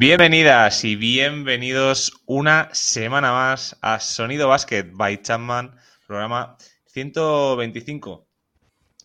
Bienvenidas 0.00 0.84
y 0.84 0.94
bienvenidos 0.94 2.22
una 2.24 2.72
semana 2.72 3.32
más 3.32 3.76
a 3.82 3.98
Sonido 3.98 4.46
Basket 4.46 4.84
by 4.92 5.20
Chapman, 5.22 5.74
programa 6.06 6.56
125. 6.86 8.28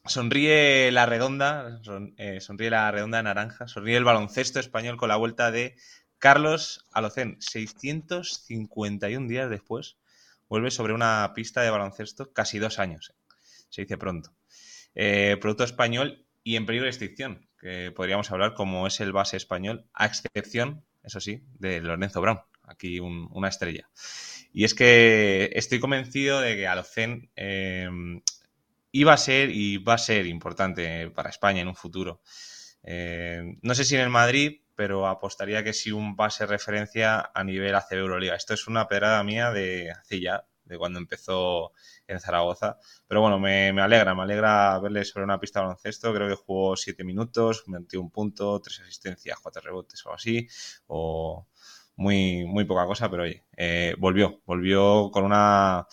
Sonríe 0.06 0.92
la 0.92 1.08
redonda, 1.08 1.82
eh, 2.18 2.40
sonríe 2.42 2.70
la 2.70 2.92
redonda 2.92 3.24
naranja, 3.24 3.68
sonríe 3.68 3.98
el 3.98 4.04
baloncesto 4.04 4.60
español 4.60 4.98
con 4.98 5.10
la 5.10 5.16
vuelta 5.16 5.50
de 5.50 5.76
Carlos 6.20 6.86
Alocén. 6.92 7.38
651 7.40 9.28
días 9.28 9.50
después, 9.50 9.98
vuelve 10.48 10.70
sobre 10.70 10.94
una 10.94 11.32
pista 11.34 11.64
de 11.64 11.72
baloncesto 11.72 12.32
casi 12.34 12.60
dos 12.60 12.78
años. 12.78 13.16
Se 13.70 13.82
dice 13.82 13.98
pronto. 13.98 14.32
Eh, 14.94 15.38
producto 15.42 15.64
español 15.64 16.23
y 16.44 16.56
en 16.56 16.66
peligro 16.66 16.86
de 16.86 16.92
extinción, 16.92 17.48
que 17.60 17.92
podríamos 17.96 18.32
hablar 18.32 18.54
como 18.54 18.88
es 18.88 19.00
el 19.00 19.12
base 19.12 19.38
español, 19.38 19.86
a 19.94 20.06
excepción, 20.06 20.84
eso 21.04 21.20
sí, 21.20 21.44
de 21.60 21.82
Lorenzo 21.82 22.22
Brown, 22.22 22.40
aquí 22.64 23.00
una 23.00 23.48
estrella. 23.48 23.90
Y 24.52 24.66
es 24.66 24.74
que 24.74 25.50
estoy 25.54 25.80
convencido 25.80 26.42
de 26.42 26.56
que 26.56 26.68
Alocén 26.68 27.32
iba 28.92 29.14
a 29.14 29.18
ser 29.18 29.50
y 29.50 29.78
va 29.78 29.96
a 29.96 29.98
ser 29.98 30.28
importante 30.28 31.10
para 31.10 31.30
España 31.30 31.62
en 31.62 31.68
un 31.68 31.76
futuro. 31.76 32.22
Eh, 32.84 33.58
no 33.62 33.74
sé 33.76 33.86
si 33.86 33.96
en 33.96 34.02
el 34.02 34.10
Madrid, 34.10 34.62
pero 34.76 35.08
apostaría 35.08 35.64
que 35.64 35.74
sí 35.74 35.92
un 35.92 36.16
base 36.16 36.46
referencia 36.46 37.32
a 37.34 37.44
nivel 37.44 37.76
ACB 37.76 37.94
Euroliga. 37.94 38.36
Esto 38.36 38.54
es 38.54 38.68
una 38.68 38.88
pedrada 38.88 39.24
mía 39.24 39.52
de 39.52 39.92
hace 39.92 40.20
de 40.74 40.78
cuando 40.80 41.00
empezó 41.00 41.72
en 42.08 42.20
Zaragoza. 42.20 42.78
Pero 43.08 43.22
bueno, 43.22 43.40
me, 43.40 43.70
alegra, 43.82 44.14
me 44.16 44.24
alegra 44.24 44.80
verle 44.80 45.06
sobre 45.06 45.24
una 45.24 45.40
pista 45.40 45.60
de 45.60 45.66
baloncesto. 45.66 46.14
Creo 46.14 46.28
que 46.28 46.36
jugó 46.36 46.76
siete 46.76 47.04
minutos, 47.04 47.64
metió 47.68 48.02
un 48.02 48.12
punto, 48.12 48.60
tres 48.62 48.82
asistencias, 48.82 49.40
cuatro 49.42 49.62
rebotes 49.62 50.06
o 50.06 50.10
algo 50.10 50.16
así. 50.16 50.48
O 50.88 51.48
muy, 51.96 52.46
muy 52.46 52.66
poca 52.66 52.86
cosa, 52.86 53.10
pero 53.10 53.24
oye, 53.24 53.46
eh, 53.56 53.96
volvió, 53.98 54.42
volvió 54.46 55.12
con 55.12 55.24
una, 55.26 55.88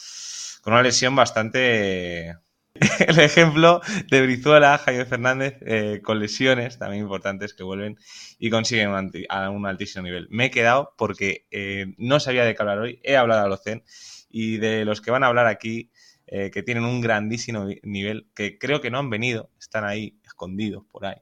con 0.62 0.72
una 0.72 0.82
lesión 0.82 1.14
bastante 1.14 2.36
el 3.06 3.18
ejemplo 3.18 3.80
de 4.10 4.22
Brizuela, 4.22 4.78
Jaime 4.78 5.04
Fernández, 5.04 5.58
eh, 5.62 6.00
con 6.02 6.18
lesiones 6.20 6.78
también 6.78 7.02
importantes 7.02 7.52
que 7.52 7.62
vuelven 7.64 7.98
y 8.38 8.50
consiguen 8.50 8.90
a 9.28 9.50
un 9.50 9.66
altísimo 9.66 10.04
nivel. 10.04 10.28
Me 10.30 10.46
he 10.46 10.50
quedado 10.50 10.94
porque 10.96 11.46
eh, 11.50 11.94
no 11.98 12.20
sabía 12.20 12.44
de 12.44 12.54
qué 12.54 12.62
hablar 12.62 12.78
hoy, 12.78 13.00
he 13.02 13.16
hablado 13.16 13.44
a 13.44 13.48
los 13.48 13.62
CEN 13.62 13.82
y 14.30 14.58
de 14.58 14.84
los 14.84 15.00
que 15.00 15.10
van 15.10 15.24
a 15.24 15.26
hablar 15.26 15.46
aquí, 15.46 15.90
eh, 16.26 16.50
que 16.50 16.62
tienen 16.62 16.84
un 16.84 17.00
grandísimo 17.00 17.66
nivel, 17.82 18.28
que 18.34 18.58
creo 18.58 18.80
que 18.80 18.90
no 18.90 18.98
han 18.98 19.10
venido, 19.10 19.50
están 19.58 19.84
ahí 19.84 20.18
escondidos 20.24 20.84
por 20.90 21.06
ahí. 21.06 21.16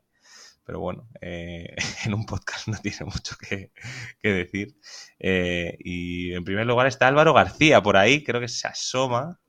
Pero 0.64 0.81
bueno, 0.81 1.09
en 1.23 2.14
un 2.14 2.27
podcast 2.27 2.69
no 2.69 2.79
tiene 2.79 3.06
mucho 3.06 3.36
que, 3.39 3.73
que 4.20 4.33
decir. 4.33 4.77
y 5.19 6.34
en 6.34 6.45
primer 6.45 6.67
lugar 6.67 6.86
está 6.86 7.09
Álvaro 7.09 7.33
García 7.33 7.83
por 7.83 7.97
ahí, 7.97 8.23
creo 8.23 8.41
que 8.41 8.48
se 8.48 8.69
asoma 8.69 9.41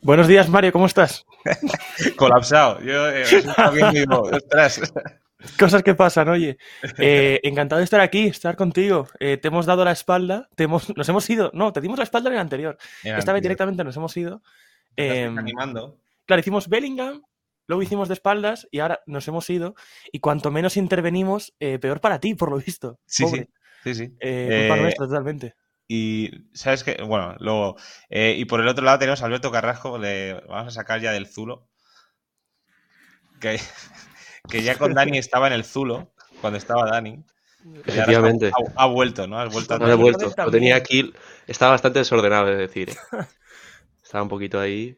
Buenos 0.00 0.28
días, 0.28 0.48
Mario, 0.48 0.72
¿cómo 0.72 0.86
estás? 0.86 1.26
Colapsado. 2.16 2.80
Yo 2.80 3.10
eh, 3.10 3.24
Cosas 5.58 5.82
que 5.82 5.94
pasan, 5.94 6.28
oye. 6.28 6.58
Eh, 6.98 7.40
encantado 7.44 7.78
de 7.78 7.84
estar 7.84 8.00
aquí, 8.00 8.26
estar 8.26 8.56
contigo. 8.56 9.08
Eh, 9.20 9.36
te 9.36 9.48
hemos 9.48 9.66
dado 9.66 9.84
la 9.84 9.92
espalda, 9.92 10.48
te 10.54 10.64
hemos, 10.64 10.88
nos 10.96 11.08
hemos 11.08 11.28
ido. 11.30 11.50
No, 11.54 11.72
te 11.72 11.80
dimos 11.80 11.98
la 11.98 12.04
espalda 12.04 12.28
en 12.28 12.34
el 12.34 12.40
anterior. 12.40 12.78
Esta 13.02 13.32
vez 13.32 13.42
directamente 13.42 13.84
nos 13.84 13.96
hemos 13.96 14.16
ido. 14.16 14.42
Em, 14.96 15.38
animando. 15.38 15.98
Claro, 16.26 16.40
hicimos 16.40 16.68
Bellingham, 16.68 17.22
luego 17.66 17.82
hicimos 17.82 18.08
de 18.08 18.14
espaldas 18.14 18.68
y 18.70 18.80
ahora 18.80 19.00
nos 19.06 19.26
hemos 19.28 19.48
ido. 19.48 19.74
Y 20.12 20.20
cuanto 20.20 20.50
menos 20.50 20.76
intervenimos, 20.76 21.54
peor 21.58 22.00
para 22.00 22.18
ti, 22.18 22.34
por 22.34 22.50
lo 22.50 22.58
visto. 22.58 22.98
Sí, 23.06 23.26
sí. 23.26 23.48
Sí, 23.84 23.94
sí. 23.94 24.08
culpa 24.08 24.76
nuestra, 24.76 25.06
totalmente. 25.06 25.54
Y, 25.88 26.30
¿sabes 26.52 26.84
qué? 26.84 27.02
Bueno, 27.02 27.34
luego. 27.40 27.76
Eh, 28.10 28.34
y 28.36 28.44
por 28.44 28.60
el 28.60 28.68
otro 28.68 28.84
lado 28.84 28.98
tenemos 28.98 29.22
a 29.22 29.26
Alberto 29.26 29.50
Carrasco, 29.50 29.96
le 29.96 30.34
vamos 30.34 30.68
a 30.68 30.70
sacar 30.70 31.00
ya 31.00 31.12
del 31.12 31.26
Zulo. 31.26 31.66
Que, 33.40 33.58
que 34.48 34.62
ya 34.62 34.76
con 34.76 34.94
Dani 34.94 35.18
estaba 35.18 35.46
en 35.46 35.52
el 35.54 35.64
Zulo, 35.64 36.12
cuando 36.40 36.58
estaba 36.58 36.90
Dani. 36.90 37.22
Efectivamente. 37.84 38.52
Ha, 38.76 38.86
vuelto, 38.86 39.26
¿no? 39.26 39.38
Has 39.38 39.52
vuelto 39.52 39.74
a 39.74 39.78
no, 39.78 39.88
he 39.88 39.94
vuelto. 39.94 40.32
Lo 40.36 40.50
tenía 40.50 40.76
aquí. 40.76 41.12
Estaba 41.46 41.72
bastante 41.72 41.98
desordenado, 41.98 42.50
es 42.50 42.58
decir. 42.58 42.90
¿eh? 42.90 42.94
Estaba 44.02 44.22
un 44.22 44.28
poquito 44.28 44.58
ahí. 44.58 44.96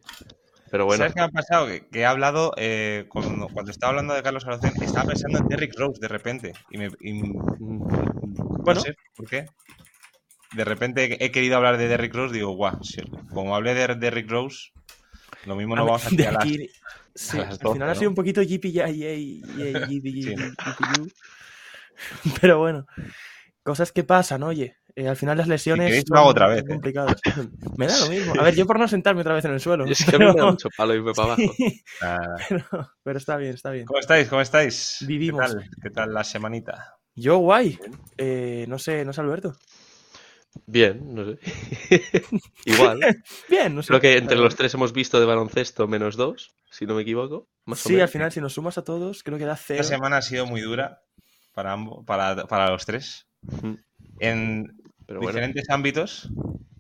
Pero 0.71 0.85
bueno. 0.85 0.99
¿Sabes 0.99 1.15
qué 1.15 1.21
me 1.21 1.27
ha 1.27 1.31
pasado? 1.31 1.67
Que, 1.67 1.89
he 1.93 2.05
hablado, 2.05 2.53
eh, 2.57 3.07
cuando, 3.09 3.49
estaba 3.71 3.91
hablando 3.91 4.15
de 4.15 4.23
Carlos 4.23 4.47
Arocen, 4.47 4.73
estaba 4.83 5.09
pensando 5.09 5.39
en 5.39 5.49
Derrick 5.49 5.77
Rose 5.77 6.01
de 6.01 6.09
repente. 6.09 6.53
Y 6.71 6.79
me. 6.79 6.91
bueno. 7.49 8.75
No 8.75 8.81
sé 8.81 8.95
por 9.17 9.29
qué 9.29 9.47
de 10.55 10.65
repente 10.65 11.25
he 11.25 11.31
querido 11.31 11.57
hablar 11.57 11.79
de 11.79 11.89
Derrick 11.89 12.15
Rose, 12.15 12.35
digo, 12.35 12.53
guau, 12.53 12.79
como 13.33 13.55
hablé 13.55 13.75
de 13.75 13.95
Derrick 13.95 14.31
Rose, 14.31 14.73
lo 15.47 15.57
mismo 15.57 15.77
no 15.77 15.85
vamos 15.85 16.07
a 16.07 16.11
las, 16.11 16.45
sí, 17.15 17.39
al 17.39 17.59
final 17.59 17.91
ha 17.91 17.95
sido 17.95 18.11
un 18.11 18.15
poquito 18.15 18.43
yippee 18.43 18.73
Pero 22.41 22.59
bueno, 22.59 22.87
cosas 23.63 23.93
que 23.93 24.05
pasan, 24.05 24.43
oye. 24.43 24.77
Eh, 24.97 25.09
al 25.09 25.17
final 25.17 25.39
las 25.39 25.47
lesiones 25.47 26.03
son 26.07 26.19
otra 26.19 26.49
vez, 26.49 26.63
¿eh? 26.63 26.67
complicadas. 26.67 27.21
me 27.77 27.87
da 27.87 27.99
lo 28.01 28.09
mismo. 28.09 28.35
A 28.39 28.43
ver, 28.43 28.55
yo 28.55 28.65
por 28.67 28.79
no 28.79 28.89
sentarme 28.89 29.21
otra 29.21 29.35
vez 29.35 29.45
en 29.45 29.53
el 29.53 29.61
suelo. 29.61 29.85
Es 29.85 30.05
que 30.05 30.13
pero... 30.13 30.35
me 30.35 30.41
da 30.41 30.51
mucho 30.51 30.69
palo 30.77 30.95
irme 30.95 31.13
para 31.13 31.35
abajo. 31.35 31.55
pero, 32.49 32.65
pero, 33.03 33.19
está 33.19 33.37
bien, 33.37 33.55
está 33.55 33.71
bien. 33.71 33.87
¿Cómo 33.87 34.01
estáis? 34.01 34.29
¿Cómo 34.29 34.41
estáis? 34.41 35.05
Vivimos. 35.07 35.47
¿Qué 35.47 35.55
tal, 35.55 35.71
¿Qué 35.83 35.91
tal 35.91 36.13
la 36.13 36.25
semanita? 36.25 36.97
Yo 37.15 37.39
guay. 37.39 37.79
Eh, 38.19 38.67
no 38.69 38.79
sé, 38.79 39.05
no 39.05 39.13
sé 39.13 39.21
Alberto. 39.21 39.57
Bien, 40.67 41.15
no 41.15 41.25
sé. 41.25 41.39
Igual. 42.65 43.01
Bien, 43.49 43.75
no 43.75 43.83
sé. 43.83 43.89
Creo 43.89 44.01
que 44.01 44.17
entre 44.17 44.37
los 44.37 44.57
tres 44.57 44.75
hemos 44.75 44.93
visto 44.93 45.21
de 45.21 45.27
baloncesto 45.27 45.87
menos 45.87 46.17
dos, 46.17 46.55
si 46.71 46.87
no 46.87 46.95
me 46.95 47.03
equivoco. 47.03 47.49
sí, 47.75 48.01
al 48.01 48.09
final, 48.09 48.33
si 48.33 48.41
nos 48.41 48.55
sumas 48.55 48.79
a 48.79 48.85
todos, 48.85 49.23
creo 49.23 49.39
que 49.39 49.45
da 49.45 49.57
cero. 49.57 49.81
Esta 49.81 49.97
semana 49.97 50.19
ha 50.19 50.23
sido 50.23 50.47
muy 50.47 50.61
dura 50.61 51.03
para, 51.53 51.73
ambos, 51.73 52.05
para, 52.05 52.47
para 52.47 52.71
los 52.71 52.87
tres. 52.87 53.27
En 54.19 54.77
diferentes 55.07 55.69
ámbitos. 55.71 56.29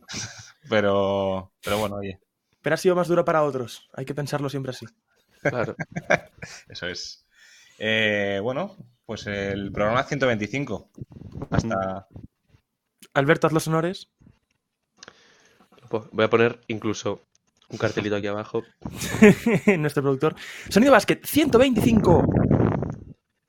pero, 0.68 1.52
pero 1.62 1.78
bueno, 1.78 1.96
oye. 1.96 2.18
Pero 2.62 2.74
ha 2.74 2.78
sido 2.78 2.94
más 2.94 3.08
dura 3.08 3.24
para 3.24 3.42
otros. 3.42 3.88
Hay 3.94 4.04
que 4.04 4.14
pensarlo 4.14 4.48
siempre 4.48 4.70
así. 4.70 4.86
Claro. 5.42 5.74
Eso 6.68 6.86
es. 6.86 7.24
Eh, 7.78 8.38
bueno, 8.42 8.76
pues 9.06 9.26
el 9.26 9.72
programa 9.72 10.04
125. 10.04 10.90
Hasta, 11.50 12.06
Alberto, 13.14 13.46
haz 13.46 13.52
los 13.52 13.66
honores. 13.68 14.10
Voy 15.90 16.24
a 16.24 16.30
poner 16.30 16.60
incluso 16.68 17.22
un 17.68 17.78
cartelito 17.78 18.16
aquí 18.16 18.26
abajo. 18.26 18.62
Nuestro 19.78 20.02
productor. 20.02 20.34
Sonido 20.68 20.92
Basket 20.92 21.20
125. 21.24 22.24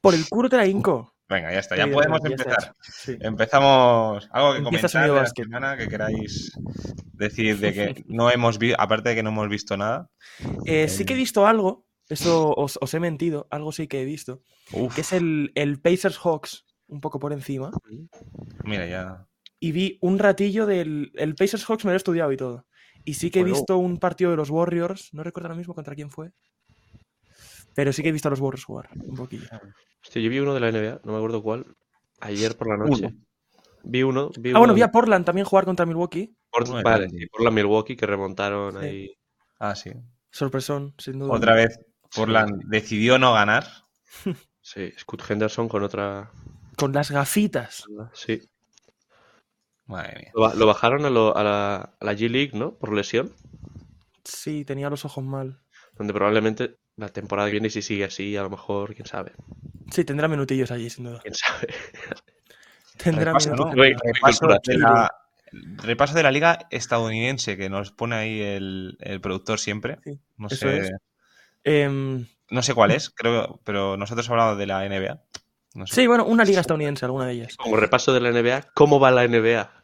Por 0.01 0.15
el 0.15 0.27
culo 0.27 0.49
de 0.49 0.57
la 0.57 0.65
Inco. 0.65 1.15
Venga, 1.29 1.51
ya 1.53 1.59
está, 1.59 1.77
ya 1.77 1.87
podemos 1.87 2.19
empezar. 2.25 2.73
Empezamos. 3.21 4.27
Algo 4.31 4.53
que 4.53 4.63
comentar 4.63 4.91
de 4.91 5.15
la 5.15 5.25
semana 5.27 5.77
que 5.77 5.87
queráis 5.87 6.51
decir 7.13 7.57
de 7.59 7.73
que 7.73 8.03
no 8.07 8.29
hemos 8.29 8.57
visto, 8.57 8.81
aparte 8.81 9.09
de 9.09 9.15
que 9.15 9.23
no 9.23 9.29
hemos 9.29 9.49
visto 9.49 9.77
nada. 9.77 10.09
Eh, 10.65 10.87
sí 10.89 11.05
que 11.05 11.13
he 11.13 11.15
visto 11.15 11.45
algo, 11.45 11.85
eso 12.09 12.51
os, 12.55 12.93
he 12.93 12.99
mentido, 12.99 13.47
algo 13.51 13.71
sí 13.71 13.87
que 13.87 14.01
he 14.01 14.05
visto, 14.05 14.41
que 14.95 15.01
es 15.01 15.13
el, 15.13 15.51
el 15.55 15.79
Pacers 15.79 16.17
Hawks, 16.17 16.65
un 16.87 16.99
poco 16.99 17.19
por 17.19 17.31
encima. 17.31 17.71
Mira, 18.63 18.87
ya 18.87 19.27
y 19.61 19.71
vi 19.71 19.97
un 20.01 20.17
ratillo 20.17 20.65
del 20.65 21.11
el 21.15 21.35
Pacers 21.35 21.63
Hawks, 21.65 21.85
me 21.85 21.91
lo 21.91 21.93
he 21.93 21.97
estudiado 21.97 22.31
y 22.31 22.37
todo. 22.37 22.65
Y 23.05 23.13
sí 23.13 23.29
que 23.29 23.41
he 23.41 23.43
visto 23.43 23.77
un 23.77 23.99
partido 23.99 24.31
de 24.31 24.37
los 24.37 24.49
Warriors, 24.49 25.13
no 25.13 25.23
recuerdo 25.23 25.47
ahora 25.47 25.57
mismo 25.57 25.75
contra 25.75 25.95
quién 25.95 26.09
fue. 26.09 26.31
Pero 27.75 27.93
sí 27.93 28.01
que 28.01 28.09
he 28.09 28.11
visto 28.11 28.27
a 28.27 28.31
los 28.31 28.39
Warriors 28.39 28.65
jugar 28.65 28.89
un 28.95 29.15
poquillo. 29.15 29.47
Hostia, 30.03 30.21
yo 30.21 30.29
vi 30.31 30.39
uno 30.39 30.55
de 30.55 30.59
la 30.59 30.71
NBA, 30.71 31.01
no 31.03 31.11
me 31.11 31.17
acuerdo 31.19 31.43
cuál, 31.43 31.65
ayer 32.19 32.57
por 32.57 32.69
la 32.69 32.77
noche. 32.77 33.15
Vi 33.83 34.01
uno. 34.01 34.31
ah, 34.53 34.59
bueno, 34.59 34.73
vi 34.73 34.81
a 34.81 34.91
Portland 34.91 35.25
también 35.25 35.45
jugar 35.45 35.65
contra 35.65 35.85
Milwaukee. 35.85 36.35
vale, 36.83 37.09
sí, 37.09 37.27
Portland 37.27 37.55
Milwaukee 37.55 37.95
que 37.95 38.07
remontaron 38.07 38.77
ahí. 38.77 39.15
Ah, 39.59 39.75
sí. 39.75 39.91
Sorpresón, 40.31 40.95
sin 40.97 41.19
duda. 41.19 41.33
Otra 41.33 41.53
vez, 41.53 41.79
Portland 42.15 42.63
decidió 42.65 43.19
no 43.19 43.33
ganar. 43.33 43.65
Sí, 44.63 44.91
Scott 44.95 45.23
Henderson 45.27 45.67
con 45.67 45.81
otra. 45.81 46.31
Con 46.77 46.93
las 46.93 47.09
gafitas. 47.09 47.83
Sí. 48.13 48.39
Lo, 50.33 50.65
bajaron 50.65 51.05
a, 51.05 51.09
la, 51.09 52.13
G-League, 52.13 52.51
¿no? 52.53 52.75
Por 52.75 52.93
lesión. 52.93 53.33
Sí, 54.23 54.65
tenía 54.65 54.89
los 54.89 55.05
ojos 55.05 55.23
mal. 55.23 55.59
Donde 55.97 56.13
probablemente 56.13 56.77
la 56.95 57.09
temporada 57.09 57.47
que 57.47 57.53
viene, 57.53 57.69
si 57.69 57.81
sigue 57.81 58.05
así, 58.05 58.35
a 58.37 58.43
lo 58.43 58.49
mejor, 58.49 58.93
quién 58.93 59.07
sabe. 59.07 59.33
Sí, 59.91 60.05
tendrá 60.05 60.27
minutillos 60.27 60.71
allí, 60.71 60.89
sin 60.89 61.05
duda. 61.05 61.19
Quién 61.21 61.35
sabe. 61.35 61.67
tendrá 62.97 63.33
minutillos. 63.33 63.97
Repaso, 64.03 64.47
de 64.47 64.77
la, 64.77 65.11
repaso 65.51 66.13
de 66.13 66.23
la 66.23 66.31
liga 66.31 66.59
estadounidense 66.69 67.57
que 67.57 67.69
nos 67.69 67.91
pone 67.91 68.15
ahí 68.15 68.41
el, 68.41 69.19
productor 69.21 69.59
siempre. 69.59 69.97
no 70.37 70.49
sé. 70.49 70.91
Em, 71.63 72.27
no 72.49 72.63
sé 72.63 72.73
cuál 72.73 72.91
es, 72.91 73.09
creo, 73.09 73.59
pero 73.63 73.97
nosotros 73.97 74.29
hablamos 74.29 74.57
de 74.57 74.67
la 74.67 74.87
NBA. 74.87 75.21
No 75.73 75.87
sé. 75.87 75.95
Sí, 75.95 76.07
bueno, 76.07 76.25
una 76.25 76.43
liga 76.43 76.61
estadounidense, 76.61 77.05
alguna 77.05 77.25
de 77.25 77.33
ellas. 77.33 77.55
Como 77.55 77.77
repaso 77.77 78.13
de 78.13 78.19
la 78.19 78.31
NBA, 78.31 78.73
¿cómo 78.73 78.99
va 78.99 79.11
la 79.11 79.27
NBA? 79.27 79.80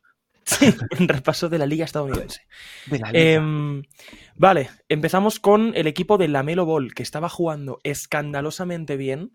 Sí, 0.47 0.73
un 0.97 1.09
repaso 1.09 1.49
de 1.49 1.57
la 1.57 1.65
liga 1.65 1.83
estadounidense. 1.83 2.47
Em, 3.11 3.83
vale, 4.35 4.69
empezamos 4.88 5.41
con 5.41 5.73
el 5.75 5.88
equipo 5.88 6.17
de 6.17 6.29
Lamelo 6.29 6.65
Ball, 6.65 6.94
que 6.94 7.03
estaba 7.03 7.27
jugando 7.27 7.79
escandalosamente 7.83 8.95
bien 8.95 9.33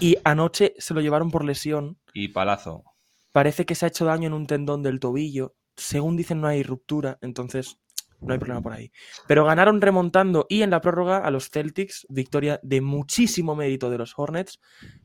y 0.00 0.18
anoche 0.22 0.74
se 0.76 0.92
lo 0.92 1.00
llevaron 1.00 1.30
por 1.30 1.46
lesión. 1.46 1.98
Y 2.12 2.28
palazo. 2.28 2.84
Parece 3.32 3.64
que 3.64 3.74
se 3.74 3.86
ha 3.86 3.88
hecho 3.88 4.04
daño 4.04 4.26
en 4.26 4.34
un 4.34 4.46
tendón 4.46 4.82
del 4.82 5.00
tobillo. 5.00 5.56
Según 5.76 6.14
dicen, 6.14 6.42
no 6.42 6.46
hay 6.46 6.62
ruptura, 6.62 7.18
entonces 7.22 7.78
no 8.20 8.34
hay 8.34 8.38
problema 8.38 8.60
por 8.60 8.74
ahí. 8.74 8.92
Pero 9.26 9.46
ganaron 9.46 9.80
remontando 9.80 10.44
y 10.50 10.60
en 10.60 10.70
la 10.70 10.82
prórroga 10.82 11.18
a 11.18 11.30
los 11.30 11.48
Celtics, 11.48 12.06
victoria 12.10 12.60
de 12.62 12.82
muchísimo 12.82 13.56
mérito 13.56 13.88
de 13.88 13.96
los 13.96 14.12
Hornets, 14.14 14.60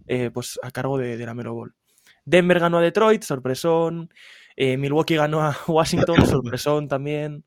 eh, 0.05 0.31
pues 0.33 0.59
a 0.61 0.71
cargo 0.71 0.97
de, 0.97 1.15
de 1.15 1.25
la 1.25 1.33
Melo 1.33 1.53
Ball. 1.53 1.75
Denver 2.25 2.59
ganó 2.59 2.77
a 2.77 2.81
Detroit, 2.81 3.23
sorpresón. 3.23 4.09
Eh, 4.61 4.75
Milwaukee 4.75 5.15
ganó 5.15 5.41
a 5.41 5.57
Washington, 5.67 6.27
sorpresón 6.27 6.89
también. 6.89 7.45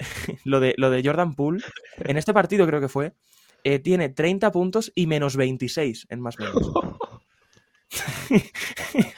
lo, 0.44 0.58
de, 0.58 0.74
lo 0.76 0.90
de 0.90 1.02
Jordan 1.04 1.34
Poole, 1.34 1.62
en 1.98 2.16
este 2.16 2.34
partido 2.34 2.66
creo 2.66 2.80
que 2.80 2.88
fue, 2.88 3.14
eh, 3.62 3.78
tiene 3.78 4.08
30 4.08 4.50
puntos 4.50 4.92
y 4.96 5.06
menos 5.06 5.36
26 5.36 6.08
en 6.10 6.20
más 6.20 6.36
menos. 6.38 6.72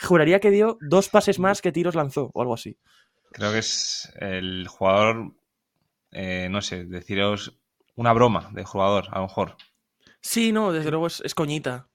Juraría 0.03 0.41
que 0.41 0.51
dio 0.51 0.77
dos 0.83 1.09
pases 1.09 1.39
más 1.39 1.63
que 1.63 1.73
tiros 1.73 1.95
lanzó 1.95 2.31
o 2.35 2.43
algo 2.43 2.55
así. 2.55 2.77
Creo 3.33 3.51
que 3.53 3.59
es 3.59 4.13
el 4.17 4.69
jugador, 4.69 5.35
eh, 6.13 6.49
no 6.51 6.61
sé, 6.61 6.85
deciros 6.85 7.59
una 7.95 8.13
broma 8.13 8.51
de 8.53 8.65
jugador, 8.65 9.07
a 9.11 9.21
lo 9.21 9.27
mejor. 9.27 9.57
Sí, 10.21 10.53
no, 10.53 10.71
desde 10.71 10.91
luego 10.91 11.07
es, 11.07 11.23
es 11.25 11.35
coñita. 11.35 11.89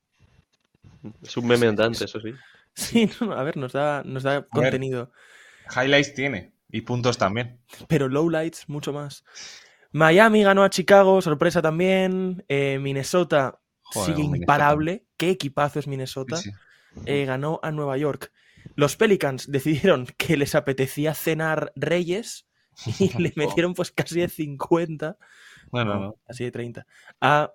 Es 1.21 1.37
un 1.37 1.45
meme 1.45 1.67
andante, 1.67 2.05
eso 2.05 2.19
sí. 2.19 2.33
Sí, 2.77 3.09
no, 3.21 3.31
a 3.31 3.43
ver, 3.43 3.55
nos 3.55 3.71
da, 3.71 4.03
nos 4.03 4.23
da 4.23 4.45
contenido. 4.47 5.11
Highlights 5.73 6.13
tiene 6.13 6.53
y 6.69 6.81
puntos 6.81 7.17
también. 7.17 7.61
Pero 7.87 8.09
lowlights, 8.09 8.67
mucho 8.67 8.91
más. 8.91 9.23
Miami 9.91 10.43
ganó 10.43 10.63
a 10.63 10.69
Chicago, 10.69 11.21
sorpresa 11.21 11.61
también. 11.61 12.43
Eh, 12.49 12.79
Minnesota 12.81 13.61
Joder, 13.81 14.07
sigue 14.07 14.23
Minnesota. 14.23 14.37
imparable. 14.37 15.05
Qué 15.15 15.29
equipazo 15.29 15.79
es 15.79 15.87
Minnesota. 15.87 16.35
Sí, 16.35 16.51
sí. 16.51 17.01
Eh, 17.05 17.23
ganó 17.25 17.61
a 17.63 17.71
Nueva 17.71 17.97
York. 17.97 18.33
Los 18.75 18.97
Pelicans 18.97 19.49
decidieron 19.51 20.07
que 20.17 20.35
les 20.35 20.53
apetecía 20.53 21.13
cenar 21.13 21.71
Reyes 21.75 22.45
y 22.99 23.17
le 23.21 23.31
metieron 23.37 23.73
pues 23.73 23.91
casi 23.91 24.19
de 24.19 24.27
50, 24.27 25.17
No, 25.71 25.85
no, 25.85 25.99
no. 25.99 26.15
casi 26.27 26.43
de 26.43 26.51
30, 26.51 26.85
a 27.21 27.53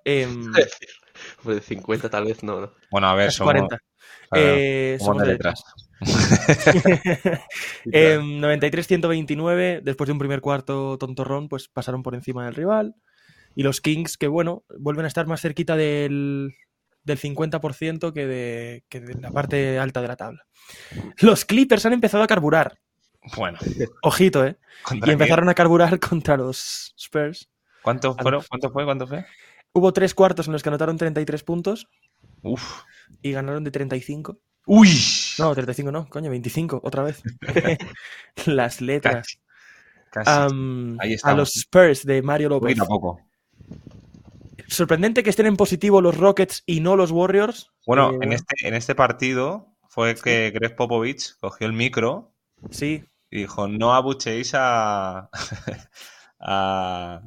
Pues 1.43 1.57
de 1.57 1.61
50 1.61 2.09
tal 2.09 2.25
vez 2.25 2.43
no, 2.43 2.61
¿no? 2.61 2.73
Bueno, 2.91 3.09
a 3.09 3.15
ver, 3.15 3.27
casi 3.27 3.37
somos, 3.39 3.53
40. 3.53 3.79
Eh, 4.35 4.97
somos 4.99 5.17
somos 5.17 5.23
de 5.23 5.27
de 5.27 5.33
letras. 5.33 5.65
Em, 7.93 8.41
93-129, 8.41 9.81
después 9.83 10.07
de 10.07 10.13
un 10.13 10.19
primer 10.19 10.41
cuarto 10.41 10.99
tontorrón, 10.99 11.49
pues 11.49 11.69
pasaron 11.69 12.03
por 12.03 12.15
encima 12.15 12.45
del 12.45 12.55
rival. 12.55 12.95
Y 13.55 13.63
los 13.63 13.81
Kings, 13.81 14.17
que 14.17 14.29
bueno, 14.29 14.65
vuelven 14.79 15.05
a 15.05 15.09
estar 15.09 15.27
más 15.27 15.41
cerquita 15.41 15.77
del, 15.77 16.55
del 17.05 17.19
50% 17.19 18.13
que 18.13 18.27
de, 18.27 18.85
que 18.89 19.01
de 19.01 19.15
la 19.21 19.31
parte 19.31 19.79
alta 19.79 20.01
de 20.01 20.09
la 20.09 20.17
tabla. 20.17 20.47
Los 21.19 21.45
Clippers 21.45 21.87
han 21.87 21.93
empezado 21.93 22.23
a 22.23 22.27
carburar. 22.29 22.79
Bueno, 23.37 23.59
Ojito, 24.03 24.47
¿eh? 24.47 24.57
¿contra 24.83 25.11
Y 25.11 25.13
empezaron 25.13 25.49
a 25.49 25.55
carburar 25.55 25.99
contra 26.01 26.37
los 26.37 26.95
Spurs. 26.97 27.51
¿Cuánto, 27.83 28.15
fueron? 28.15 28.43
¿Cuánto 28.49 28.71
fue? 28.71 28.85
¿Cuánto 28.85 29.07
fue? 29.07 29.27
Hubo 29.73 29.93
tres 29.93 30.15
cuartos 30.15 30.47
en 30.47 30.53
los 30.53 30.63
que 30.63 30.69
anotaron 30.69 30.97
33 30.97 31.43
puntos 31.45 31.89
Uf. 32.43 32.83
y 33.23 33.33
ganaron 33.33 33.65
de 33.65 33.71
35. 33.71 34.39
¡Uy! 34.67 34.91
No, 35.39 35.55
35 35.55 35.91
no, 35.91 36.09
coño, 36.09 36.31
25, 36.31 36.81
otra 36.83 37.03
vez. 37.03 37.23
Las 38.47 38.81
letras. 38.81 39.39
Casi. 40.11 40.25
Casi. 40.25 40.55
Ahí 41.01 41.17
a 41.23 41.35
los 41.35 41.57
Spurs 41.57 42.05
de 42.05 42.23
Mario 42.23 42.49
López. 42.49 42.77
Poquito 42.77 42.85
a 42.85 42.89
poco. 42.89 43.21
Sorprendente 44.69 45.23
que 45.23 45.31
estén 45.31 45.47
en 45.47 45.57
positivo 45.57 46.01
los 46.01 46.17
Rockets 46.17 46.63
y 46.67 46.81
no 46.81 46.97
los 46.97 47.11
Warriors. 47.11 47.71
Bueno, 47.87 48.13
Eh, 48.13 48.19
en, 48.23 48.33
este, 48.33 48.69
en 48.69 48.75
este 48.75 48.95
partido 48.95 49.77
fue 49.89 50.15
que 50.15 50.51
Greg 50.53 50.77
Popovich 50.77 51.37
cogió 51.41 51.67
el 51.67 51.73
micro 51.73 52.35
Sí, 52.71 53.05
y 53.31 53.39
dijo, 53.39 53.69
no 53.69 53.95
abucheéis 53.95 54.53
a... 54.55 55.31
a... 56.41 57.23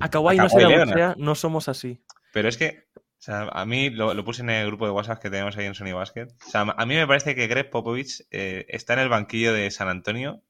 a 0.00 0.10
Kawhi 0.10 0.36
no 0.36 0.48
se 0.48 0.58
le 0.58 0.82
abuchea, 0.82 1.14
no 1.16 1.34
somos 1.34 1.68
así. 1.68 2.02
Pero 2.32 2.48
es 2.48 2.56
que, 2.56 2.88
o 3.24 3.26
sea, 3.26 3.48
a 3.52 3.64
mí 3.64 3.88
lo, 3.88 4.12
lo 4.12 4.22
puse 4.24 4.42
en 4.42 4.50
el 4.50 4.66
grupo 4.66 4.84
de 4.84 4.92
WhatsApp 4.92 5.18
que 5.20 5.30
tenemos 5.30 5.56
ahí 5.56 5.64
en 5.64 5.74
Sony 5.74 5.94
Basket. 5.94 6.26
O 6.46 6.50
sea, 6.50 6.60
a 6.62 6.86
mí 6.86 6.94
me 6.94 7.06
parece 7.06 7.34
que 7.34 7.46
Greg 7.46 7.70
Popovich 7.70 8.22
eh, 8.30 8.66
está 8.68 8.92
en 8.94 8.98
el 9.00 9.08
banquillo 9.08 9.54
de 9.54 9.70
San 9.70 9.88
Antonio, 9.88 10.42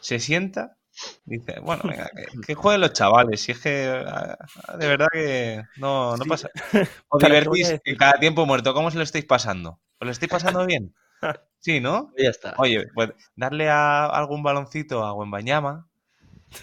se 0.00 0.18
sienta, 0.20 0.76
dice, 1.24 1.60
bueno, 1.60 1.82
venga, 1.86 2.10
que, 2.16 2.26
que 2.46 2.54
jueguen 2.54 2.82
los 2.82 2.92
chavales. 2.92 3.40
Si 3.42 3.52
es 3.52 3.60
que 3.60 3.88
ah, 4.06 4.36
de 4.78 4.88
verdad 4.88 5.08
que 5.12 5.64
no, 5.76 6.16
no 6.16 6.24
Sí. 6.24 6.28
pasa. 6.28 6.50
O 7.08 7.18
¿Para 7.18 7.40
qué 7.40 7.48
voy 7.48 7.58
divertís 7.58 7.80
en 7.84 7.96
cada 7.96 8.20
tiempo 8.20 8.46
muerto. 8.46 8.74
¿Cómo 8.74 8.90
se 8.90 8.98
lo 8.98 9.04
estáis 9.04 9.24
pasando? 9.26 9.80
¿Os 10.00 10.06
lo 10.06 10.10
estáis 10.12 10.30
pasando 10.30 10.66
bien? 10.66 10.94
Sí, 11.58 11.80
¿no? 11.80 12.12
Ya 12.16 12.30
está. 12.30 12.54
Oye, 12.56 12.86
pues 12.94 13.10
darle 13.36 13.68
a 13.68 14.06
algún 14.06 14.42
baloncito 14.42 15.04
a 15.04 15.12
Wembañama 15.12 15.88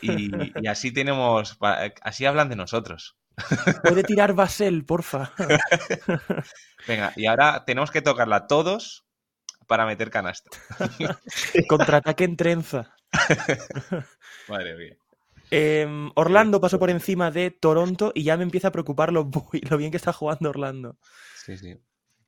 y, 0.02 0.30
y 0.64 0.68
así 0.68 0.92
tenemos, 0.94 1.58
así 2.02 2.26
hablan 2.26 2.50
de 2.50 2.56
nosotros. 2.56 3.18
Puede 3.84 4.04
tirar 4.04 4.34
Basel, 4.34 4.86
porfa. 4.86 5.32
Venga, 6.88 7.14
y 7.16 7.28
ahora 7.28 7.64
tenemos 7.66 7.92
que 7.92 8.02
tocarla 8.02 8.48
todos 8.48 9.06
para 9.68 9.86
meter 9.86 10.10
canasta. 10.10 10.50
Contraataque 11.68 12.24
en 12.24 12.38
trenza. 12.38 12.96
Madre 14.50 14.76
mía. 14.76 14.98
Em, 15.50 16.12
Orlando 16.16 16.60
pasó 16.60 16.78
por 16.78 16.90
encima 16.90 17.32
de 17.32 17.52
Toronto 17.52 18.12
y 18.14 18.24
ya 18.24 18.36
me 18.36 18.44
empieza 18.44 18.70
a 18.70 18.72
preocupar 18.72 19.14
lo, 19.14 19.30
lo 19.70 19.78
bien 19.78 19.92
que 19.92 19.98
está 19.98 20.12
jugando 20.12 20.50
Orlando. 20.50 20.98
Sí, 21.46 21.58
sí. 21.58 21.76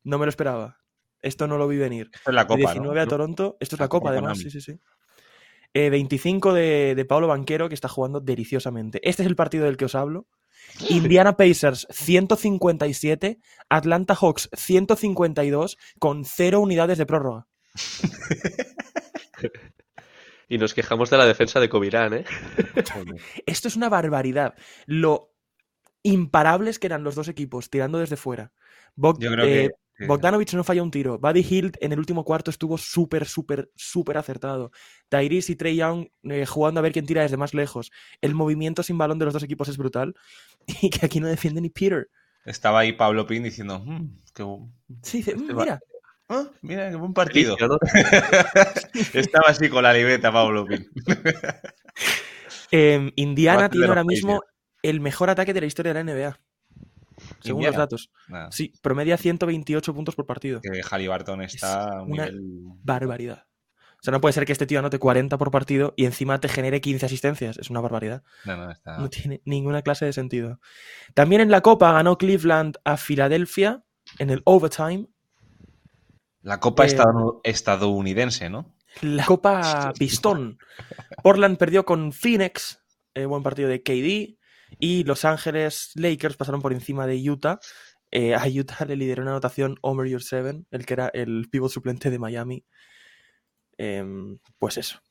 No 0.03 0.17
me 0.17 0.25
lo 0.25 0.29
esperaba. 0.29 0.77
Esto 1.21 1.47
no 1.47 1.57
lo 1.57 1.67
vi 1.67 1.77
venir. 1.77 2.09
Esto 2.13 2.31
es 2.31 2.35
la 2.35 2.43
De 2.43 2.47
copa, 2.47 2.57
19 2.57 3.01
a. 3.01 3.07
Toronto. 3.07 3.57
Esto 3.59 3.75
es 3.75 3.79
La 3.79 3.85
la 3.85 3.89
copa, 3.89 4.09
Copa 4.09 4.11
además. 4.11 4.37
Sí, 4.37 4.49
sí, 4.49 4.61
sí. 4.61 4.79
Eh, 5.73 5.89
25 5.89 6.53
de, 6.53 6.93
de 6.95 7.05
Pablo 7.05 7.27
Banquero, 7.27 7.67
que 7.67 7.75
está 7.75 7.89
jugando 7.89 8.21
deliciosamente. 8.21 9.01
Este 9.07 9.23
es 9.23 9.27
el 9.27 9.35
partido 9.35 9.65
del 9.65 9.75
que 9.75 9.85
os 9.85 9.95
hablo. 9.95 10.27
Indiana 10.89 11.35
Pacers 11.37 11.87
157, 11.89 13.39
Atlanta 13.69 14.15
Hawks 14.15 14.49
152, 14.53 15.77
con 15.99 16.25
cero 16.25 16.59
unidades 16.61 16.97
de 16.97 17.05
prórroga. 17.05 17.47
Y 20.51 20.57
nos 20.57 20.73
quejamos 20.73 21.11
de 21.11 21.17
la 21.17 21.27
defensa 21.27 21.59
de 21.59 21.69
Covirán, 21.69 22.11
¿eh? 22.13 22.25
Esto 23.45 23.67
es 23.67 23.75
una 23.75 23.87
barbaridad. 23.87 24.55
Lo 24.87 25.31
imparables 26.01 26.79
que 26.79 26.87
eran 26.87 27.03
los 27.03 27.13
dos 27.13 27.27
equipos 27.27 27.69
tirando 27.69 27.99
desde 27.99 28.15
fuera. 28.17 28.51
Bog- 28.95 29.19
Yo 29.19 29.31
creo 29.31 29.45
eh, 29.45 29.47
que, 29.47 29.67
que- 29.67 29.73
Bogdanovich 30.07 30.53
no 30.53 30.63
falló 30.63 30.83
un 30.83 30.91
tiro. 30.91 31.19
Buddy 31.19 31.43
Hield 31.43 31.77
en 31.81 31.91
el 31.91 31.99
último 31.99 32.23
cuarto 32.23 32.51
estuvo 32.51 32.77
súper, 32.77 33.25
súper, 33.25 33.69
súper 33.75 34.17
acertado. 34.17 34.71
Tyrese 35.09 35.53
y 35.53 35.55
Trey 35.55 35.75
Young 35.75 36.07
eh, 36.23 36.45
jugando 36.45 36.79
a 36.79 36.83
ver 36.83 36.91
quién 36.91 37.05
tira 37.05 37.21
desde 37.21 37.37
más 37.37 37.53
lejos. 37.53 37.91
El 38.21 38.33
movimiento 38.35 38.83
sin 38.83 38.97
balón 38.97 39.19
de 39.19 39.25
los 39.25 39.33
dos 39.33 39.43
equipos 39.43 39.67
es 39.69 39.77
brutal. 39.77 40.15
Y 40.81 40.89
que 40.89 41.05
aquí 41.05 41.19
no 41.19 41.27
defiende 41.27 41.61
ni 41.61 41.69
Peter. 41.69 42.09
estaba 42.45 42.79
ahí 42.79 42.93
Pablo 42.93 43.25
Pin 43.27 43.43
diciendo, 43.43 43.79
"Mm, 43.79 44.07
qué 44.33 44.43
Sí, 45.03 45.17
dice, 45.17 45.35
"Mm, 45.35 45.41
Este 45.41 45.53
mira, 45.53 45.79
ah, 46.29 46.47
mira, 46.61 46.89
qué 46.89 46.95
buen 46.95 47.13
partido. 47.13 47.57
Estaba 49.13 49.49
así 49.49 49.69
con 49.69 49.83
la 49.83 49.93
libreta 49.93 50.31
Pablo 50.31 50.65
Pin. 50.65 50.87
eh, 52.71 53.11
Indiana 53.15 53.69
tiene 53.69 53.87
ahora 53.87 54.03
mismo 54.03 54.41
el 54.81 54.99
mejor 54.99 55.29
ataque 55.29 55.53
de 55.53 55.61
la 55.61 55.67
historia 55.67 55.93
de 55.93 56.03
la 56.03 56.11
NBA. 56.13 56.39
Según 57.41 57.63
los 57.65 57.75
datos. 57.75 58.11
Nada, 58.27 58.51
Sí, 58.51 58.73
promedia 58.81 59.17
128 59.17 59.93
puntos 59.93 60.15
por 60.15 60.25
partido. 60.25 60.61
que 60.61 60.81
Halliburton 60.83 61.41
está 61.41 62.01
una- 62.03 62.29
barbaridad. 62.83 63.45
O 63.93 64.01
sea, 64.01 64.11
no 64.13 64.21
puede 64.21 64.31
ser 64.31 64.45
que 64.45 64.53
este 64.53 64.65
tío 64.65 64.79
anote 64.79 64.97
40 64.97 65.37
por 65.37 65.51
partido 65.51 65.93
y 65.97 66.05
encima 66.05 66.39
te 66.39 66.47
genere 66.47 66.79
15 66.79 67.05
asistencias. 67.05 67.57
Es 67.57 67.69
una 67.69 67.81
barbaridad. 67.81 68.23
No, 68.45 68.55
no, 68.55 68.71
está... 68.71 68.97
No 68.97 69.09
tiene 69.09 69.41
ninguna 69.43 69.81
clase 69.81 70.05
de 70.05 70.13
sentido. 70.13 70.61
También 71.13 71.41
en 71.41 71.51
la 71.51 71.59
Copa 71.59 71.91
ganó 71.91 72.17
Cleveland 72.17 72.77
a 72.85 72.95
Filadelfia 72.95 73.83
en 74.17 74.29
el 74.29 74.41
overtime. 74.45 75.07
La 76.41 76.59
copa 76.61 76.85
Eh, 76.85 76.95
estadou- 76.95 77.41
estadounidense, 77.43 78.49
¿no? 78.49 78.73
La 79.01 79.25
Copa 79.25 79.91
Pistón. 79.99 80.57
Portland 81.21 81.57
perdió 81.57 81.83
con 81.85 82.13
Phoenix. 82.13 82.81
eh, 83.15 83.25
buen 83.25 83.43
partido 83.43 83.67
de 83.67 83.83
KD. 83.83 84.38
Y 84.77 85.03
Los 85.03 85.25
Ángeles 85.25 85.91
Lakers 85.95 86.37
pasaron 86.37 86.61
por 86.61 86.73
encima 86.73 87.07
de 87.07 87.29
Utah. 87.29 87.59
Eh, 88.11 88.35
a 88.35 88.45
Utah 88.47 88.85
le 88.85 88.95
lideró 88.95 89.23
una 89.23 89.31
anotación 89.31 89.77
Homer 89.81 90.07
Your 90.07 90.23
Seven, 90.23 90.67
el 90.71 90.85
que 90.85 90.93
era 90.93 91.09
el 91.13 91.47
pívot 91.49 91.71
suplente 91.71 92.09
de 92.09 92.19
Miami. 92.19 92.65
Em, 93.77 94.37
pues 94.57 94.77
eso. 94.77 95.01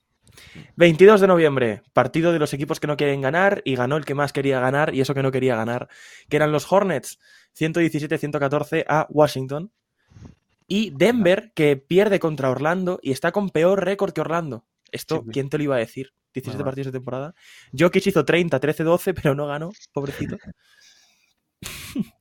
22 0.76 1.20
de 1.20 1.26
noviembre, 1.26 1.82
partido 1.92 2.32
de 2.32 2.38
los 2.38 2.52
equipos 2.52 2.80
que 2.80 2.86
no 2.86 2.96
quieren 2.96 3.20
ganar 3.20 3.62
y 3.64 3.76
ganó 3.76 3.96
el 3.96 4.04
que 4.04 4.14
más 4.14 4.32
quería 4.32 4.60
ganar 4.60 4.94
y 4.94 5.00
eso 5.00 5.14
que 5.14 5.22
no 5.22 5.32
quería 5.32 5.56
ganar, 5.56 5.88
que 6.28 6.36
eran 6.36 6.52
los 6.52 6.70
Hornets, 6.70 7.18
117-114 7.58 8.84
a 8.86 9.06
Washington. 9.10 9.72
Y 10.66 10.90
Denver, 10.90 11.50
que 11.54 11.76
pierde 11.76 12.20
contra 12.20 12.50
Orlando 12.50 13.00
y 13.02 13.12
está 13.12 13.32
con 13.32 13.48
peor 13.48 13.84
récord 13.84 14.12
que 14.12 14.20
Orlando. 14.20 14.66
Esto, 14.92 15.22
Sí. 15.24 15.30
¿quién 15.32 15.48
te 15.48 15.58
lo 15.58 15.64
iba 15.64 15.76
a 15.76 15.78
decir? 15.78 16.12
17 16.34 16.58
Normal. 16.58 16.70
partidos 16.72 16.86
de 16.92 16.98
temporada. 16.98 17.34
Jokic 17.76 18.06
hizo 18.06 18.24
30, 18.24 18.60
13, 18.60 18.84
12, 18.84 19.14
pero 19.14 19.34
no 19.34 19.46
ganó, 19.46 19.70
pobrecito. 19.92 20.36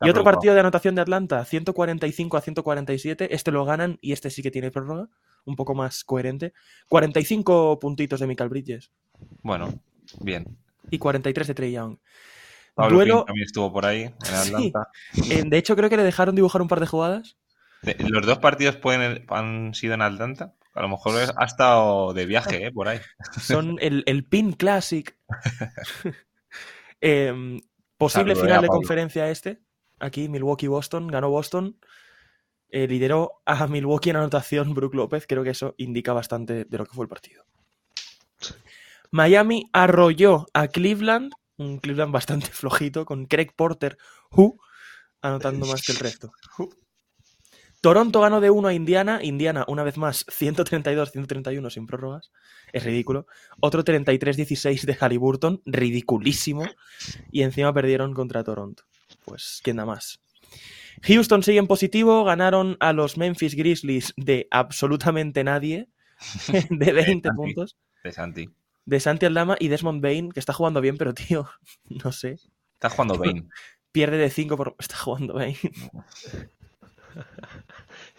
y 0.00 0.10
otro 0.10 0.24
partido 0.24 0.54
de 0.54 0.60
anotación 0.60 0.94
de 0.94 1.02
Atlanta, 1.02 1.44
145 1.44 2.36
a 2.36 2.40
147. 2.40 3.34
Este 3.34 3.50
lo 3.50 3.64
ganan 3.64 3.98
y 4.00 4.12
este 4.12 4.30
sí 4.30 4.42
que 4.42 4.50
tiene 4.50 4.70
prórroga, 4.70 5.08
un 5.44 5.56
poco 5.56 5.74
más 5.74 6.04
coherente. 6.04 6.52
45 6.88 7.78
puntitos 7.78 8.20
de 8.20 8.26
Michael 8.26 8.50
Bridges 8.50 8.92
Bueno, 9.42 9.80
bien. 10.20 10.56
y 10.90 10.98
43 10.98 11.46
de 11.48 11.54
Trey 11.54 11.72
Young. 11.72 11.98
Pablo 12.74 12.96
Duelo, 12.96 13.24
también 13.24 13.44
estuvo 13.46 13.72
por 13.72 13.84
ahí, 13.86 14.02
en. 14.02 14.14
Atlanta. 14.72 14.88
de 15.46 15.58
hecho 15.58 15.74
creo 15.74 15.90
que 15.90 15.96
le 15.96 16.04
dejaron 16.04 16.36
dibujar 16.36 16.62
un 16.62 16.68
par 16.68 16.78
de 16.80 16.86
jugadas. 16.86 17.36
Los 17.98 18.26
dos 18.26 18.38
partidos 18.38 18.76
pueden, 18.76 19.24
han 19.28 19.74
sido 19.74 19.94
en 19.94 20.02
Atlanta. 20.02 20.54
A 20.78 20.82
lo 20.82 20.88
mejor 20.88 21.14
ha 21.36 21.44
estado 21.44 22.14
de 22.14 22.24
viaje, 22.24 22.66
¿eh? 22.66 22.70
Por 22.70 22.86
ahí. 22.86 23.00
Son 23.40 23.78
el, 23.80 24.04
el 24.06 24.24
Pin 24.24 24.52
Classic. 24.52 25.18
Em, 27.00 27.60
posible 27.96 28.34
Saludo, 28.34 28.44
eh, 28.44 28.46
final 28.46 28.58
a 28.58 28.62
de 28.62 28.68
conferencia 28.68 29.28
este. 29.28 29.60
Aquí, 29.98 30.28
Milwaukee-Boston. 30.28 31.08
Ganó 31.08 31.30
Boston. 31.30 31.80
Eh, 32.70 32.86
lideró 32.86 33.40
a 33.44 33.66
Milwaukee 33.66 34.10
en 34.10 34.16
anotación 34.16 34.72
Brook 34.72 34.94
López. 34.94 35.26
Creo 35.26 35.42
que 35.42 35.50
eso 35.50 35.74
indica 35.78 36.12
bastante 36.12 36.64
de 36.64 36.78
lo 36.78 36.86
que 36.86 36.94
fue 36.94 37.04
el 37.04 37.08
partido. 37.08 37.44
Miami 39.10 39.68
arrolló 39.72 40.46
a 40.54 40.68
Cleveland. 40.68 41.32
Un 41.56 41.78
Cleveland 41.78 42.12
bastante 42.12 42.46
flojito 42.52 43.04
con 43.04 43.26
Craig 43.26 43.50
Porter, 43.56 43.98
who, 44.30 44.60
anotando 45.22 45.66
más 45.66 45.82
que 45.82 45.90
el 45.90 45.98
resto. 45.98 46.30
Toronto 47.80 48.20
ganó 48.20 48.40
de 48.40 48.50
1 48.50 48.68
a 48.68 48.74
Indiana. 48.74 49.20
Indiana, 49.22 49.64
una 49.68 49.84
vez 49.84 49.96
más, 49.96 50.26
132-131 50.26 51.70
sin 51.70 51.86
prórrogas. 51.86 52.32
Es 52.72 52.84
ridículo. 52.84 53.26
Otro 53.60 53.84
33-16 53.84 54.82
de 54.82 54.94
Halliburton. 54.94 55.62
Ridiculísimo. 55.64 56.66
Y 57.30 57.42
encima 57.42 57.72
perdieron 57.72 58.14
contra 58.14 58.42
Toronto. 58.42 58.84
Pues, 59.24 59.60
¿quién 59.62 59.76
da 59.76 59.86
más? 59.86 60.20
Houston 61.02 61.42
sigue 61.42 61.58
en 61.58 61.66
positivo. 61.66 62.24
Ganaron 62.24 62.76
a 62.80 62.92
los 62.92 63.16
Memphis 63.16 63.54
Grizzlies 63.54 64.12
de 64.16 64.48
absolutamente 64.50 65.44
nadie. 65.44 65.88
De 66.70 66.92
20 66.92 67.28
Santi. 67.28 67.36
puntos. 67.36 67.76
De 68.02 68.12
Santi. 68.12 68.50
De 68.84 69.00
Santi 69.00 69.26
Aldama 69.26 69.56
y 69.60 69.68
Desmond 69.68 70.02
Bain, 70.02 70.32
que 70.32 70.40
está 70.40 70.52
jugando 70.52 70.80
bien, 70.80 70.96
pero 70.96 71.14
tío, 71.14 71.48
no 72.04 72.10
sé. 72.10 72.38
Está 72.74 72.90
jugando 72.90 73.14
Bane. 73.18 73.46
Pierde 73.92 74.16
de 74.18 74.30
5 74.30 74.56
por. 74.56 74.76
Está 74.78 74.96
jugando 74.96 75.34
Bain. 75.34 75.56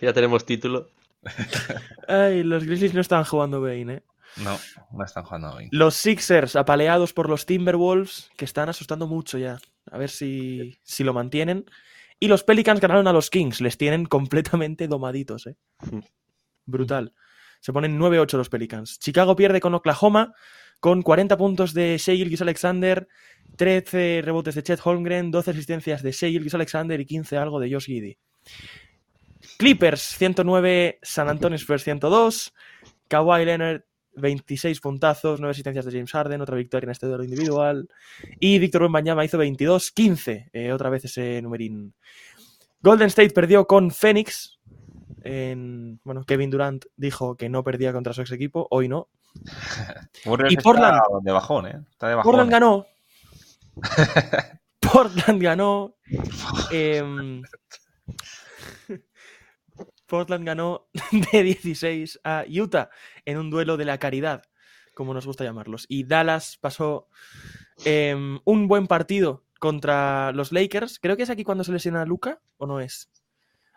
Ya 0.01 0.13
tenemos 0.13 0.45
título. 0.45 0.89
Ay, 2.07 2.43
los 2.43 2.63
Grizzlies 2.63 2.93
no 2.93 3.01
estaban 3.01 3.25
jugando 3.25 3.61
Bain, 3.61 3.89
eh. 3.89 4.03
No, 4.37 4.57
no 4.91 5.03
están 5.03 5.23
jugando 5.23 5.53
Bane. 5.53 5.69
Los 5.71 5.95
Sixers 5.95 6.55
apaleados 6.55 7.13
por 7.13 7.29
los 7.29 7.45
Timberwolves, 7.45 8.29
que 8.37 8.45
están 8.45 8.69
asustando 8.69 9.07
mucho 9.07 9.37
ya. 9.37 9.59
A 9.91 9.97
ver 9.97 10.09
si, 10.09 10.77
si 10.83 11.03
lo 11.03 11.13
mantienen. 11.13 11.65
Y 12.19 12.27
los 12.27 12.43
Pelicans 12.43 12.79
ganaron 12.79 13.07
a 13.07 13.13
los 13.13 13.29
Kings. 13.29 13.61
Les 13.61 13.77
tienen 13.77 14.05
completamente 14.05 14.87
domaditos, 14.87 15.47
¿eh? 15.47 15.55
Brutal. 16.65 17.13
Se 17.59 17.73
ponen 17.73 17.99
9-8 17.99 18.37
los 18.37 18.49
Pelicans. 18.49 18.99
Chicago 18.99 19.35
pierde 19.35 19.59
con 19.59 19.73
Oklahoma 19.73 20.33
con 20.79 21.01
40 21.01 21.37
puntos 21.37 21.73
de 21.73 21.97
Shea 21.97 22.15
Gilgis 22.15 22.41
Alexander, 22.41 23.07
13 23.57 24.21
rebotes 24.23 24.55
de 24.55 24.63
Chet 24.63 24.79
Holmgren, 24.81 25.29
12 25.29 25.51
asistencias 25.51 26.03
de 26.03 26.13
Shea 26.13 26.29
Gilgis 26.29 26.53
Alexander 26.53 26.99
y 26.99 27.05
15 27.05 27.37
algo 27.37 27.59
de 27.59 27.73
Josh 27.73 27.85
Giddy. 27.85 28.17
Clippers 29.57 30.01
109, 30.01 30.99
San 31.01 31.29
Antonio 31.29 31.57
Spurs 31.57 31.83
102, 31.83 32.53
Kawhi 33.07 33.45
Leonard 33.45 33.83
26 34.15 34.81
puntazos, 34.81 35.39
9 35.39 35.51
asistencias 35.51 35.85
de 35.85 35.91
James 35.91 36.11
Harden, 36.11 36.41
otra 36.41 36.55
victoria 36.55 36.87
en 36.87 36.91
este 36.91 37.07
duelo 37.07 37.23
individual. 37.23 37.89
Y 38.39 38.59
Víctor 38.59 38.83
Wembanyama 38.83 39.25
hizo 39.25 39.37
22, 39.37 39.91
15, 39.91 40.49
eh, 40.53 40.71
otra 40.71 40.89
vez 40.89 41.05
ese 41.05 41.41
numerín. 41.41 41.93
Golden 42.81 43.07
State 43.07 43.31
perdió 43.31 43.65
con 43.65 43.91
Phoenix. 43.91 44.59
En, 45.21 45.99
bueno, 46.03 46.23
Kevin 46.23 46.49
Durant 46.49 46.85
dijo 46.95 47.35
que 47.35 47.49
no 47.49 47.63
perdía 47.63 47.91
contra 47.91 48.13
su 48.13 48.21
ex 48.21 48.31
equipo, 48.31 48.67
hoy 48.71 48.87
no. 48.87 49.09
Y 50.49 50.57
Portland. 50.57 50.97
Está 50.97 51.19
de 51.23 51.31
bajón, 51.31 51.67
¿eh? 51.67 51.81
Está 51.91 52.09
de 52.09 52.15
bajón. 52.15 52.31
Portland 52.31 52.49
¿eh? 52.49 52.53
ganó. 52.53 52.85
Portland 54.79 55.41
ganó. 55.41 55.95
em, 56.71 57.41
Portland 60.09 60.45
ganó 60.45 60.89
de 61.31 61.43
16 61.43 62.19
a 62.25 62.43
Utah 62.49 62.89
en 63.23 63.37
un 63.37 63.49
duelo 63.49 63.77
de 63.77 63.85
la 63.85 63.97
caridad, 63.97 64.43
como 64.93 65.13
nos 65.13 65.25
gusta 65.25 65.45
llamarlos. 65.45 65.85
Y 65.87 66.03
Dallas 66.03 66.57
pasó 66.59 67.07
em, 67.85 68.39
un 68.43 68.67
buen 68.67 68.87
partido 68.87 69.45
contra 69.59 70.33
los 70.33 70.51
Lakers. 70.51 70.99
Creo 70.99 71.15
que 71.15 71.23
es 71.23 71.29
aquí 71.29 71.43
cuando 71.45 71.63
se 71.63 71.71
lesiona 71.71 72.01
a 72.01 72.05
Luca, 72.05 72.41
¿o 72.57 72.67
no 72.67 72.81
es? 72.81 73.09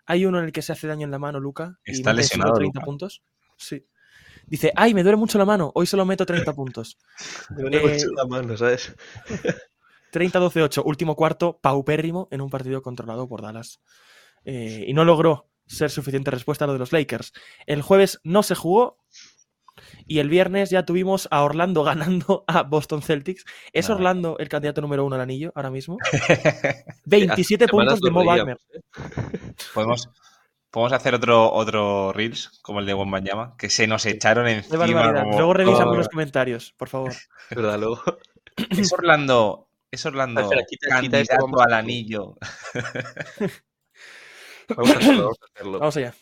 Hay 0.06 0.26
uno 0.26 0.40
en 0.40 0.46
el 0.46 0.52
que 0.52 0.62
se 0.62 0.72
hace 0.72 0.88
daño 0.88 1.04
en 1.04 1.12
la 1.12 1.20
mano, 1.20 1.38
Luca. 1.38 1.78
Está 1.84 2.12
lesionado, 2.12 2.54
30 2.54 2.78
Luka. 2.80 2.84
puntos. 2.84 3.22
Sí. 3.56 3.86
Dice, 4.46 4.72
ay, 4.74 4.92
me 4.94 5.04
duele 5.04 5.16
mucho 5.16 5.38
la 5.38 5.44
mano, 5.44 5.70
hoy 5.76 5.86
solo 5.86 6.04
meto 6.04 6.26
30 6.26 6.52
puntos. 6.54 6.98
Me 7.50 7.62
duele 7.62 7.78
Eh, 7.78 7.92
mucho 7.94 8.10
la 8.16 8.24
mano, 8.26 8.56
¿sabes? 8.56 8.92
30-12-8, 10.12 10.82
último 10.84 11.14
cuarto, 11.16 11.58
paupérrimo 11.62 12.28
en 12.30 12.40
un 12.40 12.50
partido 12.50 12.82
controlado 12.82 13.28
por 13.28 13.40
Dallas. 13.40 13.80
Eh, 14.44 14.84
y 14.88 14.92
no 14.94 15.04
logró 15.04 15.48
ser 15.66 15.90
suficiente 15.90 16.30
respuesta 16.30 16.64
a 16.64 16.66
lo 16.68 16.72
de 16.74 16.78
los 16.80 16.92
Lakers. 16.92 17.32
El 17.66 17.82
jueves 17.82 18.20
no 18.24 18.42
se 18.42 18.54
jugó 18.54 18.98
y 20.06 20.18
el 20.18 20.28
viernes 20.28 20.68
ya 20.70 20.84
tuvimos 20.84 21.28
a 21.30 21.42
Orlando 21.42 21.82
ganando 21.84 22.44
a 22.46 22.62
Boston 22.62 23.02
Celtics. 23.02 23.44
¿Es. 23.72 23.88
Orlando 23.90 24.36
el 24.38 24.48
candidato 24.48 24.80
número 24.80 25.04
uno 25.04 25.14
al 25.16 25.22
anillo 25.22 25.52
ahora 25.54 25.70
mismo? 25.70 25.96
27 27.06 27.66
Semanas 27.66 27.94
puntos 27.94 28.00
de 28.00 28.10
Mo 28.10 28.24
Wagner. 28.24 28.58
Podemos, 29.74 30.08
podemos 30.70 30.92
hacer 30.92 31.14
otro, 31.14 31.50
otro 31.52 32.12
Reels, 32.12 32.60
como 32.62 32.80
el 32.80 32.86
de 32.86 32.94
Wembanyama, 32.94 33.56
que 33.56 33.70
se 33.70 33.86
nos 33.86 34.04
echaron 34.06 34.46
encima. 34.48 34.78
barbaridad. 34.78 35.22
como- 35.24 35.36
Luego 35.38 35.54
revisamos 35.54 35.84
como- 35.84 35.96
los 35.96 36.08
comentarios, 36.08 36.74
por 36.76 36.88
favor. 36.88 37.12
¿Verdad? 37.50 37.78
Luego. 37.78 38.02
Es 38.70 38.92
Orlando, 38.92 39.68
es 39.90 40.04
Orlando 40.04 40.40
Ah, 40.40 40.44
espera, 40.44 40.62
quita- 40.68 40.88
candidato 40.88 41.60
al 41.62 41.72
anillo. 41.72 42.36
Vamos 44.68 44.90
a 44.94 44.98
hacerlo. 44.98 45.22
Vamos 45.24 45.38
a 45.40 45.46
hacerlo. 45.54 45.78
Vamos 45.78 45.96
allá. 45.96 46.14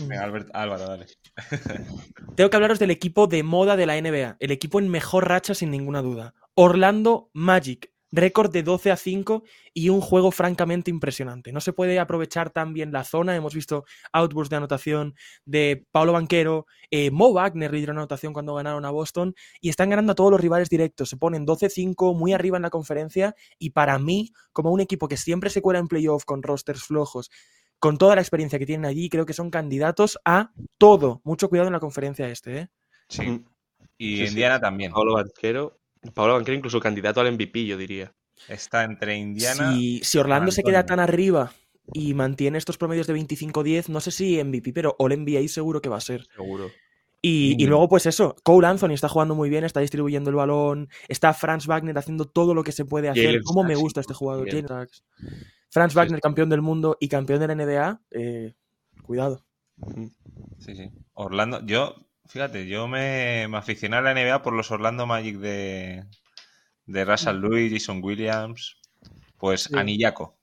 Venga, 0.00 0.24
Albert- 0.24 0.50
Álvaro, 0.54 0.88
dale. 0.88 1.06
Tengo 2.36 2.50
que 2.50 2.56
hablaros 2.56 2.78
del 2.78 2.90
equipo 2.90 3.26
de 3.26 3.42
moda 3.42 3.76
de 3.76 3.86
la 3.86 4.00
NBA, 4.00 4.36
el 4.40 4.50
equipo 4.50 4.78
en 4.78 4.88
mejor 4.88 5.28
racha 5.28 5.54
sin 5.54 5.70
ninguna 5.70 6.02
duda. 6.02 6.34
Orlando 6.54 7.30
Magic, 7.32 7.92
récord 8.10 8.50
de 8.50 8.62
12 8.62 8.90
a 8.90 8.96
5 8.96 9.42
y 9.74 9.90
un 9.90 10.00
juego 10.00 10.30
francamente 10.30 10.90
impresionante. 10.90 11.52
No 11.52 11.60
se 11.60 11.72
puede 11.72 11.98
aprovechar 12.00 12.50
tan 12.50 12.72
bien 12.72 12.90
la 12.90 13.04
zona, 13.04 13.36
hemos 13.36 13.54
visto 13.54 13.84
outbursts 14.12 14.50
de 14.50 14.56
anotación 14.56 15.14
de 15.44 15.86
Paulo 15.92 16.12
Banquero, 16.12 16.66
eh, 16.90 17.10
Mo 17.10 17.32
Wagner 17.32 17.72
lideró 17.72 17.92
anotación 17.92 18.32
cuando 18.32 18.54
ganaron 18.54 18.84
a 18.84 18.90
Boston 18.90 19.34
y 19.60 19.68
están 19.68 19.90
ganando 19.90 20.12
a 20.12 20.14
todos 20.16 20.30
los 20.32 20.40
rivales 20.40 20.68
directos, 20.70 21.10
se 21.10 21.16
ponen 21.16 21.46
12-5 21.46 22.14
muy 22.16 22.32
arriba 22.32 22.56
en 22.56 22.62
la 22.62 22.70
conferencia 22.70 23.34
y 23.58 23.70
para 23.70 23.98
mí, 23.98 24.32
como 24.52 24.70
un 24.72 24.80
equipo 24.80 25.06
que 25.06 25.16
siempre 25.16 25.50
se 25.50 25.60
cuela 25.62 25.78
en 25.78 25.86
playoff 25.88 26.24
con 26.24 26.42
rosters 26.42 26.82
flojos, 26.82 27.30
con 27.78 27.96
toda 27.98 28.14
la 28.14 28.20
experiencia 28.20 28.58
que 28.58 28.66
tienen 28.66 28.86
allí, 28.86 29.08
creo 29.08 29.26
que 29.26 29.32
son 29.32 29.50
candidatos 29.50 30.18
a 30.24 30.50
todo. 30.78 31.20
Mucho 31.24 31.48
cuidado 31.48 31.68
en 31.68 31.72
la 31.74 31.80
conferencia 31.80 32.28
este, 32.28 32.58
¿eh? 32.58 32.68
Sí. 33.08 33.22
Mm. 33.22 33.44
Y 33.98 34.16
Sí, 34.16 34.22
sí. 34.22 34.28
Indiana 34.32 34.60
también. 34.60 34.92
Pablo 34.92 35.14
Banquero. 35.14 35.78
Pablo 36.14 36.34
Banquero 36.34 36.56
incluso 36.56 36.78
candidato 36.80 37.20
al 37.20 37.32
MVP, 37.32 37.66
yo 37.66 37.76
diría. 37.76 38.12
Está 38.48 38.84
entre 38.84 39.16
Indiana. 39.16 39.72
Si, 39.74 40.00
si 40.04 40.18
Orlando 40.18 40.52
se 40.52 40.62
queda 40.62 40.86
tan 40.86 41.00
arriba 41.00 41.52
y 41.92 42.14
mantiene 42.14 42.58
estos 42.58 42.78
promedios 42.78 43.06
de 43.08 43.14
25-10, 43.14 43.88
no 43.88 44.00
sé 44.00 44.10
si 44.12 44.42
MVP, 44.42 44.72
pero 44.72 44.94
All 44.98 45.12
NBA 45.16 45.48
seguro 45.48 45.80
que 45.80 45.88
va 45.88 45.96
a 45.96 46.00
ser. 46.00 46.26
Seguro. 46.36 46.70
Y, 47.20 47.56
y 47.60 47.66
Mm. 47.66 47.70
luego, 47.70 47.88
pues 47.88 48.06
eso, 48.06 48.36
Cole 48.44 48.68
Anthony 48.68 48.92
está 48.92 49.08
jugando 49.08 49.34
muy 49.34 49.50
bien, 49.50 49.64
está 49.64 49.80
distribuyendo 49.80 50.30
el 50.30 50.36
balón, 50.36 50.88
está 51.08 51.34
Franz 51.34 51.66
Wagner 51.66 51.98
haciendo 51.98 52.26
todo 52.26 52.54
lo 52.54 52.62
que 52.62 52.70
se 52.70 52.84
puede 52.84 53.08
hacer. 53.08 53.42
¿Cómo 53.42 53.64
me 53.64 53.74
gusta 53.74 54.00
este 54.00 54.14
jugador? 54.14 54.48
Franz 55.70 55.94
Wagner, 55.94 56.20
sí. 56.20 56.22
campeón 56.22 56.48
del 56.50 56.62
mundo 56.62 56.96
y 57.00 57.08
campeón 57.08 57.40
de 57.40 57.48
la 57.48 57.54
NBA, 57.54 58.02
eh, 58.10 58.54
cuidado. 59.02 59.44
Sí, 60.58 60.74
sí. 60.76 60.90
Orlando, 61.14 61.64
yo, 61.64 61.94
fíjate, 62.26 62.66
yo 62.66 62.88
me, 62.88 63.46
me 63.48 63.56
aficioné 63.58 63.96
a 63.96 64.00
la 64.02 64.12
NBA 64.14 64.42
por 64.42 64.52
los 64.54 64.70
Orlando 64.70 65.06
Magic 65.06 65.36
de, 65.38 66.04
de 66.86 67.04
Russell 67.04 67.36
Lewis, 67.40 67.72
Jason 67.72 68.00
Williams, 68.02 68.78
pues 69.38 69.68
Sí. 69.68 69.74
Anillaco. 69.74 70.38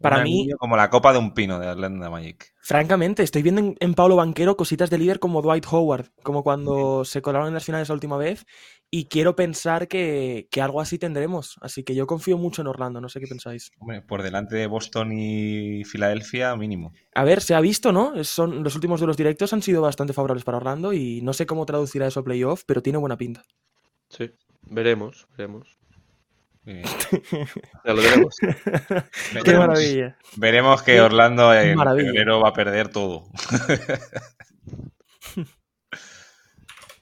Para 0.00 0.18
Un 0.18 0.22
mí, 0.22 0.48
como 0.58 0.76
la 0.76 0.90
copa 0.90 1.12
de 1.12 1.18
un 1.18 1.34
pino 1.34 1.58
de 1.58 1.68
Orlando 1.68 2.10
Magic. 2.10 2.54
francamente, 2.60 3.22
estoy 3.22 3.42
viendo 3.42 3.60
en, 3.60 3.76
en 3.80 3.94
Paulo 3.94 4.16
Banquero 4.16 4.56
cositas 4.56 4.90
de 4.90 4.98
líder 4.98 5.18
como 5.20 5.42
Dwight 5.42 5.66
Howard, 5.70 6.10
como 6.22 6.42
cuando 6.42 7.04
se 7.04 7.20
colaron 7.22 7.48
en 7.48 7.54
las 7.54 7.64
finales 7.64 7.88
la 7.88 7.94
última 7.94 8.16
vez, 8.16 8.46
y 8.96 9.06
quiero 9.06 9.34
pensar 9.34 9.88
que, 9.88 10.46
que 10.52 10.62
algo 10.62 10.80
así 10.80 11.00
tendremos. 11.00 11.56
Así 11.60 11.82
que 11.82 11.96
yo 11.96 12.06
confío 12.06 12.38
mucho 12.38 12.62
en 12.62 12.68
Orlando, 12.68 13.00
no 13.00 13.08
sé 13.08 13.18
qué 13.18 13.26
pensáis. 13.26 13.72
Hombre, 13.80 14.02
por 14.02 14.22
delante 14.22 14.54
de 14.54 14.68
Boston 14.68 15.10
y 15.12 15.82
Filadelfia, 15.84 16.54
mínimo. 16.54 16.92
A 17.12 17.24
ver, 17.24 17.40
se 17.40 17.56
ha 17.56 17.60
visto, 17.60 17.90
¿no? 17.90 18.22
Son, 18.22 18.62
los 18.62 18.76
últimos 18.76 19.00
duelos 19.00 19.16
directos 19.16 19.52
han 19.52 19.62
sido 19.62 19.82
bastante 19.82 20.12
favorables 20.12 20.44
para 20.44 20.58
Orlando 20.58 20.92
y 20.92 21.22
no 21.22 21.32
sé 21.32 21.44
cómo 21.44 21.66
traducirá 21.66 22.06
eso 22.06 22.20
a 22.20 22.24
playoff, 22.24 22.62
pero 22.66 22.82
tiene 22.82 22.98
buena 23.00 23.16
pinta. 23.16 23.42
Sí, 24.10 24.30
veremos, 24.62 25.26
veremos. 25.36 25.76
Eh, 26.64 26.84
Ya 27.84 27.92
lo 27.94 28.00
tenemos. 28.00 28.36
¡Qué 28.40 29.42
veremos- 29.42 29.66
maravilla! 29.66 30.16
Veremos 30.36 30.82
que 30.82 31.00
Orlando 31.00 31.52
en 31.52 31.76
maravilla. 31.76 32.10
febrero 32.10 32.40
va 32.40 32.50
a 32.50 32.52
perder 32.52 32.90
todo. 32.90 33.24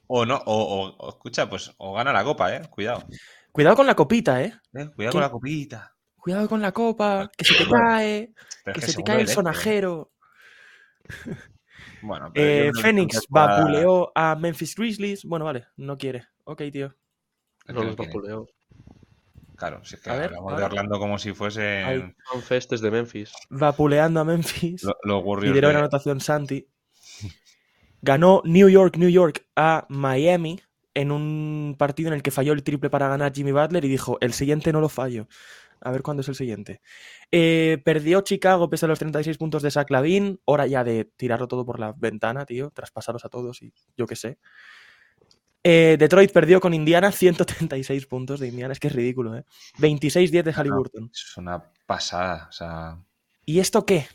o 0.07 0.27
no, 0.27 0.37
o, 0.47 0.55
o- 0.55 0.97
o, 0.97 1.09
escucha, 1.11 1.49
pues 1.49 1.73
o 1.79 1.95
gana 1.95 2.13
la 2.13 2.25
copa, 2.25 2.55
eh. 2.55 2.63
Cuidado. 2.71 3.05
Cuidado 3.53 3.77
con 3.77 3.87
la 3.87 3.95
copita, 3.95 4.43
¿eh? 4.43 4.53
Eh, 4.75 4.89
Cuidado 4.95 4.95
¿Qué? 4.97 5.09
con 5.13 5.21
la 5.21 5.31
copita. 5.31 5.95
Cuidado 6.17 6.49
con 6.49 6.63
la 6.63 6.73
copa, 6.73 7.31
que 7.37 7.45
se 7.45 7.55
te 7.65 7.69
cae, 7.71 8.33
que 8.65 8.71
es 8.81 8.85
se 8.87 8.95
te 8.97 9.03
cae 9.03 9.21
el 9.23 9.29
sonajero. 9.29 10.13
Bueno, 12.05 12.31
pero 12.35 12.47
Eh, 12.47 12.71
para- 13.31 13.57
vapuleó 13.59 14.11
a 14.15 14.35
Memphis 14.35 14.75
Grizzlies. 14.75 15.25
Bueno, 15.25 15.45
vale, 15.45 15.67
no 15.77 15.97
quiere. 15.97 16.27
Ok, 16.45 16.63
tío. 16.73 16.95
No 17.69 17.85
los 17.85 17.95
vapuleo. 17.97 18.49
Claro, 19.57 19.85
si 19.85 19.95
es 19.95 20.01
que 20.01 20.11
A 20.11 20.25
hablamos 20.25 20.57
de 20.57 20.65
Orlando 20.65 20.99
como 20.99 21.17
si 21.19 21.33
fuese 21.33 21.85
es 22.75 22.81
de 22.81 22.91
Memphis. 22.91 23.33
Vapuleando 23.51 24.19
a 24.19 24.25
Memphis. 24.25 24.83
lo- 24.83 24.97
los 25.05 25.23
Warriors. 25.25 25.49
Lideró 25.55 25.69
en 25.69 25.75
de- 25.75 25.79
anotación 25.81 26.21
Santi. 26.21 26.67
Ganó 28.03 28.43
New 28.45 28.69
York, 28.69 28.97
New 28.97 29.09
York 29.09 29.47
a 29.57 29.87
Miami 29.89 30.61
en 30.95 31.11
un 31.11 31.77
partido 31.79 32.09
en 32.09 32.15
el 32.15 32.23
que 32.23 32.31
falló 32.31 32.53
el 32.53 32.63
triple 32.63 32.91
para 32.91 33.09
ganar 33.09 33.33
Jimmy 33.33 33.53
Butler 33.53 33.85
y 33.85 33.89
dijo, 33.89 34.19
el 34.21 34.33
siguiente 34.33 34.73
no 34.73 34.81
lo 34.81 34.89
fallo. 34.89 35.29
A 35.81 35.91
ver 35.91 36.03
cuándo 36.03 36.21
es 36.21 36.29
el 36.29 36.35
siguiente. 36.35 36.81
Eh, 37.31 37.81
perdió 37.85 38.21
Chicago 38.21 38.69
pese 38.69 38.87
a 38.87 38.89
los 38.89 38.99
36 38.99 39.37
puntos 39.39 39.63
de 39.63 39.71
Zach 39.71 39.91
Lavin. 39.91 40.41
Hora 40.45 40.67
ya 40.67 40.85
de 40.85 41.07
tirarlo 41.17 41.49
todo 41.49 41.65
por 41.65 41.81
la 41.81 41.93
ventana, 41.97 42.45
tío. 42.45 42.71
Traspasaros 42.71 43.25
a 43.25 43.29
todos 43.29 43.63
y 43.63 43.73
yo 43.97 44.07
qué 44.07 44.15
sé. 44.15 44.39
Eh, 45.65 45.97
Detroit 45.99 46.33
perdió 46.33 46.61
con 46.61 46.75
Indiana 46.75 47.11
136 47.11 48.07
puntos 48.07 48.39
de 48.39 48.49
Indiana. 48.49 48.73
Es 48.73 48.81
que 48.81 48.89
es 48.89 48.95
ridículo, 48.95 49.37
¿eh? 49.37 49.45
26-10 49.79 50.43
de 50.45 50.53
Halliburton. 50.53 51.11
Es 51.13 51.37
una 51.37 51.73
pasada. 51.87 52.47
O 52.49 52.53
sea, 52.53 52.99
¿Y 53.45 53.59
esto 53.59 53.85
qué? 53.85 54.07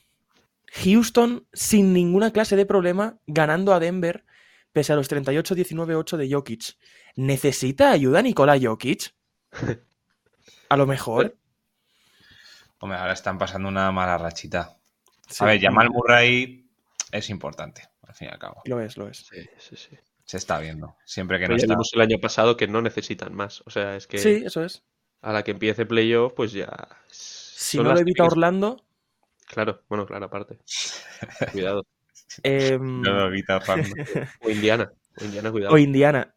Houston 0.84 1.48
sin 1.54 1.94
ninguna 1.94 2.32
clase 2.32 2.56
de 2.56 2.66
problema 2.66 3.18
ganando 3.28 3.74
a 3.74 3.80
Denver 3.80 4.26
pese 4.74 4.94
a 4.94 4.96
los 4.96 5.10
38-19-8 5.10 6.18
de 6.18 6.32
Jokic. 6.32 6.78
¿Necesita 7.16 7.92
ayuda 7.92 8.22
Nikola 8.22 8.58
Jokic? 8.62 9.14
A 10.70 10.76
lo 10.78 10.86
mejor. 10.86 11.38
hombre, 12.80 12.98
ahora 13.00 13.14
están 13.14 13.38
pasando 13.38 13.70
una 13.70 13.92
mala 13.92 14.18
rachita. 14.18 14.78
Sí, 15.30 15.44
A 15.44 15.48
ver, 15.48 15.62
Jamal 15.62 15.90
Murray 15.90 16.70
es 17.12 17.30
importante, 17.30 17.84
al 18.04 18.14
fin 18.14 18.28
y 18.28 18.32
al 18.32 18.38
cabo. 18.40 18.62
Lo 18.66 18.80
es, 18.82 18.98
lo 18.98 19.08
es. 19.08 19.26
Sí, 19.32 19.48
sí, 19.58 19.76
sí. 19.78 19.98
Se 20.26 20.38
está 20.38 20.60
viendo. 20.60 20.98
Siempre 21.06 21.38
que 21.40 21.46
no 21.46 21.48
Pero 21.50 21.58
ya 21.60 21.64
está. 21.64 21.74
vimos 21.74 21.90
el 21.94 22.02
año 22.02 22.18
pasado 22.20 22.58
que 22.58 22.68
no 22.68 22.82
necesitan 22.82 23.34
más. 23.34 23.62
O 23.66 23.70
sea, 23.70 23.96
es 23.96 24.08
que 24.08 24.18
Sí, 24.18 24.42
eso 24.46 24.64
es. 24.64 24.84
a 25.22 25.32
la 25.32 25.44
que 25.44 25.52
empiece 25.52 25.86
playoff, 25.86 26.34
pues 26.34 26.52
ya. 26.52 26.70
Si 27.10 27.78
no 27.78 27.94
lo 27.94 28.00
evita 28.00 28.26
Orlando, 28.26 28.84
Claro, 29.48 29.82
bueno, 29.90 30.06
claro, 30.06 30.26
aparte. 30.26 30.60
Cuidado. 31.54 31.86
em, 32.44 33.02
No. 33.02 33.28
O 34.42 34.50
Indiana. 34.50 34.92
O 35.20 35.24
Indiana, 35.26 35.52
cuidado. 35.52 35.74
o 35.74 35.78
Indiana. 35.78 36.34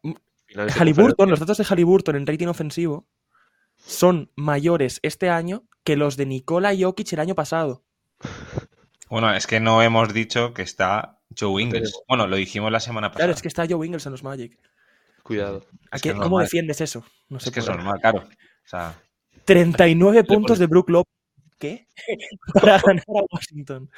Halliburton, 0.77 1.29
los 1.29 1.39
datos 1.39 1.57
de 1.57 1.63
Halliburton 1.65 2.15
en 2.15 2.25
rating 2.27 2.47
ofensivo 2.47 3.05
son 3.77 4.31
mayores 4.35 4.99
este 5.03 5.29
año 5.29 5.63
que 5.83 5.95
los 5.95 6.17
de 6.17 6.25
Nikola 6.25 6.71
Jokic 6.77 7.13
el 7.13 7.19
año 7.19 7.35
pasado. 7.35 7.83
Bueno, 9.09 9.33
es 9.33 9.45
que 9.47 9.59
no 9.59 9.81
hemos 9.81 10.13
dicho 10.13 10.53
que 10.53 10.61
está 10.61 11.19
Joe 11.37 11.61
Ingles. 11.61 11.91
Pero- 11.91 12.03
Bueno, 12.07 12.27
lo 12.27 12.35
dijimos 12.37 12.71
la 12.71 12.79
semana 12.79 13.09
pasada. 13.09 13.25
Claro, 13.25 13.33
es 13.33 13.41
que 13.41 13.47
está 13.47 13.65
Joe 13.69 13.85
Ingles 13.85 14.05
en 14.05 14.11
los 14.13 14.23
Magic. 14.23 14.57
Cuidado. 15.23 15.65
¿A 15.91 15.97
Es 15.97 16.01
qué- 16.01 16.09
que 16.09 16.13
es 16.13 16.13
¿Cómo 16.15 16.29
normal. 16.29 16.45
defiendes 16.45 16.81
eso? 16.81 17.03
No 17.29 17.37
Es 17.37 17.43
se 17.43 17.51
que 17.51 17.59
es 17.59 17.67
normal, 17.67 17.99
claro. 18.01 18.19
O 18.19 18.67
sea, 18.69 18.95
39 19.45 20.23
puntos 20.23 20.57
pones- 20.57 20.59
de 20.59 20.65
Brook 20.67 20.89
Lopez. 20.89 21.13
¿Qué? 21.61 21.87
Para 22.53 22.79
ganar 22.81 23.05
a 23.07 23.23
Washington. 23.31 23.89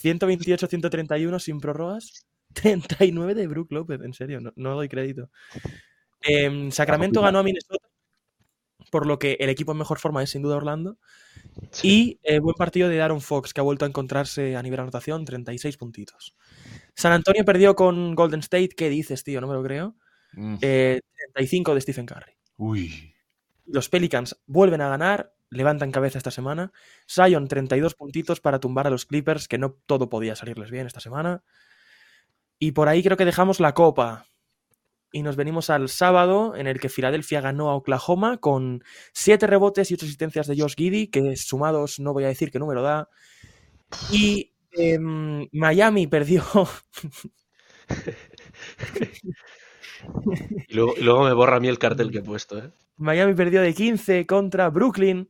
128-131 0.00 1.38
sin 1.40 1.60
prórrogas. 1.60 2.26
39 2.54 3.34
de 3.34 3.46
Brook 3.48 3.72
López, 3.72 4.00
en 4.02 4.12
serio, 4.14 4.40
no, 4.40 4.52
no 4.54 4.76
doy 4.76 4.88
crédito. 4.88 5.28
Em, 6.22 6.70
Sacramento 6.70 7.20
ganó 7.20 7.40
a 7.40 7.42
Minnesota, 7.42 7.88
por 8.90 9.06
lo 9.06 9.18
que 9.18 9.36
el 9.40 9.48
equipo 9.50 9.72
en 9.72 9.78
mejor 9.78 9.98
forma 9.98 10.22
es 10.22 10.30
sin 10.30 10.42
duda 10.42 10.56
Orlando. 10.56 10.96
Y 11.82 12.20
eh, 12.22 12.38
buen 12.38 12.54
partido 12.54 12.88
de 12.88 13.02
Aaron 13.02 13.20
Fox, 13.20 13.52
que 13.52 13.60
ha 13.60 13.64
vuelto 13.64 13.84
a 13.84 13.88
encontrarse 13.88 14.54
a 14.56 14.62
nivel 14.62 14.78
anotación, 14.80 15.24
36 15.24 15.76
puntitos. 15.76 16.36
San 16.94 17.12
Antonio 17.12 17.44
perdió 17.44 17.74
con 17.74 18.14
Golden 18.14 18.40
State. 18.40 18.70
¿Qué 18.76 18.88
dices, 18.88 19.24
tío? 19.24 19.40
No 19.40 19.48
me 19.48 19.54
lo 19.54 19.62
creo. 19.64 19.96
mm, 20.34 20.56
Eh, 20.62 21.00
35 21.34 21.74
de 21.74 21.80
Stephen 21.80 22.06
Curry. 22.06 22.32
uy. 22.56 23.10
Los 23.66 23.88
Pelicans 23.88 24.38
vuelven 24.46 24.82
a 24.82 24.88
ganar, 24.90 25.34
levantan 25.54 25.92
cabeza 25.92 26.18
esta 26.18 26.30
semana. 26.30 26.72
Zion, 27.10 27.48
32 27.48 27.94
puntitos 27.94 28.40
para 28.40 28.60
tumbar 28.60 28.86
a 28.86 28.90
los 28.90 29.06
Clippers, 29.06 29.48
que 29.48 29.58
no 29.58 29.76
todo 29.86 30.08
podía 30.08 30.36
salirles 30.36 30.70
bien 30.70 30.86
esta 30.86 31.00
semana. 31.00 31.42
Y 32.58 32.72
por 32.72 32.88
ahí 32.88 33.02
creo 33.02 33.16
que 33.16 33.24
dejamos 33.24 33.60
la 33.60 33.74
copa. 33.74 34.26
Y 35.12 35.22
nos 35.22 35.36
venimos 35.36 35.70
al 35.70 35.88
sábado, 35.88 36.56
en 36.56 36.66
el 36.66 36.80
que 36.80 36.88
Filadelfia 36.88 37.40
ganó 37.40 37.70
a 37.70 37.76
Oklahoma 37.76 38.38
con 38.38 38.82
7 39.12 39.46
rebotes 39.46 39.90
y 39.90 39.94
8 39.94 40.06
asistencias 40.06 40.46
de 40.48 40.60
Josh 40.60 40.74
Giddy, 40.74 41.06
que 41.06 41.36
sumados 41.36 42.00
no 42.00 42.12
voy 42.12 42.24
a 42.24 42.28
decir 42.28 42.50
qué 42.50 42.58
número 42.58 42.82
da. 42.82 43.08
Y 44.10 44.52
em, 44.72 45.48
Miami 45.52 46.06
perdió. 46.06 46.44
Y 50.68 50.74
luego, 50.74 50.94
y 50.96 51.02
luego 51.02 51.24
me 51.24 51.32
borra 51.32 51.56
a 51.56 51.60
mí 51.60 51.68
el 51.68 51.78
cartel 51.78 52.10
que 52.10 52.18
he 52.18 52.22
puesto, 52.22 52.58
¿eh? 52.58 52.70
Miami 52.96 53.34
perdió 53.34 53.60
de 53.60 53.74
15 53.74 54.26
contra 54.26 54.70
Brooklyn. 54.70 55.28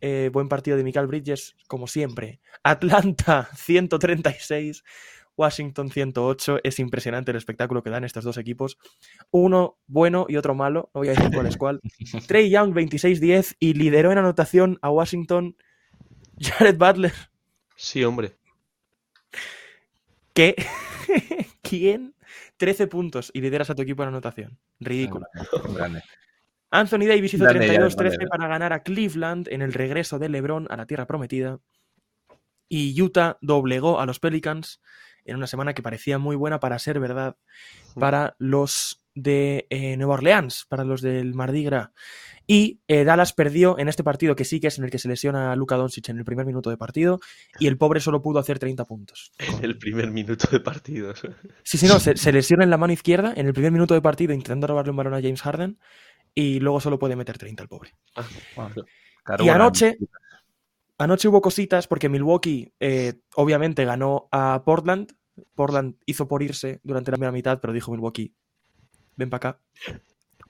Eh, 0.00 0.30
buen 0.32 0.48
partido 0.48 0.76
de 0.76 0.84
Michael 0.84 1.06
Bridges, 1.06 1.56
como 1.66 1.86
siempre. 1.86 2.40
Atlanta 2.62 3.48
136, 3.56 4.84
Washington 5.36 5.90
108. 5.90 6.60
Es 6.62 6.78
impresionante 6.78 7.30
el 7.30 7.36
espectáculo 7.36 7.82
que 7.82 7.90
dan 7.90 8.04
estos 8.04 8.24
dos 8.24 8.38
equipos. 8.38 8.78
Uno 9.30 9.78
bueno 9.86 10.26
y 10.28 10.36
otro 10.36 10.54
malo. 10.54 10.90
No 10.94 11.00
voy 11.00 11.08
a 11.08 11.12
decir 11.12 11.30
cuál 11.32 11.46
es 11.46 11.56
cuál. 11.56 11.80
Trey 12.26 12.50
Young 12.50 12.74
26-10 12.74 13.56
y 13.58 13.74
lideró 13.74 14.12
en 14.12 14.18
anotación 14.18 14.78
a 14.82 14.90
Washington 14.90 15.56
Jared 16.40 16.76
Butler. 16.76 17.12
Sí, 17.76 18.04
hombre. 18.04 18.36
¿Qué? 20.32 20.54
¿Quién? 21.62 22.14
13 22.56 22.86
puntos 22.88 23.30
y 23.32 23.40
lideras 23.40 23.70
a 23.70 23.74
tu 23.74 23.82
equipo 23.82 24.02
en 24.02 24.10
anotación. 24.10 24.58
Ridículo. 24.80 25.26
Grande. 25.74 26.02
Anthony 26.70 27.06
Davis 27.06 27.34
hizo 27.34 27.44
Grande, 27.44 27.66
ya, 27.66 27.80
32-13 27.80 27.96
grande. 27.96 28.26
para 28.26 28.48
ganar 28.48 28.72
a 28.72 28.82
Cleveland 28.82 29.48
en 29.50 29.62
el 29.62 29.72
regreso 29.72 30.18
de 30.18 30.28
LeBron 30.28 30.66
a 30.70 30.76
la 30.76 30.86
tierra 30.86 31.06
prometida. 31.06 31.60
Y 32.68 33.00
Utah 33.00 33.38
doblegó 33.40 33.98
a 34.00 34.06
los 34.06 34.20
Pelicans 34.20 34.80
en 35.24 35.36
una 35.36 35.46
semana 35.46 35.74
que 35.74 35.82
parecía 35.82 36.18
muy 36.18 36.36
buena 36.36 36.60
para 36.60 36.78
ser 36.78 37.00
verdad 37.00 37.36
para 37.94 38.34
los 38.38 39.04
de 39.14 39.66
eh, 39.70 39.96
Nueva 39.96 40.14
Orleans, 40.14 40.66
para 40.68 40.84
los 40.84 41.02
del 41.02 41.34
Mardi 41.34 41.64
Gras. 41.64 41.90
Y 42.46 42.80
eh, 42.88 43.04
Dallas 43.04 43.32
perdió 43.32 43.78
en 43.78 43.88
este 43.88 44.04
partido 44.04 44.36
que 44.36 44.44
sí 44.44 44.60
que 44.60 44.68
es 44.68 44.78
en 44.78 44.84
el 44.84 44.90
que 44.90 44.98
se 44.98 45.08
lesiona 45.08 45.52
a 45.52 45.56
Luka 45.56 45.76
Doncic 45.76 46.08
en 46.08 46.18
el 46.18 46.24
primer 46.24 46.46
minuto 46.46 46.70
de 46.70 46.76
partido 46.76 47.20
y 47.58 47.66
el 47.66 47.76
pobre 47.76 48.00
solo 48.00 48.22
pudo 48.22 48.38
hacer 48.38 48.58
30 48.58 48.84
puntos. 48.84 49.32
En 49.38 49.64
el 49.64 49.76
primer 49.76 50.10
minuto 50.10 50.48
de 50.50 50.60
partidos. 50.60 51.22
Sí, 51.62 51.76
sí, 51.76 51.86
no, 51.86 52.00
se, 52.00 52.16
se 52.16 52.32
lesiona 52.32 52.64
en 52.64 52.70
la 52.70 52.78
mano 52.78 52.92
izquierda 52.92 53.34
en 53.36 53.46
el 53.46 53.52
primer 53.52 53.72
minuto 53.72 53.92
de 53.92 54.00
partido 54.00 54.32
intentando 54.32 54.66
robarle 54.66 54.92
un 54.92 54.96
balón 54.96 55.14
a 55.14 55.20
James 55.20 55.42
Harden 55.42 55.78
y 56.38 56.60
luego 56.60 56.80
solo 56.80 57.00
puede 57.00 57.16
meter 57.16 57.36
30 57.36 57.64
el 57.64 57.68
pobre. 57.68 57.96
Ah, 58.14 58.24
Bueno, 58.54 58.72
Y 59.40 59.48
anoche, 59.48 59.98
anoche 60.96 61.26
hubo 61.26 61.40
cositas 61.40 61.88
porque 61.88 62.08
Milwaukee 62.08 62.72
eh, 62.78 63.14
obviamente 63.34 63.84
ganó 63.84 64.28
a 64.30 64.62
Portland. 64.64 65.16
Portland 65.56 65.96
hizo 66.06 66.28
por 66.28 66.44
irse 66.44 66.78
durante 66.84 67.10
la 67.10 67.16
primera 67.16 67.32
mitad, 67.32 67.58
pero 67.60 67.72
dijo 67.72 67.90
Milwaukee, 67.90 68.36
ven 69.16 69.30
para 69.30 69.50
acá. 69.50 69.60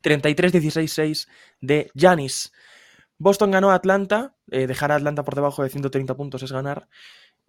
33-16-6 0.03 1.27
de 1.63 1.91
Giannis. 1.95 2.53
Boston 3.17 3.51
ganó 3.51 3.71
a 3.71 3.75
Atlanta. 3.77 4.37
eh, 4.51 4.67
dejar 4.67 4.93
a 4.93 4.97
Atlanta 4.97 5.25
por 5.25 5.37
debajo 5.37 5.63
de 5.63 5.71
130 5.71 6.15
puntos 6.19 6.43
es 6.43 6.53
ganar. 6.53 6.87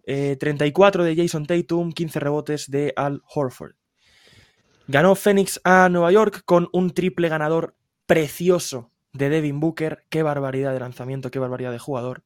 Eh, 0.04 0.36
34 0.40 1.04
de 1.04 1.14
Jason 1.14 1.44
Tatum, 1.44 1.92
15 1.92 2.18
rebotes 2.20 2.70
de 2.70 2.94
Al 2.96 3.20
Horford. 3.34 3.74
Ganó 4.88 5.14
Phoenix 5.14 5.60
a 5.62 5.90
Nueva 5.90 6.10
York 6.10 6.42
con 6.46 6.70
un 6.72 6.90
triple 6.92 7.28
ganador 7.28 7.76
precioso 8.10 8.90
de 9.12 9.28
Devin 9.28 9.60
Booker. 9.60 10.04
Qué 10.08 10.24
barbaridad 10.24 10.72
de 10.72 10.80
lanzamiento, 10.80 11.30
qué 11.30 11.38
barbaridad 11.38 11.70
de 11.70 11.78
jugador. 11.78 12.24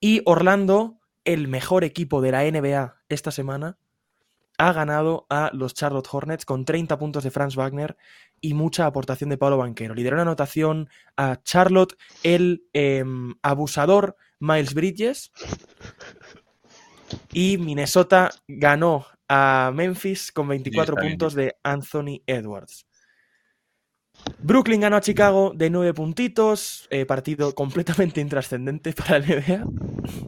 Y 0.00 0.22
Orlando, 0.24 0.98
el 1.24 1.46
mejor 1.46 1.84
equipo 1.84 2.20
de 2.20 2.32
la 2.32 2.42
NBA 2.42 2.96
esta 3.08 3.30
semana, 3.30 3.78
ha 4.58 4.72
ganado 4.72 5.28
a 5.30 5.52
los 5.52 5.74
Charlotte 5.74 6.08
Hornets 6.10 6.44
con 6.44 6.64
30 6.64 6.98
puntos 6.98 7.22
de 7.22 7.30
Franz 7.30 7.54
Wagner 7.54 7.96
y 8.40 8.54
mucha 8.54 8.86
aportación 8.86 9.30
de 9.30 9.38
Pablo 9.38 9.56
Banquero. 9.56 9.94
Lideró 9.94 10.16
la 10.16 10.22
anotación 10.22 10.88
a 11.16 11.40
Charlotte 11.44 11.96
el 12.24 12.64
eh, 12.72 13.04
abusador 13.40 14.16
Miles 14.40 14.74
Bridges 14.74 15.30
y 17.32 17.56
Minnesota 17.56 18.32
ganó 18.48 19.06
a 19.28 19.70
Memphis 19.72 20.32
con 20.32 20.48
24 20.48 20.96
bien. 20.96 21.10
puntos 21.10 21.34
de 21.34 21.54
Anthony 21.62 22.22
Edwards. 22.26 22.84
Brooklyn 24.40 24.80
ganó 24.80 24.96
a 24.96 25.00
Chicago 25.00 25.52
de 25.54 25.70
9 25.70 25.94
puntitos, 25.94 26.86
eh, 26.90 27.06
partido 27.06 27.54
completamente 27.54 28.20
intrascendente 28.20 28.92
para 28.96 29.18
la 29.18 29.26
NBA, 29.26 29.64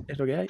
es 0.08 0.18
lo 0.18 0.26
que 0.26 0.36
hay. 0.36 0.46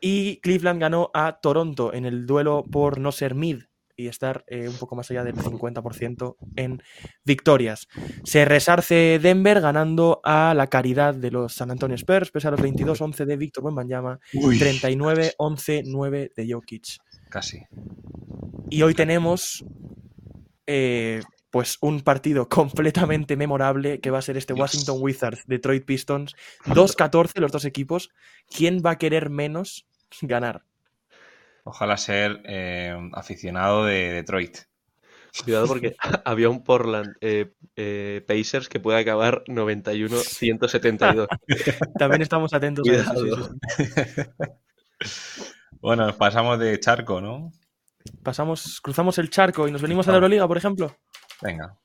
Y 0.00 0.36
Cleveland 0.38 0.80
ganó 0.80 1.10
a 1.14 1.40
Toronto 1.40 1.92
en 1.92 2.06
el 2.06 2.26
duelo 2.26 2.64
por 2.70 2.98
no 2.98 3.12
ser 3.12 3.34
mid 3.34 3.64
y 3.96 4.08
estar 4.08 4.44
eh, 4.46 4.66
un 4.66 4.76
poco 4.76 4.96
más 4.96 5.10
allá 5.10 5.24
del 5.24 5.34
50% 5.34 6.36
en 6.56 6.82
victorias. 7.24 7.86
Se 8.24 8.46
resarce 8.46 9.18
Denver 9.20 9.60
ganando 9.60 10.20
a 10.24 10.54
la 10.54 10.68
caridad 10.68 11.14
de 11.14 11.30
los 11.30 11.52
San 11.52 11.70
Antonio 11.70 11.96
Spurs, 11.96 12.30
pese 12.30 12.48
a 12.48 12.50
los 12.52 12.60
22-11 12.60 13.26
de 13.26 13.36
Víctor 13.36 13.64
Wembanyama, 13.64 14.18
Uy, 14.32 14.58
39-11-9 14.58 16.32
de 16.34 16.52
Jokic. 16.52 16.96
casi. 17.28 17.62
Y 18.70 18.82
hoy 18.82 18.94
tenemos 18.94 19.64
eh, 20.66 21.20
pues 21.50 21.78
un 21.80 22.00
partido 22.00 22.48
completamente 22.48 23.36
memorable 23.36 24.00
que 24.00 24.10
va 24.10 24.18
a 24.18 24.22
ser 24.22 24.36
este 24.36 24.54
Dios. 24.54 24.62
Washington 24.62 24.98
Wizards, 25.00 25.44
Detroit 25.46 25.84
Pistons, 25.84 26.36
2-14 26.66 27.40
los 27.40 27.52
dos 27.52 27.64
equipos. 27.64 28.10
¿Quién 28.48 28.82
va 28.84 28.92
a 28.92 28.98
querer 28.98 29.30
menos 29.30 29.86
ganar? 30.22 30.64
Ojalá 31.64 31.96
ser 31.96 32.40
eh, 32.44 32.96
aficionado 33.12 33.84
de 33.84 34.12
Detroit. 34.12 34.58
Cuidado 35.44 35.66
porque 35.66 35.94
había 36.24 36.48
un 36.48 36.64
Portland 36.64 37.14
eh, 37.20 37.52
eh, 37.76 38.24
Pacers 38.26 38.68
que 38.68 38.80
puede 38.80 38.98
acabar 38.98 39.44
91-172. 39.46 41.28
También 41.98 42.22
estamos 42.22 42.52
atentos 42.52 42.88
a 42.88 42.92
eso. 42.92 43.14
sí, 43.14 43.20
Cuidado. 43.20 43.50
sí, 43.76 43.84
sí. 45.04 45.42
Bueno, 45.80 46.14
pasamos 46.16 46.58
de 46.58 46.78
charco, 46.78 47.20
¿no? 47.22 47.52
Pasamos, 48.22 48.80
cruzamos 48.82 49.18
el 49.18 49.30
charco 49.30 49.66
y 49.66 49.72
nos 49.72 49.80
venimos 49.80 50.06
a 50.08 50.10
la. 50.10 50.16
Euroliga, 50.16 50.46
por 50.46 50.58
ejemplo. 50.58 50.94
Venga. 51.42 51.76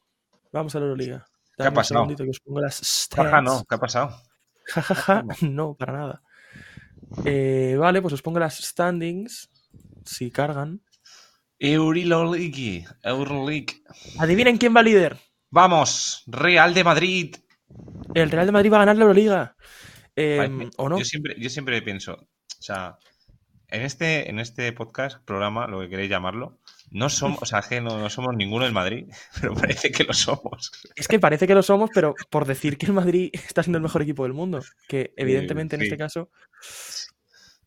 Vamos 0.51 0.75
a 0.75 0.79
la 0.79 0.85
Euroliga. 0.85 1.25
¿Qué 1.57 1.63
ha 1.63 1.73
pasado? 1.73 2.07
que 2.15 2.29
os 2.29 2.39
pongo 2.39 2.59
las 2.59 3.07
Jaja, 3.15 3.41
no, 3.41 3.63
¿qué 3.67 3.75
ha 3.75 3.79
pasado? 3.79 4.21
Ja, 4.65 4.81
ja, 4.81 4.95
ja, 4.95 5.23
no, 5.41 5.75
para 5.75 5.93
nada. 5.93 6.21
Eh, 7.23 7.75
vale, 7.77 8.01
pues 8.01 8.13
os 8.13 8.21
pongo 8.21 8.39
las 8.39 8.57
standings. 8.57 9.49
Si 10.03 10.31
cargan. 10.31 10.81
Euroligi, 11.59 12.85
Euroleague. 13.03 13.83
Adivinen 14.19 14.57
quién 14.57 14.75
va 14.75 14.83
líder. 14.83 15.17
Vamos, 15.49 16.23
Real 16.27 16.73
de 16.73 16.83
Madrid. 16.83 17.35
El 18.13 18.31
Real 18.31 18.45
de 18.45 18.51
Madrid 18.51 18.71
va 18.71 18.77
a 18.77 18.79
ganar 18.79 18.97
la 18.97 19.03
Euroliga. 19.03 19.55
Eh, 20.15 20.37
Parece- 20.37 20.71
¿O 20.77 20.89
no? 20.89 20.97
Yo 20.97 21.05
siempre, 21.05 21.35
yo 21.37 21.49
siempre 21.49 21.81
pienso, 21.81 22.13
o 22.13 22.61
sea, 22.61 22.97
en 23.67 23.81
este, 23.81 24.29
en 24.29 24.39
este 24.39 24.71
podcast, 24.73 25.23
programa, 25.23 25.67
lo 25.67 25.79
que 25.81 25.89
queréis 25.89 26.09
llamarlo, 26.09 26.59
no 26.91 27.09
somos, 27.09 27.41
o 27.41 27.45
sea, 27.45 27.61
que 27.61 27.81
no, 27.81 27.99
no 27.99 28.09
somos 28.09 28.35
ninguno 28.35 28.63
del 28.65 28.73
Madrid, 28.73 29.07
pero 29.41 29.53
parece 29.53 29.91
que 29.91 30.03
lo 30.03 30.13
somos. 30.13 30.71
Es 30.95 31.07
que 31.07 31.19
parece 31.19 31.47
que 31.47 31.55
lo 31.55 31.63
somos, 31.63 31.89
pero 31.93 32.15
por 32.29 32.45
decir 32.45 32.77
que 32.77 32.85
el 32.85 32.93
Madrid 32.93 33.29
está 33.33 33.63
siendo 33.63 33.77
el 33.77 33.83
mejor 33.83 34.01
equipo 34.01 34.23
del 34.23 34.33
mundo. 34.33 34.61
Que 34.87 35.13
evidentemente 35.17 35.75
en 35.75 35.81
sí. 35.81 35.87
este 35.87 35.97
caso, 35.97 36.29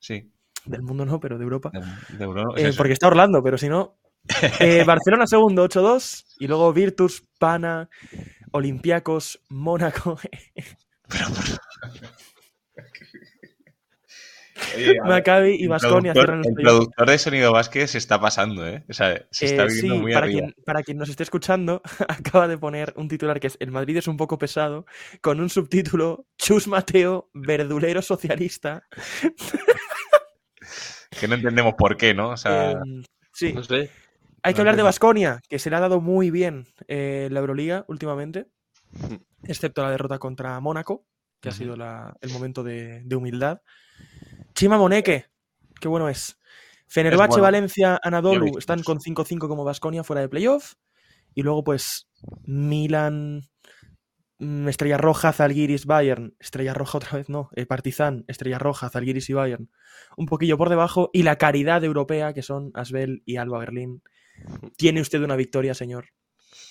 Sí, 0.01 0.31
del 0.65 0.83
mundo 0.83 1.05
no, 1.05 1.21
pero 1.21 1.37
de 1.39 1.45
Europa. 1.45 1.71
de, 1.73 2.17
de 2.19 2.25
Euro- 2.25 2.57
es 2.57 2.75
Eh, 2.75 2.77
porque 2.77 2.93
está 2.93 3.09
Orlando, 3.09 3.43
pero 3.43 3.59
si 3.59 3.69
no. 3.69 3.99
Eh, 4.61 4.85
Barcelona 4.85 5.27
segundo, 5.27 5.65
8-2. 5.69 6.25
Y 6.39 6.47
luego 6.47 6.73
Virtus, 6.73 7.23
Pana, 7.39 7.89
Olympiacos, 8.53 9.41
Mónaco, 9.49 10.19
Oye, 11.11 11.23
a 11.23 11.29
Maccabi 15.05 15.53
y 15.55 15.69
cierran 15.79 16.39
los 16.39 16.47
El 16.47 16.55
productor 16.55 17.09
de 17.11 17.19
Sonido 17.19 17.53
Vázquez 17.53 17.91
se 17.93 17.99
está 17.99 18.21
pasando, 18.21 18.67
¿eh? 18.67 18.85
O 18.89 18.93
sea, 18.93 19.27
se 19.31 19.47
está 19.47 19.65
Eh, 19.65 19.69
viendo 19.69 19.95
sí, 19.95 20.01
muy 20.01 20.13
para 20.13 20.27
arriba. 20.27 20.41
quien, 20.41 20.55
para 20.65 20.83
quien 20.83 20.99
nos 20.99 21.09
esté 21.09 21.23
escuchando, 21.23 21.83
acaba 22.09 22.49
de 22.49 22.59
poner 22.59 22.93
un 22.97 23.09
titular 23.09 23.41
que 23.41 23.47
es 23.49 23.57
El 23.61 23.71
Madrid 23.71 23.97
es 23.97 24.09
un 24.09 24.17
poco 24.17 24.39
pesado, 24.39 24.87
con 25.21 25.41
un 25.41 25.49
subtítulo 25.51 26.27
Chus 26.37 26.67
Mateo, 26.69 27.31
verdulero 27.35 28.03
socialista. 28.03 28.85
Que 31.19 31.27
no 31.29 31.35
entendemos 31.35 31.75
por 31.75 31.97
qué, 31.97 32.15
¿no? 32.15 32.31
O 32.31 32.37
sea, 32.37 32.73
Em, 32.73 33.03
sí, 33.33 33.53
No 33.53 33.63
sé. 33.65 33.91
hay 34.43 34.55
que 34.55 34.61
hablar 34.61 34.77
de. 34.77 34.83
Basconia, 34.83 35.41
que 35.49 35.59
se 35.59 35.71
le 35.71 35.77
ha 35.77 35.81
dado 35.81 36.01
muy 36.01 36.31
bien 36.31 36.67
eh, 36.87 37.29
la 37.31 37.41
Euroliga 37.41 37.85
últimamente, 37.89 38.47
excepto 39.45 39.83
la 39.83 39.91
derrota 39.91 40.19
contra 40.19 40.61
Mónaco, 40.61 41.07
que 41.41 41.49
ha 41.49 41.53
sido 41.53 41.77
la- 41.77 42.15
el 42.21 42.31
momento 42.31 42.63
de, 42.63 43.03
de 43.05 43.17
humildad. 43.17 43.61
Chima 44.59 44.77
Moneque, 44.77 45.27
qué 45.81 45.87
bueno 45.87 46.09
es. 46.09 46.37
Fenerbahce, 46.89 47.29
bueno. 47.29 47.43
Valencia, 47.45 48.01
Anadolu 48.03 48.59
están 48.59 48.83
con 48.83 48.99
5-5 48.99 49.47
como 49.47 49.63
Basconia 49.63 50.03
fuera 50.03 50.21
de 50.21 50.29
playoff. 50.29 50.75
Y 51.33 51.43
luego, 51.43 51.63
pues, 51.63 52.09
Milan, 52.43 53.43
mm, 54.41 54.67
Estrella 54.67 54.97
Roja, 54.97 55.33
Zalgiris, 55.33 55.87
Bayern. 55.87 56.35
Estrella 56.41 56.75
Roja 56.75 56.99
otra 56.99 57.19
vez 57.19 57.29
no. 57.29 57.51
eh, 57.55 57.67
Partizan, 57.67 58.25
Estrella 58.27 58.59
Roja, 58.59 58.91
Zalgiris 58.91 59.31
y 59.31 59.35
Bayern. 59.35 59.71
Un 60.17 60.27
poquillo 60.27 60.59
por 60.59 60.71
debajo. 60.71 61.09
Y 61.13 61.23
la 61.23 61.37
caridad 61.37 61.85
europea, 61.85 62.35
que 62.35 62.43
son 62.43 62.73
Asbel 62.75 63.23
y 63.25 63.37
Alba 63.37 63.61
Berlín. 63.61 64.03
¿Tiene 64.77 65.01
usted 65.01 65.23
una 65.23 65.37
victoria, 65.37 65.73
señor? 65.73 66.07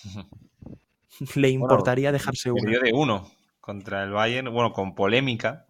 ¿Le 1.35 1.49
importaría 1.51 2.11
dejarse 2.11 2.51
una? 2.51 2.63
perdió 2.63 2.81
de 2.81 2.91
uno 2.91 3.31
contra 3.61 4.03
el 4.03 4.11
Bayern, 4.11 4.51
bueno, 4.51 4.73
con 4.73 4.93
polémica, 4.93 5.66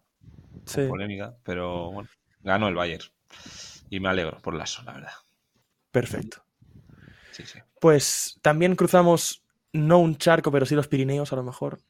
Sí. 0.68 0.86
polémica, 0.86 1.34
pero 1.42 1.90
bueno, 1.90 2.08
ganó 2.40 2.68
el 2.68 2.74
Bayern. 2.74 3.04
Y 3.90 4.00
me 4.00 4.08
alegro 4.08 4.38
por 4.42 4.54
la 4.54 4.64
la 4.84 4.92
verdad. 4.92 5.12
Perfecto. 5.90 6.42
Sí, 7.32 7.44
sí. 7.46 7.58
Pues 7.80 8.38
también 8.42 8.76
cruzamos 8.76 9.42
no 9.72 9.98
un 9.98 10.16
charco, 10.16 10.50
pero 10.50 10.66
sí 10.66 10.74
los 10.74 10.88
Pirineos 10.88 11.32
a 11.32 11.36
lo 11.36 11.42
mejor. 11.42 11.80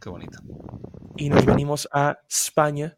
Qué 0.00 0.08
bonito. 0.10 0.38
Y 1.16 1.28
nos 1.28 1.44
venimos 1.44 1.88
a 1.92 2.18
España, 2.28 2.96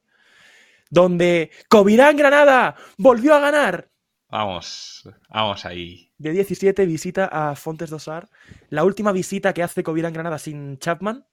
donde 0.90 1.50
Covirán 1.68 2.16
Granada 2.16 2.76
volvió 2.98 3.34
a 3.34 3.40
ganar. 3.40 3.90
Vamos, 4.28 5.08
vamos 5.28 5.64
ahí. 5.64 6.10
De 6.18 6.32
17 6.32 6.84
visita 6.86 7.26
a 7.26 7.54
Fontes 7.54 7.90
Dosar. 7.90 8.28
La 8.70 8.84
última 8.84 9.12
visita 9.12 9.54
que 9.54 9.62
hace 9.62 9.82
Covirán 9.82 10.12
Granada 10.12 10.38
sin 10.38 10.78
Chapman. 10.78 11.24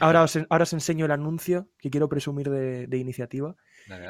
Ahora 0.00 0.22
os, 0.22 0.38
ahora 0.48 0.62
os 0.62 0.72
enseño 0.72 1.04
el 1.04 1.10
anuncio 1.10 1.68
que 1.78 1.90
quiero 1.90 2.08
presumir 2.08 2.50
de, 2.50 2.86
de 2.86 2.96
iniciativa. 2.98 3.54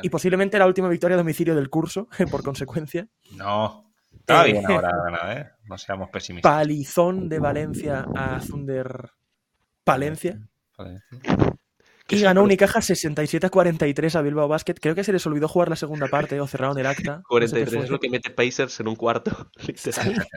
Y 0.02 0.11
posiblemente 0.11 0.58
la 0.58 0.66
última 0.66 0.88
victoria 0.88 1.14
a 1.14 1.18
domicilio 1.18 1.54
del 1.54 1.70
curso, 1.70 2.08
por 2.30 2.42
consecuencia. 2.42 3.08
No, 3.32 3.92
está 4.12 4.46
Eh, 4.46 4.52
bien 4.52 4.66
ahora 4.66 5.38
¿eh? 5.38 5.50
No 5.64 5.78
seamos 5.78 6.11
pesimistas. 6.11 6.52
Palizón 6.52 7.28
de 7.28 7.38
Valencia 7.38 8.06
a 8.14 8.40
Thunder 8.40 9.11
Palencia. 9.84 10.38
Que 12.06 12.16
Y 12.16 12.20
ganó 12.22 12.42
Unicaja 12.42 12.80
67 12.80 13.46
a 13.46 13.50
43 13.50 14.16
a 14.16 14.22
Bilbao 14.22 14.48
Basket. 14.48 14.74
Creo 14.80 14.94
que 14.94 15.04
se 15.04 15.12
les 15.12 15.26
olvidó 15.26 15.46
jugar 15.46 15.68
la 15.68 15.76
segunda 15.76 16.08
parte 16.08 16.40
o 16.40 16.46
cerraron 16.46 16.78
el 16.78 16.87
acta. 16.87 17.16
No 17.16 17.18
sé 17.18 17.22
43 17.28 17.84
es 17.84 17.90
lo 17.90 18.00
que 18.00 18.08
mete 18.08 18.30
Pacers 18.30 18.80
en 18.80 18.88
un 18.88 18.96
cuarto. 18.96 19.50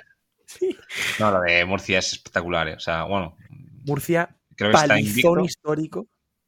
Sí. 0.46 0.78
No, 1.18 1.32
lo 1.32 1.40
de 1.40 1.64
Murcia 1.64 2.00
es 2.00 2.12
espectacular, 2.12 2.68
¿eh? 2.68 2.74
O 2.74 2.80
sea, 2.80 3.04
bueno, 3.04 3.38
Murcia, 3.86 4.36
creo 4.62 4.72
que 4.72 4.78
está 4.78 5.00
invicto. 5.00 5.40
histórico 5.44 6.08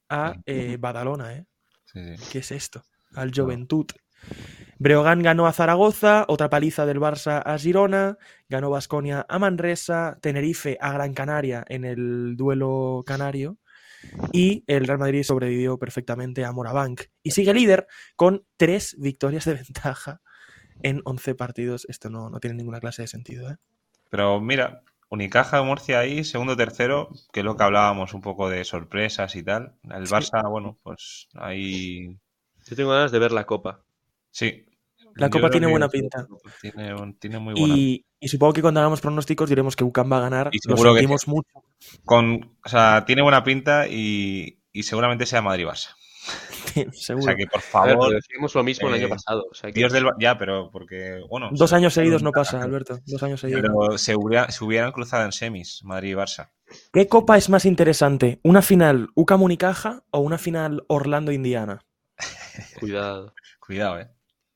a 0.09 0.35
eh, 0.45 0.77
Badalona, 0.79 1.33
¿eh? 1.33 1.45
Sí, 1.85 2.17
sí. 2.17 2.29
¿Qué 2.31 2.39
es 2.39 2.51
esto? 2.51 2.83
Al 3.15 3.31
Juventud. 3.33 3.85
Breogán 4.79 5.21
ganó 5.21 5.47
a 5.47 5.53
Zaragoza, 5.53 6.25
otra 6.27 6.49
paliza 6.49 6.85
del 6.85 6.99
Barça 6.99 7.41
a 7.45 7.57
Girona, 7.57 8.17
ganó 8.49 8.69
Basconia 8.69 9.25
a 9.29 9.39
Manresa, 9.39 10.17
Tenerife 10.21 10.77
a 10.81 10.91
Gran 10.93 11.13
Canaria 11.13 11.63
en 11.67 11.85
el 11.85 12.35
duelo 12.35 13.03
canario 13.05 13.57
y 14.31 14.63
el 14.67 14.85
Real 14.85 14.99
Madrid 14.99 15.23
sobrevivió 15.23 15.77
perfectamente 15.77 16.43
a 16.43 16.51
Morabanc 16.51 17.03
y 17.21 17.31
sigue 17.31 17.53
líder 17.53 17.87
con 18.15 18.45
tres 18.57 18.95
victorias 18.99 19.45
de 19.45 19.53
ventaja 19.65 20.21
en 20.81 21.01
11 21.05 21.35
partidos. 21.35 21.85
Esto 21.87 22.09
no, 22.09 22.29
no 22.29 22.39
tiene 22.39 22.57
ninguna 22.57 22.79
clase 22.79 23.03
de 23.03 23.07
sentido. 23.07 23.49
¿eh? 23.49 23.57
Pero 24.09 24.41
mira, 24.41 24.83
Unicaja, 25.13 25.61
Murcia 25.61 25.99
ahí, 25.99 26.23
segundo, 26.23 26.57
tercero, 26.57 27.09
que 27.31 27.41
es 27.41 27.45
lo 27.45 27.55
que 27.55 27.63
hablábamos 27.63 28.13
un 28.15 28.21
poco 28.21 28.49
de 28.49 28.65
sorpresas 28.65 29.35
y 29.35 29.43
tal. 29.43 29.75
El 29.89 30.07
Sí. 30.07 30.13
Barça, 30.13 30.49
bueno, 30.49 30.79
pues 30.83 31.27
ahí 31.35 32.17
Yo 32.65 32.75
tengo 32.75 32.89
ganas 32.91 33.11
de 33.11 33.19
ver 33.19 33.31
la 33.31 33.45
copa. 33.45 33.83
sí. 34.31 34.65
La 35.15 35.29
Copa 35.29 35.51
tiene 35.51 35.67
buena 35.67 35.89
pinta. 35.89 36.25
Tiene, 36.59 36.95
tiene 37.19 37.37
muy 37.37 37.53
buena 37.53 37.75
Y, 37.77 38.03
y 38.19 38.27
supongo 38.29 38.53
que 38.53 38.63
cuando 38.63 38.79
hagamos 38.79 38.99
pronósticos 38.99 39.47
diremos 39.47 39.75
que 39.75 39.83
UCAM 39.83 40.11
va 40.11 40.17
a 40.17 40.21
ganar. 40.21 40.49
Y 40.51 40.57
Lo 40.67 40.95
que 40.95 41.07
mucho. 41.27 41.63
Con, 42.03 42.57
o 42.65 42.67
sea, 42.67 43.05
tiene 43.05 43.21
buena 43.21 43.43
pinta 43.43 43.87
y, 43.87 44.57
y 44.71 44.81
seguramente 44.81 45.27
sea 45.27 45.43
Madrid-Barça. 45.43 45.89
O 46.87 46.91
Seguro. 46.93 47.25
sea 47.25 47.35
que, 47.35 47.45
por 47.45 47.59
ver, 47.61 47.69
favor, 47.69 48.13
lo 48.55 48.63
mismo 48.63 48.87
el 48.87 48.93
año 48.95 49.05
eh, 49.05 49.09
pasado. 49.09 49.45
o 49.51 49.53
sea 49.53 49.71
que- 49.71 49.79
Dios 49.79 49.91
del... 49.93 50.05
Ya, 50.19 50.37
pero 50.37 50.69
porque... 50.71 51.21
Bueno, 51.29 51.49
Dos 51.51 51.71
años 51.73 51.93
seguidos 51.93 52.23
no 52.23 52.31
pasa, 52.31 52.61
Alberto. 52.63 52.97
Dos 53.05 53.21
años 53.23 53.41
seguidos. 53.41 53.61
Pero 53.61 53.97
se, 53.97 54.15
hubiera- 54.15 54.49
se 54.49 54.63
hubieran 54.63 54.91
cruzado 54.91 55.25
en 55.25 55.31
semis, 55.31 55.81
Madrid 55.83 56.11
y 56.11 56.13
Barça. 56.15 56.49
¿Qué 56.91 57.07
copa 57.07 57.37
es 57.37 57.49
más 57.49 57.65
interesante? 57.65 58.39
¿Una 58.43 58.61
final 58.61 59.09
UCAM 59.15 59.43
Unicaja 59.43 60.03
o 60.11 60.19
una 60.19 60.37
final 60.37 60.83
Orlando-Indiana? 60.87 61.85
Cuidado. 62.79 63.33
Cuidado, 63.59 63.99
¿eh? 63.99 64.07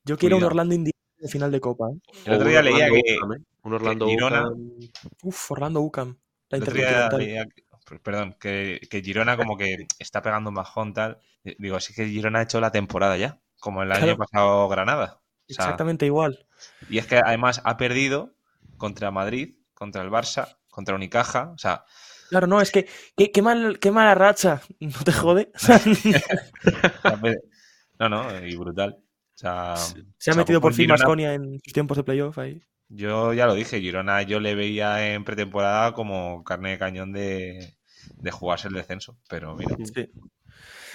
Yo 0.06 0.18
quiero 0.18 0.38
un 0.38 0.40
Cuidado. 0.40 0.48
Orlando-Indiana 0.52 0.94
de 1.20 1.28
final 1.28 1.52
de 1.52 1.60
copa. 1.60 1.88
¿eh? 1.92 2.00
El 2.26 2.34
otro 2.34 2.48
O 2.48 2.50
día 2.50 2.62
leía 2.62 2.86
Orlando 2.86 3.02
que... 3.06 3.18
UCAM, 3.18 3.34
¿eh? 3.34 3.44
Un 3.64 3.74
Orlando 3.74 4.08
Girona- 4.08 4.48
UCAM. 4.48 4.80
Uf, 5.24 5.52
Orlando-UCAM. 5.52 6.18
La 6.50 6.58
El 6.58 6.64
otro 6.64 6.74
día 6.76 6.84
intercontinental. 6.84 7.20
leía 7.20 7.46
que- 7.54 7.67
Perdón, 8.04 8.36
que, 8.40 8.82
que 8.90 9.02
Girona 9.02 9.38
como 9.38 9.58
que 9.58 9.88
está 10.00 10.22
pegando 10.22 10.50
un 10.50 10.56
bajón 10.56 10.94
tal. 10.94 11.20
Digo, 11.44 11.80
sí 11.80 11.94
que 11.94 12.08
Girona 12.08 12.40
ha 12.40 12.44
hecho 12.44 12.60
la 12.60 12.72
temporada 12.72 13.18
ya, 13.18 13.40
como 13.60 13.84
el 13.84 13.92
año 13.92 14.18
pasado 14.18 14.68
Granada. 14.68 15.22
O 15.50 15.54
sea, 15.54 15.66
Exactamente 15.66 16.06
igual. 16.06 16.46
Y 16.90 16.98
es 16.98 17.08
que 17.08 17.18
además 17.18 17.62
ha 17.64 17.78
perdido 17.78 18.36
contra 18.78 19.12
Madrid, 19.12 19.56
contra 19.74 20.02
el 20.02 20.10
Barça, 20.10 20.58
contra 20.70 20.96
Unicaja. 20.96 21.52
O 21.52 21.58
sea, 21.58 21.86
Claro, 22.30 22.48
no, 22.48 22.60
es 22.60 22.72
que 22.72 22.88
qué, 23.16 23.32
qué 23.32 23.42
mal, 23.42 23.80
qué 23.80 23.92
mala 23.92 24.16
racha. 24.16 24.62
¿No 24.80 25.04
te 25.04 25.12
jode? 25.12 25.52
No, 28.00 28.10
no, 28.10 28.46
y 28.46 28.56
brutal. 28.56 28.96
O 29.00 29.38
sea, 29.40 29.76
se 30.20 30.30
ha 30.30 30.36
metido 30.36 30.62
por 30.62 30.72
fin. 30.76 30.88
Masconia 30.88 31.34
en 31.34 31.60
sus 31.64 31.74
tiempos 31.74 31.98
de 31.98 32.04
playoff 32.04 32.38
ahí. 32.38 32.62
Yo 32.90 33.34
ya 33.34 33.48
lo 33.48 33.56
dije, 33.56 33.82
Girona 33.82 34.22
yo 34.22 34.40
le 34.40 34.54
veía 34.54 35.16
en 35.16 35.24
pretemporada 35.24 35.94
como 35.94 36.44
carne 36.44 36.70
de 36.70 36.78
cañón 36.78 37.12
de, 37.12 37.77
de 38.20 38.32
jugarse 38.32 38.68
el 38.68 38.74
descenso. 38.74 39.18
Pero 39.30 39.56
mira, 39.56 39.76
Sí. 39.94 40.10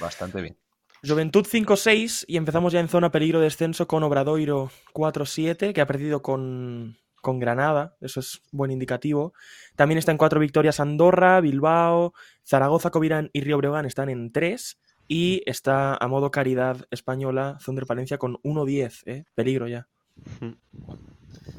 bastante 0.00 0.40
bien. 0.42 0.56
Juventud 1.04 1.44
5-6 1.44 2.24
y 2.28 2.36
empezamos 2.36 2.72
ya 2.72 2.78
en 2.80 2.88
zona 2.88 3.10
peligro 3.10 3.40
de 3.40 3.44
descenso 3.44 3.88
con 3.88 4.04
Obradoiro 4.04 4.70
4-7, 4.92 5.72
que 5.72 5.80
ha 5.80 5.86
perdido 5.86 6.22
con, 6.22 6.96
con 7.20 7.40
Granada, 7.40 7.96
eso 8.00 8.20
es 8.20 8.40
buen 8.52 8.70
indicativo. 8.70 9.32
También 9.74 9.98
están 9.98 10.16
cuatro 10.16 10.38
victorias 10.38 10.78
Andorra, 10.78 11.40
Bilbao, 11.40 12.14
Zaragoza, 12.44 12.90
Covirán 12.90 13.30
y 13.32 13.40
Río 13.40 13.58
Breogán 13.58 13.84
están 13.86 14.10
en 14.10 14.30
3 14.30 14.78
y 15.08 15.42
está 15.46 15.96
a 15.96 16.06
modo 16.08 16.30
caridad 16.30 16.86
española 16.92 17.58
Zunder 17.60 17.86
Palencia 17.86 18.18
con 18.18 18.36
1-10, 18.44 19.02
¿eh? 19.06 19.24
peligro 19.34 19.66
ya. 19.66 19.88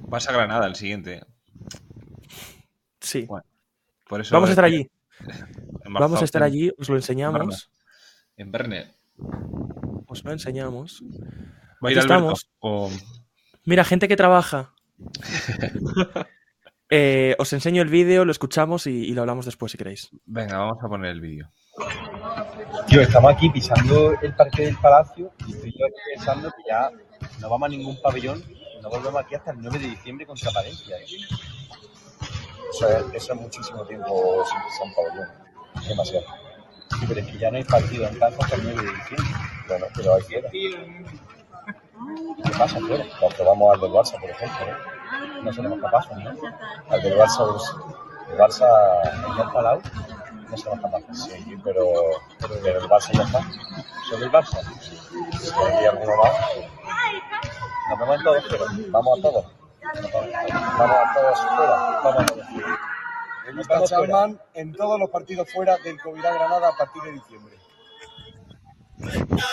Barça 0.08 0.32
Granada 0.32 0.68
el 0.68 0.76
siguiente. 0.76 1.26
Sí. 3.02 3.26
Bueno, 3.26 3.46
Por 4.08 4.22
eso 4.22 4.34
Vamos 4.34 4.50
a 4.50 4.54
estar 4.54 4.66
allí, 4.66 4.90
vamos 5.90 6.22
a 6.22 6.26
estar 6.26 6.44
allí, 6.44 6.72
os 6.78 6.90
lo 6.90 6.96
enseñamos, 6.96 7.70
En 8.38 8.52
Berner. 8.52 8.92
os 10.08 10.24
lo 10.24 10.32
enseñamos. 10.32 11.04
¿Va 11.84 11.90
a 11.90 11.92
ir 11.92 11.98
estamos. 11.98 12.48
O- 12.60 12.90
Mira, 13.66 13.84
gente 13.84 14.08
que 14.08 14.16
trabaja. 14.18 14.74
Eh, 16.96 17.36
os 17.40 17.52
enseño 17.54 17.82
el 17.82 17.88
vídeo, 17.90 18.24
lo 18.24 18.32
escuchamos 18.32 18.86
y, 18.86 18.92
y 18.92 19.14
lo 19.16 19.22
hablamos 19.22 19.46
después 19.46 19.72
si 19.72 19.80
queréis. 19.80 20.10
Venga, 20.26 20.60
vamos 20.60 20.78
a 20.84 20.88
poner 20.88 21.10
el 21.10 21.22
vídeo. 21.22 21.50
Tío, 22.88 23.02
estamos 23.02 23.34
aquí 23.34 23.50
pisando 23.50 24.14
el 24.22 24.36
parque 24.36 24.66
del 24.66 24.78
palacio 24.78 25.32
y 25.48 25.54
estoy 25.54 25.72
yo 25.72 25.86
aquí 25.88 25.96
pensando 26.14 26.50
que 26.52 26.70
ya 26.70 26.92
no 27.42 27.50
vamos 27.50 27.66
a 27.66 27.70
ningún 27.72 28.00
pabellón, 28.00 28.44
no 28.84 28.90
volvemos 28.92 29.20
aquí 29.24 29.34
hasta 29.34 29.52
el 29.52 29.58
9 29.62 29.80
de 29.80 29.88
diciembre 29.88 30.28
contra 30.28 30.52
Palencia. 30.52 30.96
¿eh? 30.98 31.06
Eso, 32.74 32.88
es, 32.88 33.30
es 33.30 33.36
muchísimo 33.36 33.86
tiempo 33.86 34.44
sin 34.50 34.58
un 34.88 34.96
pabellón, 34.96 35.30
demasiado. 35.88 36.26
Sí, 37.00 37.06
pero 37.08 37.20
es 37.20 37.28
que 37.28 37.38
ya 37.38 37.52
no 37.52 37.58
hay 37.58 37.64
partido 37.64 38.08
en 38.08 38.18
casa 38.18 38.36
hasta 38.40 38.56
el 38.56 38.64
9 38.64 38.82
de 38.82 38.94
diciembre. 38.94 39.32
Bueno, 39.68 39.86
pero 39.96 40.16
hay 40.16 40.22
fiera. 40.24 40.50
¿Qué 40.50 41.06
pasa 42.58 42.80
fuera? 42.80 43.06
Cuando 43.20 43.46
vamos 43.46 43.74
al 43.74 43.80
del 43.82 43.92
Barça, 43.92 44.20
por 44.20 44.28
ejemplo, 44.30 44.66
¿no? 44.66 44.74
No 45.44 45.54
seremos 45.54 45.80
capaces, 45.82 46.18
¿no? 46.18 46.32
Al 46.90 47.02
del 47.02 47.18
Barça, 47.18 47.52
pues, 47.52 47.76
el 48.32 48.38
Barça, 48.40 48.68
el 49.30 49.36
del 49.38 49.52
Palau, 49.52 49.82
no 50.50 50.58
seremos 50.58 50.82
capaces. 50.82 51.24
Sí, 51.24 51.58
pero, 51.64 51.86
pero 52.40 52.56
el 52.56 52.90
Barça 52.90 53.12
ya 53.14 53.24
está. 53.24 53.42
¿Soy 54.10 54.24
el 54.24 54.32
Barça? 54.32 54.60
Si 55.40 55.52
hay 55.54 55.86
alguno 55.86 56.18
más. 56.18 56.34
Nos 57.90 58.00
vemos 58.00 58.18
en 58.18 58.24
todos, 58.24 58.44
pero 58.50 58.66
vamos 58.90 59.20
a 59.20 59.22
todos. 59.22 59.46
Vamos 59.84 60.98
a 60.98 61.14
todos 61.14 61.40
fuera. 61.56 61.76
Vamos. 62.04 62.26
Está 63.60 63.84
Chapman 63.84 64.40
en 64.54 64.74
todos 64.74 65.00
los 65.00 65.10
partidos 65.10 65.52
fuera 65.52 65.78
del 65.78 66.00
Covirán 66.02 66.34
Granada 66.34 66.70
a 66.70 66.78
partir 66.78 67.02
de 67.04 67.12
diciembre. 67.14 67.56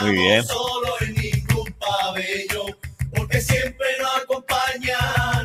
Muy 0.00 0.12
bien. 0.12 0.44
solo 0.44 0.94
en 1.00 1.14
ningún 1.14 1.72
pabellón, 1.74 2.76
porque 3.14 3.40
siempre 3.40 3.86
nos 4.00 4.22
acompaña 4.22 4.98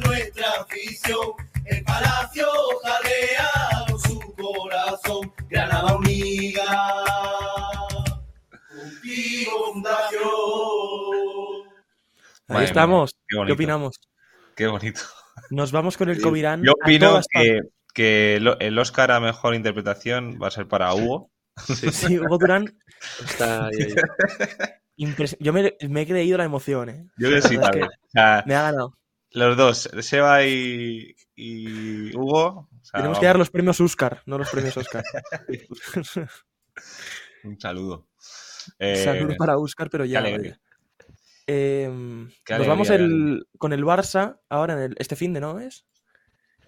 nuestra 0.06 0.62
afición. 0.62 1.32
El 1.66 1.84
palacio 1.84 2.48
jalea 2.84 3.86
con 3.88 4.00
su 4.00 4.20
corazón, 4.36 5.34
Granada 5.50 5.96
unida, 5.96 7.04
contigo 8.70 9.74
fundación. 9.74 10.22
Ahí 12.48 12.54
Madre 12.54 12.66
estamos. 12.66 13.16
mía, 13.16 13.42
qué 13.42 13.46
¿Qué, 13.48 13.54
opinamos? 13.54 14.00
Qué 14.56 14.68
bonito. 14.68 15.02
Nos 15.50 15.72
vamos 15.72 15.98
con 15.98 16.10
el 16.10 16.22
Covirán. 16.22 16.64
Yo 16.64 16.72
a 16.72 16.86
opino 16.86 17.10
todas 17.10 17.26
que, 17.28 17.62
que 17.96 18.36
el, 18.36 18.56
el 18.60 18.78
Oscar 18.78 19.10
a 19.12 19.20
mejor 19.20 19.56
interpretación 19.56 20.38
va 20.42 20.50
a 20.50 20.52
ser 20.52 20.68
para 20.68 20.94
Hugo. 20.94 21.32
Sí, 21.58 22.20
Hugo 22.20 22.38
Durán. 22.38 22.78
está 23.24 23.68
ahí, 23.68 23.76
ahí. 23.82 23.96
impres- 24.98 25.38
Yo 25.40 25.54
me, 25.54 25.74
me 25.90 26.02
he 26.02 26.06
creído 26.06 26.38
la 26.38 26.44
emoción, 26.44 26.90
¿eh? 26.90 27.08
Yo 27.18 27.30
creo 27.30 27.42
que 27.42 27.48
sí, 27.48 27.58
también. 27.58 27.86
O 27.88 28.10
sea, 28.12 28.44
Me 28.46 28.54
ha 28.56 28.62
ganado. 28.64 28.98
los 29.32 29.56
dos, 29.58 29.90
Seba 30.02 30.46
y, 30.46 31.16
y 31.36 32.16
Hugo. 32.16 32.70
o 32.72 32.84
sea, 32.84 33.00
Tenemos 33.00 33.18
que 33.20 33.26
dar 33.26 33.38
los 33.40 33.50
premios 33.50 33.80
Oscar, 33.82 34.22
no 34.26 34.38
los 34.38 34.50
premios 34.52 34.76
Oscar. 34.78 35.04
Un 37.44 37.60
saludo. 37.60 38.08
Eh, 38.80 39.04
Saludos 39.04 39.36
para 39.38 39.58
Oscar, 39.58 39.90
pero 39.90 40.06
ya. 40.06 40.24
Eh, 41.48 41.88
nos 41.90 42.68
vamos 42.68 42.90
el- 42.90 43.48
con 43.58 43.72
el 43.72 43.84
Barça 43.84 44.40
ahora 44.50 44.74
en 44.74 44.80
el, 44.80 44.96
este 44.98 45.16
fin 45.16 45.32
de, 45.34 45.40
¿no 45.40 45.60
es? 45.60 45.86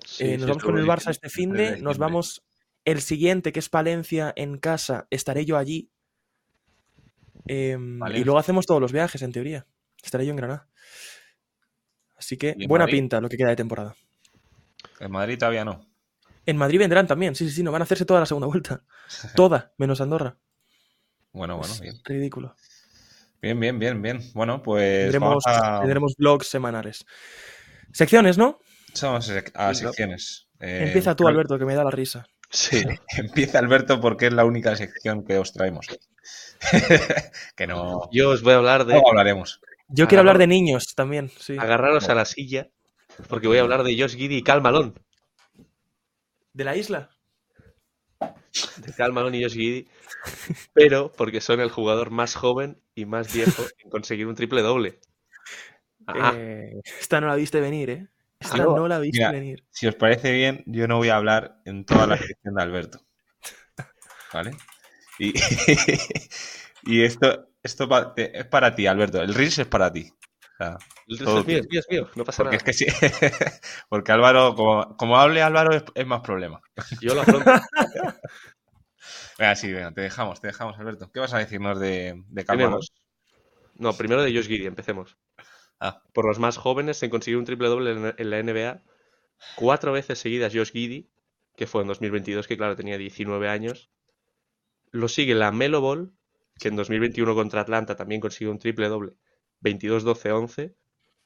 Sí, 0.09 0.23
Eh, 0.23 0.27
sí, 0.33 0.37
nos 0.37 0.47
vamos 0.47 0.63
con 0.63 0.77
el 0.77 0.83
bien. 0.85 0.95
Barça 0.95 1.09
este 1.11 1.29
fin 1.29 1.51
3 1.51 1.71
de 1.75 1.81
nos 1.81 1.97
vamos 1.97 2.45
el 2.85 3.01
siguiente, 3.01 3.51
que 3.51 3.59
es 3.59 3.67
Palencia 3.67 4.31
en 4.37 4.57
casa, 4.57 5.05
estaré 5.09 5.43
yo 5.45 5.57
allí. 5.57 5.89
Em, 7.45 7.99
y 8.15 8.23
luego 8.23 8.39
hacemos 8.39 8.65
todos 8.65 8.79
los 8.81 8.91
viajes, 8.93 9.21
en 9.21 9.31
teoría. 9.31 9.65
Estaré 10.01 10.25
yo 10.25 10.31
en 10.31 10.37
Granada. 10.37 10.67
Así 12.17 12.37
que 12.37 12.55
¿Y 12.57 12.63
en 12.63 12.67
buena 12.69 12.85
Madrid? 12.85 12.97
pinta 12.99 13.21
lo 13.21 13.27
que 13.29 13.37
queda 13.37 13.49
de 13.49 13.55
temporada. 13.57 13.95
En 14.99 15.11
Madrid 15.11 15.37
todavía 15.37 15.65
no. 15.65 15.85
En 16.45 16.55
Madrid 16.57 16.79
vendrán 16.79 17.05
también, 17.07 17.35
sí, 17.35 17.47
sí, 17.49 17.55
sí, 17.57 17.63
no 17.63 17.71
van 17.73 17.81
a 17.81 17.83
hacerse 17.83 18.05
toda 18.05 18.21
la 18.21 18.25
segunda 18.25 18.47
vuelta. 18.47 18.83
Toda, 19.35 19.73
menos 19.77 19.99
Andorra. 19.99 20.37
Bueno, 21.33 21.57
bueno, 21.57 21.73
Es 21.73 21.81
bien. 21.81 21.95
Ridículo. 22.05 22.55
Bien, 23.41 23.59
bien, 23.59 23.77
bien, 23.77 24.01
bien. 24.01 24.21
Bueno, 24.33 24.63
pues 24.63 25.03
Tendremos, 25.03 25.43
vamos 25.43 25.43
a, 25.47 25.79
tendremos 25.81 26.15
vlogs 26.17 26.47
semanales. 26.47 27.05
Secciones, 27.91 28.37
¿no? 28.37 28.59
Vamos 29.01 29.29
a 29.53 29.67
¿no? 29.67 29.73
secciones. 29.73 30.47
Eh, 30.59 30.85
Empieza 30.87 31.15
tú, 31.15 31.27
Alberto, 31.27 31.57
que 31.59 31.65
me 31.65 31.75
da 31.75 31.83
la 31.83 31.91
risa. 31.91 32.25
Sí, 32.49 32.83
Empieza 33.17 33.59
Alberto 33.59 33.99
porque 34.01 34.27
es 34.27 34.33
la 34.33 34.45
única 34.45 34.75
sección 34.75 35.23
que 35.25 35.37
os 35.37 35.53
traemos. 35.53 35.87
que 37.55 37.67
no, 37.67 38.09
yo 38.11 38.31
os 38.31 38.41
voy 38.41 38.53
a 38.53 38.57
hablar 38.57 38.85
de 38.85 38.93
luego 38.93 39.09
hablaremos. 39.09 39.61
Yo 39.89 40.07
quiero 40.07 40.21
hablar 40.21 40.37
de 40.37 40.47
niños 40.47 40.93
también, 40.95 41.31
sí. 41.39 41.57
agarraros 41.57 42.09
a 42.09 42.15
la 42.15 42.25
silla, 42.25 42.69
porque 43.29 43.47
voy 43.47 43.57
a 43.57 43.61
hablar 43.61 43.83
de 43.83 43.97
Josh 43.97 44.15
Giddy 44.15 44.37
y 44.37 44.43
Cal 44.43 44.61
Malone. 44.61 44.93
¿De 46.53 46.63
la 46.63 46.75
isla? 46.75 47.09
De 48.19 48.93
Cal 48.93 49.13
Malone 49.13 49.37
y 49.37 49.43
Josh 49.43 49.53
Giddy, 49.53 49.87
pero 50.73 51.11
porque 51.15 51.39
son 51.39 51.61
el 51.61 51.69
jugador 51.69 52.09
más 52.09 52.35
joven 52.35 52.81
y 52.95 53.05
más 53.05 53.31
viejo 53.33 53.63
en 53.83 53.89
conseguir 53.89 54.27
un 54.27 54.35
triple 54.35 54.61
doble. 54.61 54.99
Ah, 56.09 56.31
Eh, 56.37 56.79
esta 57.01 57.19
no 57.19 57.27
la 57.27 57.35
viste 57.35 57.59
venir, 57.59 57.89
¿eh? 57.89 58.07
Esta 58.39 58.57
no 58.57 58.87
la 58.87 58.99
viste 58.99 59.19
mira, 59.19 59.31
venir. 59.31 59.63
Si 59.71 59.87
os 59.87 59.95
parece 59.95 60.31
bien, 60.31 60.63
yo 60.67 60.87
no 60.87 60.97
voy 60.97 61.09
a 61.09 61.17
hablar 61.17 61.59
en 61.65 61.85
toda 61.85 62.07
la 62.07 62.17
sección 62.17 62.55
de 62.55 62.63
Alberto. 62.63 62.99
¿Vale? 64.33 64.51
Y, 65.19 65.33
y 66.83 67.03
esto, 67.03 67.49
esto 67.63 67.87
pa- 67.87 68.13
te- 68.13 68.37
es 68.37 68.45
para 68.45 68.75
ti, 68.75 68.87
Alberto. 68.87 69.21
El 69.21 69.33
Reels 69.33 69.59
es 69.59 69.67
para 69.67 69.91
ti. 69.91 70.09
O 70.09 70.57
sea, 70.57 70.77
el 71.07 71.17
resto 71.19 71.39
es 71.39 71.47
mío, 71.47 71.57
es 71.59 71.67
mío, 71.69 71.79
es 71.81 71.87
mío, 71.89 72.09
no 72.15 72.23
pasa 72.25 72.43
porque 72.43 72.57
nada. 72.57 72.57
es 72.57 72.63
que 72.63 72.73
sí. 72.73 72.85
porque 73.89 74.11
Álvaro, 74.11 74.55
como, 74.55 74.97
como 74.97 75.17
hable 75.17 75.41
Álvaro, 75.41 75.73
es, 75.75 75.83
es 75.93 76.05
más 76.07 76.21
problema. 76.21 76.61
Yo 77.01 77.13
lo 77.15 77.21
afronto. 77.21 77.51
Venga, 79.37 79.55
sí, 79.55 79.71
venga, 79.71 79.91
te 79.91 80.01
dejamos, 80.01 80.41
te 80.41 80.47
dejamos, 80.47 80.77
Alberto. 80.79 81.11
¿Qué 81.11 81.19
vas 81.19 81.33
a 81.33 81.39
decirnos 81.39 81.79
de, 81.79 82.23
de. 82.27 82.45
No, 83.75 83.93
primero 83.93 84.23
de 84.23 84.33
Josh 84.33 84.47
Giddy, 84.47 84.65
empecemos. 84.65 85.17
Ah. 85.79 86.01
Por 86.13 86.25
los 86.25 86.39
más 86.39 86.57
jóvenes, 86.57 87.01
en 87.03 87.09
conseguir 87.09 87.37
un 87.37 87.45
triple 87.45 87.67
doble 87.67 87.91
en, 87.91 88.15
en 88.17 88.29
la 88.29 88.41
NBA. 88.41 88.83
Cuatro 89.55 89.91
veces 89.91 90.19
seguidas 90.19 90.53
Josh 90.53 90.71
Giddy, 90.71 91.09
que 91.55 91.67
fue 91.67 91.81
en 91.81 91.87
2022, 91.87 92.47
que 92.47 92.57
claro, 92.57 92.75
tenía 92.75 92.97
19 92.97 93.49
años. 93.49 93.91
Lo 94.91 95.07
sigue 95.07 95.35
la 95.35 95.51
Melo 95.51 95.81
Ball, 95.81 96.13
que 96.59 96.69
en 96.69 96.75
2021 96.75 97.35
contra 97.35 97.61
Atlanta 97.61 97.95
también 97.95 98.21
consiguió 98.21 98.51
un 98.51 98.59
triple 98.59 98.87
doble, 98.87 99.13
22-12-11. 99.61 100.75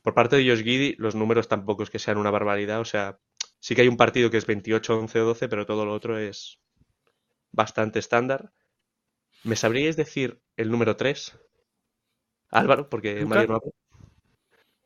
Por 0.02 0.14
parte 0.14 0.36
de 0.36 0.50
Josh 0.50 0.64
Giddy, 0.64 0.96
los 0.98 1.16
números 1.16 1.48
tampoco 1.48 1.84
es 1.84 1.90
que 1.90 2.00
sean 2.00 2.18
una 2.18 2.32
barbaridad, 2.32 2.80
o 2.80 2.86
sea, 2.86 3.20
sí 3.60 3.76
que 3.76 3.82
hay 3.82 3.88
un 3.88 3.98
partido 3.98 4.32
que 4.32 4.38
es 4.38 4.48
28-11-12, 4.48 5.48
pero 5.48 5.66
todo 5.66 5.86
lo 5.86 5.94
otro 5.94 6.18
es 6.18 6.60
bastante 7.52 8.00
estándar. 8.00 8.52
¿Me 9.44 9.56
sabríais 9.56 9.96
decir 9.96 10.42
el 10.56 10.72
número 10.72 10.96
3? 10.96 11.38
Álvaro, 12.50 12.90
porque. 12.90 13.26
Mario 13.26 13.48
no 13.48 13.56
habla. 13.56 13.72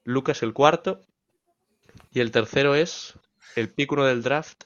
Lucas 0.05 0.41
el 0.43 0.53
cuarto. 0.53 1.01
Y 2.11 2.21
el 2.21 2.31
tercero 2.31 2.75
es 2.75 3.19
el 3.55 3.69
pick 3.73 3.91
uno 3.91 4.05
del 4.05 4.23
draft. 4.23 4.63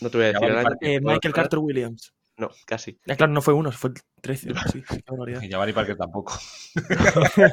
No 0.00 0.10
te 0.10 0.18
voy 0.18 0.26
a 0.26 0.32
decir 0.32 0.48
el 0.48 0.58
año. 0.58 0.76
Eh, 0.80 1.00
Michael 1.00 1.34
Carter 1.34 1.58
Williams. 1.58 2.12
No, 2.36 2.50
casi. 2.66 2.98
Ya, 3.06 3.16
claro, 3.16 3.32
no 3.32 3.40
fue 3.40 3.54
uno, 3.54 3.72
fue 3.72 3.90
el 3.90 3.96
13. 4.20 4.52
Sí. 4.72 4.84
Y 5.42 5.50
Jabari 5.50 5.72
Parker 5.72 5.96
tampoco. 5.96 6.38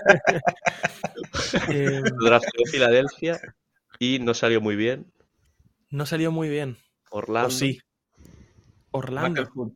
Eh, 1.69 2.01
drafteó 2.23 2.65
Filadelfia 2.69 3.39
y 3.99 4.19
no 4.19 4.33
salió 4.33 4.61
muy 4.61 4.75
bien. 4.75 5.11
no 5.89 6.05
salió 6.05 6.31
muy 6.31 6.49
bien. 6.49 6.77
Orlando. 7.09 7.47
O 7.47 7.51
sí. 7.51 7.79
Orlando. 8.91 9.41
Markel 9.43 9.75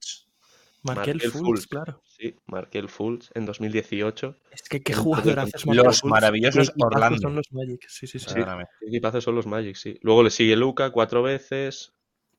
Markel 0.84 1.22
Fultz, 1.22 1.38
Fultz. 1.40 1.68
claro. 1.68 2.02
Sí, 2.18 2.36
Markel 2.48 2.90
Fultz 2.90 3.30
en 3.36 3.46
2018. 3.46 4.36
Es 4.52 4.64
que 4.64 4.82
qué 4.82 4.94
jugador 4.94 5.40
haces 5.40 5.64
Los 5.66 6.04
maravillosos 6.04 6.74
Orlando. 6.80 7.20
son 7.20 7.36
los 7.36 7.46
Magic. 7.52 7.86
Sí, 7.88 8.08
sí, 8.08 8.18
sí. 8.18 8.34
Qué 8.34 8.88
equipazo 8.88 9.22
son 9.22 9.36
los 9.36 9.46
Magic, 9.46 9.76
sí. 9.76 10.00
Luego 10.02 10.24
le 10.24 10.32
sigue 10.32 10.56
Luca 10.56 10.90
cuatro 10.92 11.22
veces. 11.22 11.94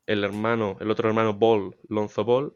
El 0.06 0.24
hermano, 0.24 0.76
el 0.80 0.90
otro 0.90 1.08
hermano 1.08 1.34
Ball, 1.34 1.76
Lonzo 1.88 2.24
Ball. 2.24 2.54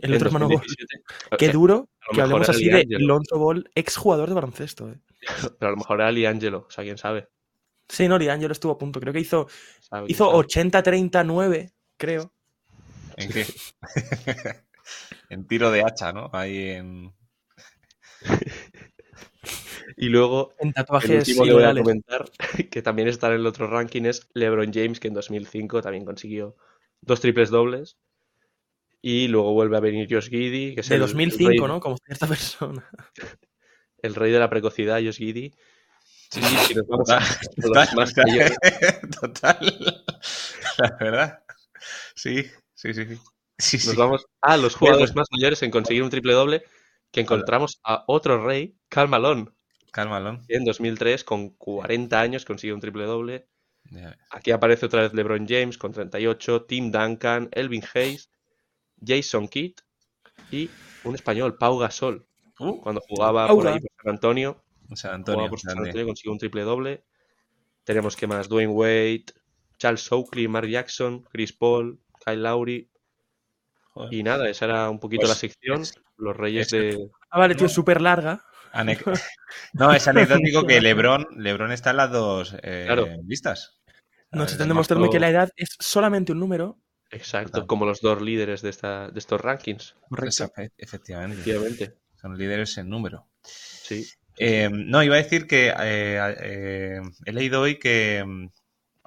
El 0.00 0.14
otro 0.14 0.28
hermano 0.28 0.46
Ball. 0.46 0.58
2017. 0.58 1.02
Qué 1.38 1.46
Eh, 1.46 1.50
duro 1.52 1.74
a 1.74 1.78
lo 1.78 1.88
que 1.88 2.16
mejor 2.18 2.22
hablemos 2.22 2.48
así 2.50 2.68
de. 2.68 2.84
Lonzo 3.00 3.38
Ball, 3.38 3.68
ex 3.74 3.96
jugador 3.96 4.28
de 4.28 4.34
baloncesto. 4.36 4.90
eh. 4.90 5.00
Pero 5.58 5.68
a 5.68 5.70
lo 5.72 5.76
mejor 5.78 6.00
era 6.00 6.12
Liangelo, 6.12 6.66
o 6.68 6.70
sea, 6.70 6.84
quién 6.84 6.98
sabe. 6.98 7.28
Sí, 7.88 8.06
no, 8.06 8.18
Liangelo 8.18 8.52
estuvo 8.52 8.72
a 8.72 8.78
punto. 8.78 9.00
Creo 9.00 9.12
que 9.12 9.18
hizo, 9.20 9.48
Sabe, 9.80 10.06
hizo 10.08 10.26
sabe. 10.30 10.38
80-39, 10.44 11.72
creo. 11.96 12.32
¿En 13.16 13.28
qué? 13.32 13.46
en 15.28 15.46
tiro 15.46 15.70
de 15.70 15.82
hacha, 15.82 16.12
¿no? 16.12 16.30
Ahí 16.32 16.70
en. 16.70 17.12
Y 19.96 20.08
luego, 20.08 20.54
En 20.58 20.68
el 20.68 20.74
tatuajes 20.74 21.28
último 21.28 21.44
que 21.44 21.52
voy 21.52 21.64
a 21.64 21.74
comentar, 21.74 22.30
que 22.70 22.82
también 22.82 23.08
está 23.08 23.28
en 23.28 23.34
el 23.34 23.46
otro 23.46 23.66
ranking, 23.66 24.02
es 24.04 24.28
LeBron 24.34 24.72
James, 24.72 25.00
que 25.00 25.08
en 25.08 25.14
2005 25.14 25.82
también 25.82 26.04
consiguió 26.04 26.56
dos 27.00 27.20
triples 27.20 27.50
dobles. 27.50 27.96
Y 29.04 29.26
luego 29.26 29.52
vuelve 29.52 29.76
a 29.76 29.80
venir 29.80 30.06
Josh 30.08 30.28
Giddy, 30.28 30.74
que 30.74 30.80
es 30.80 30.88
De 30.88 30.94
el, 30.94 31.02
el 31.02 31.08
2005, 31.08 31.50
rey, 31.50 31.58
¿no? 31.58 31.80
Como 31.80 31.96
cierta 31.98 32.26
persona. 32.26 32.88
el 33.98 34.14
rey 34.14 34.30
de 34.30 34.38
la 34.38 34.48
precocidad, 34.48 35.02
Josh 35.02 35.16
Giddy. 35.16 35.52
Sí, 36.30 36.40
Y 36.70 36.74
nos 36.74 36.86
vamos 36.86 37.10
a 37.10 37.20
Total, 37.60 37.88
más 37.94 38.14
total. 39.20 39.96
La 40.78 40.96
verdad. 40.98 41.42
Sí, 42.14 42.44
sí, 42.74 42.94
sí. 42.94 43.04
sí. 43.04 43.18
Sí, 43.58 43.78
sí. 43.78 43.88
Nos 43.88 43.96
vamos 43.96 44.26
a 44.40 44.56
los 44.56 44.74
jugadores 44.74 45.14
más 45.14 45.28
mayores 45.30 45.62
en 45.62 45.70
conseguir 45.70 46.02
un 46.02 46.10
triple 46.10 46.32
doble, 46.32 46.64
que 47.10 47.20
encontramos 47.20 47.80
a 47.84 48.04
otro 48.06 48.44
rey, 48.44 48.76
Cálmalo. 48.88 49.52
que 50.48 50.56
en 50.56 50.64
2003 50.64 51.22
con 51.24 51.50
40 51.50 52.20
años 52.20 52.44
consiguió 52.44 52.74
un 52.74 52.80
triple 52.80 53.04
doble. 53.04 53.48
Aquí 54.30 54.50
aparece 54.50 54.86
otra 54.86 55.02
vez 55.02 55.12
LeBron 55.12 55.46
James 55.46 55.76
con 55.76 55.92
38, 55.92 56.64
Tim 56.64 56.90
Duncan, 56.90 57.48
Elvin 57.52 57.82
Hayes, 57.94 58.30
Jason 59.04 59.48
Kidd 59.48 59.74
y 60.50 60.70
un 61.04 61.14
español, 61.14 61.56
Pau 61.58 61.78
Gasol, 61.78 62.26
Uh, 62.58 62.80
cuando 62.80 63.00
jugaba 63.08 63.48
por 63.48 63.66
ahí 63.66 63.80
por 63.80 63.90
San 64.02 64.10
Antonio, 64.14 64.62
San 64.94 64.96
jugaba 64.96 65.14
Antonio. 65.16 65.50
por 65.50 65.58
San 65.60 65.72
grande. 65.74 65.90
Antonio, 65.90 66.06
consiguió 66.06 66.32
un 66.32 66.38
triple 66.38 66.62
doble. 66.62 67.04
Tenemos 67.84 68.14
que 68.14 68.26
más, 68.26 68.48
Dwayne 68.48 68.72
Wade, 68.72 69.24
Charles 69.78 70.12
Oakley, 70.12 70.46
Mark 70.48 70.68
Jackson, 70.68 71.22
Chris 71.24 71.52
Paul, 71.52 71.98
Kyle 72.24 72.42
Lowry 72.42 72.88
Joder. 73.94 74.14
y 74.14 74.22
nada, 74.22 74.48
esa 74.48 74.64
era 74.64 74.88
un 74.90 74.98
poquito 74.98 75.22
Pues, 75.22 75.30
la 75.30 75.34
sección, 75.34 75.82
es- 75.82 75.94
los 76.16 76.36
reyes 76.36 76.72
es- 76.72 76.96
de... 76.96 77.10
Ah, 77.30 77.38
vale, 77.38 77.54
tío, 77.54 77.68
súper 77.68 78.00
larga. 78.00 78.42
Ane- 78.72 78.98
No, 79.74 79.92
es 79.92 80.08
anecdótico 80.08 80.66
que 80.66 80.80
Lebron, 80.80 81.26
Lebron 81.36 81.72
está 81.72 81.90
en 81.90 81.96
las 81.98 82.10
dos 82.10 82.56
eh, 82.62 82.84
Claro. 82.86 83.06
listas. 83.26 83.78
Nos 84.30 84.48
Eh, 84.48 84.52
están 84.52 84.68
demostrando 84.68 85.10
que 85.10 85.20
la 85.20 85.28
edad 85.28 85.50
es 85.56 85.76
solamente 85.78 86.32
un 86.32 86.40
número. 86.40 86.78
Exacto, 87.10 87.52
Total. 87.52 87.66
como 87.66 87.84
los 87.84 88.00
dos 88.00 88.22
líderes 88.22 88.62
de, 88.62 88.70
esta, 88.70 89.10
de 89.10 89.18
estos 89.18 89.38
rankings, 89.42 89.94
Correcto. 90.08 90.44
Efe- 90.44 90.72
Efectivamente. 90.78 91.34
efectivamente. 91.42 91.98
Son 92.18 92.38
líderes 92.38 92.78
en 92.78 92.88
número. 92.88 93.28
Sí. 93.44 94.06
Eh, 94.38 94.70
no, 94.72 95.02
iba 95.02 95.16
a 95.16 95.22
decir 95.22 95.46
que 95.46 95.68
eh, 95.68 96.34
eh, 96.40 97.00
he 97.26 97.32
leído 97.32 97.60
hoy 97.60 97.78
que 97.78 98.24
mm, 98.26 98.46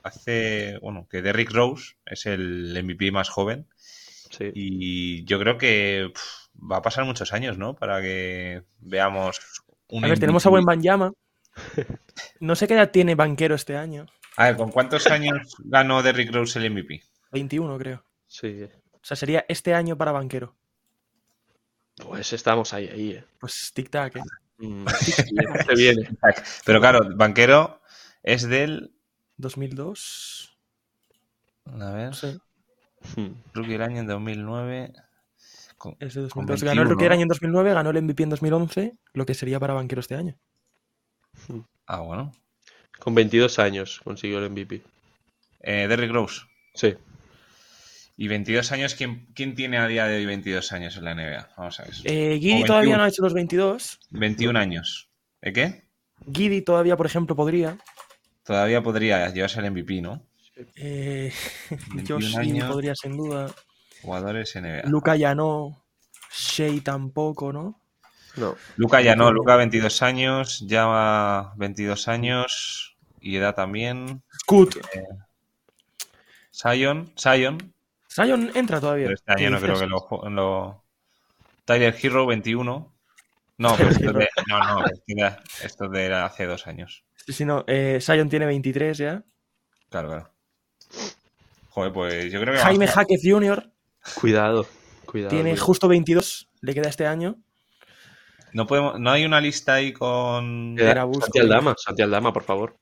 hace, 0.03 0.77
bueno, 0.83 1.07
que 1.09 1.23
Derrick 1.23 1.51
Rose 1.51 1.93
es 2.05 2.27
el 2.27 2.77
MVP 2.83 3.11
más 3.11 3.29
joven 3.29 3.67
Sí. 4.37 4.51
y 4.53 5.25
yo 5.25 5.39
creo 5.39 5.57
que 5.57 6.11
va 6.55 6.77
a 6.77 6.81
pasar 6.81 7.05
muchos 7.05 7.31
años, 7.33 7.57
¿no? 7.57 7.75
Para 7.75 8.01
que 8.01 8.63
veamos 8.79 9.39
un 9.87 10.03
A 10.03 10.07
ver, 10.07 10.19
tenemos 10.19 10.45
a 10.45 10.49
buen 10.49 10.65
Banyama. 10.65 11.11
No 12.39 12.55
sé 12.55 12.67
qué 12.67 12.73
edad 12.73 12.91
tiene 12.91 13.15
Banquero 13.15 13.55
este 13.55 13.77
año. 13.77 14.05
A 14.37 14.45
ver, 14.45 14.57
¿con 14.57 14.71
cuántos 14.71 15.07
años 15.07 15.55
ganó 15.59 16.03
Derrick 16.03 16.33
Rose 16.33 16.59
el 16.59 16.69
MVP? 16.71 17.01
21, 17.31 17.77
creo. 17.77 18.03
Sí. 18.27 18.63
O 18.91 18.99
sea, 19.01 19.15
sería 19.15 19.45
este 19.47 19.73
año 19.73 19.97
para 19.97 20.11
Banquero. 20.11 20.55
Pues 22.03 22.33
estamos 22.33 22.73
ahí, 22.73 22.87
ahí. 22.89 23.11
eh. 23.11 23.23
Pues 23.39 23.71
tic-tac, 23.73 24.17
¿eh? 24.17 24.21
Mm, 24.57 24.85
se 25.67 25.75
viene. 25.75 26.09
Pero 26.65 26.79
claro, 26.81 26.99
Banquero 27.15 27.81
es 28.23 28.47
del... 28.47 28.91
2002. 29.37 30.57
A 31.65 31.91
ver, 31.91 32.07
No 32.07 32.13
sé, 32.13 32.37
Mm. 33.15 33.27
rookie 33.53 33.71
del 33.71 33.81
año 33.81 33.99
en 33.99 34.07
2009. 34.07 34.93
Con- 35.77 35.95
es 35.99 36.13
de 36.15 36.29
Con 36.29 36.45
2002. 36.45 36.63
Ganó 36.63 36.81
el 36.81 36.87
21, 36.87 36.89
Rookie 36.89 37.03
del 37.03 37.11
año 37.13 37.21
en 37.23 37.27
2009, 37.27 37.73
ganó 37.73 37.89
el 37.91 37.97
MVP 37.97 38.23
en 38.23 38.29
2011, 38.29 38.93
lo 39.13 39.25
que 39.25 39.33
sería 39.33 39.59
para 39.59 39.73
Banquero 39.73 39.99
este 39.99 40.15
año. 40.15 40.35
Ah, 41.85 41.99
bueno. 41.99 42.31
Con 42.99 43.13
22 43.13 43.59
años 43.59 44.01
consiguió 44.03 44.39
el 44.39 44.49
MVP. 44.49 44.81
Eh, 45.61 45.87
Derrick 45.87 46.11
Rose. 46.11 46.41
Sí. 46.73 46.95
¿Y 48.17 48.27
22 48.29 48.71
años? 48.71 48.95
¿quién, 48.95 49.27
quién 49.35 49.55
tiene 49.55 49.77
a 49.77 49.87
día 49.87 50.05
de 50.05 50.15
hoy 50.15 50.25
22 50.25 50.71
años 50.71 50.95
en 50.95 51.03
la 51.03 51.13
NBA? 51.13 51.49
Vamos 51.57 51.79
a 51.79 51.83
ver. 51.83 51.93
Eh, 52.05 52.37
Giddy 52.39 52.63
todavía 52.63 52.95
21. 52.95 52.97
no 52.97 53.03
ha 53.03 53.07
hecho 53.09 53.21
los 53.21 53.33
22. 53.33 53.99
21 54.11 54.57
años. 54.57 55.09
¿Eh 55.41 55.51
qué? 55.51 55.83
Giddy 56.31 56.61
todavía, 56.61 56.95
por 56.95 57.05
ejemplo, 57.05 57.35
podría. 57.35 57.77
Todavía 58.45 58.81
podría 58.81 59.29
llevarse 59.29 59.59
el 59.59 59.69
MVP, 59.71 60.01
¿no? 60.01 60.23
Eh, 60.75 61.31
21 61.93 62.07
Josh 62.25 62.37
años. 62.37 62.71
podría, 62.71 62.95
sin 62.95 63.17
duda. 63.17 63.51
Jugadores 64.01 64.55
NBA. 64.55 64.83
Luca 64.89 65.15
ya 65.15 65.35
no. 65.35 65.83
Shea 66.31 66.81
tampoco, 66.83 67.51
¿no? 67.53 67.79
No. 68.35 68.55
Luca 68.75 69.01
ya 69.01 69.15
no, 69.15 69.31
Luca 69.31 69.55
22 69.55 70.01
años, 70.01 70.63
ya 70.67 71.53
22 71.55 72.07
años 72.09 72.97
y 73.21 73.37
edad 73.37 73.55
también. 73.55 74.21
Scoot. 74.41 74.75
Sion, 76.51 77.11
Sion, 77.15 77.73
Zion 78.09 78.51
entra 78.55 78.79
todavía. 78.79 79.05
pero 79.07 79.15
este 79.15 79.31
año 79.31 79.39
¿Qué 79.39 79.49
no 79.49 79.59
creo 79.59 79.79
que 79.79 79.87
lo. 80.31 80.83
Tyler 81.65 81.95
Hero 82.01 82.25
21. 82.25 82.93
No, 83.57 83.75
pero 83.77 83.89
esto 83.89 84.09
es 84.09 84.13
de, 84.17 84.29
no, 84.47 84.59
no, 84.59 84.85
esto 85.63 85.87
de- 85.89 86.13
hace 86.13 86.45
dos 86.45 86.67
años. 86.67 87.03
Sí, 87.15 87.33
sí, 87.33 87.45
no. 87.45 87.63
Eh, 87.67 87.99
Zion 88.01 88.29
tiene 88.29 88.45
23 88.45 88.97
ya. 88.97 89.23
Claro, 89.89 90.09
claro. 90.09 90.34
Joder, 91.75 91.91
pues 91.91 92.31
yo 92.31 92.39
creo 92.39 92.53
que 92.53 92.59
Jaime 92.61 92.88
Jaquez 92.88 93.19
Jr. 93.21 93.69
Cuidado. 94.21 94.65
Cuidado. 95.05 95.29
tiene 95.29 95.49
cuidado. 95.51 95.65
justo 95.65 95.89
22. 95.89 96.47
Le 96.61 96.73
queda 96.73 96.88
este 96.88 97.05
año. 97.05 97.35
no 98.53 98.65
podemos, 98.65 98.97
no 98.97 99.11
hay 99.11 99.25
una 99.25 99.41
lista 99.41 99.73
ahí 99.73 99.91
con. 99.91 100.77
Santi 100.79 101.39
Aldama, 101.39 101.75
Santi 101.77 102.01
Aldama, 102.01 102.31
por 102.31 102.43
favor. 102.43 102.77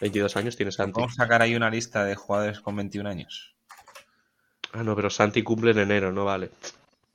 22 0.00 0.34
años 0.38 0.56
tiene 0.56 0.72
Santi. 0.72 0.98
Vamos 1.02 1.12
a 1.18 1.24
sacar 1.24 1.42
ahí 1.42 1.54
una 1.54 1.68
lista 1.68 2.02
de 2.06 2.14
jugadores 2.14 2.60
con 2.60 2.76
21 2.76 3.10
años. 3.10 3.54
Ah, 4.72 4.82
no, 4.82 4.96
pero 4.96 5.10
Santi 5.10 5.42
cumple 5.42 5.72
en 5.72 5.78
enero, 5.80 6.10
no 6.10 6.24
vale. 6.24 6.50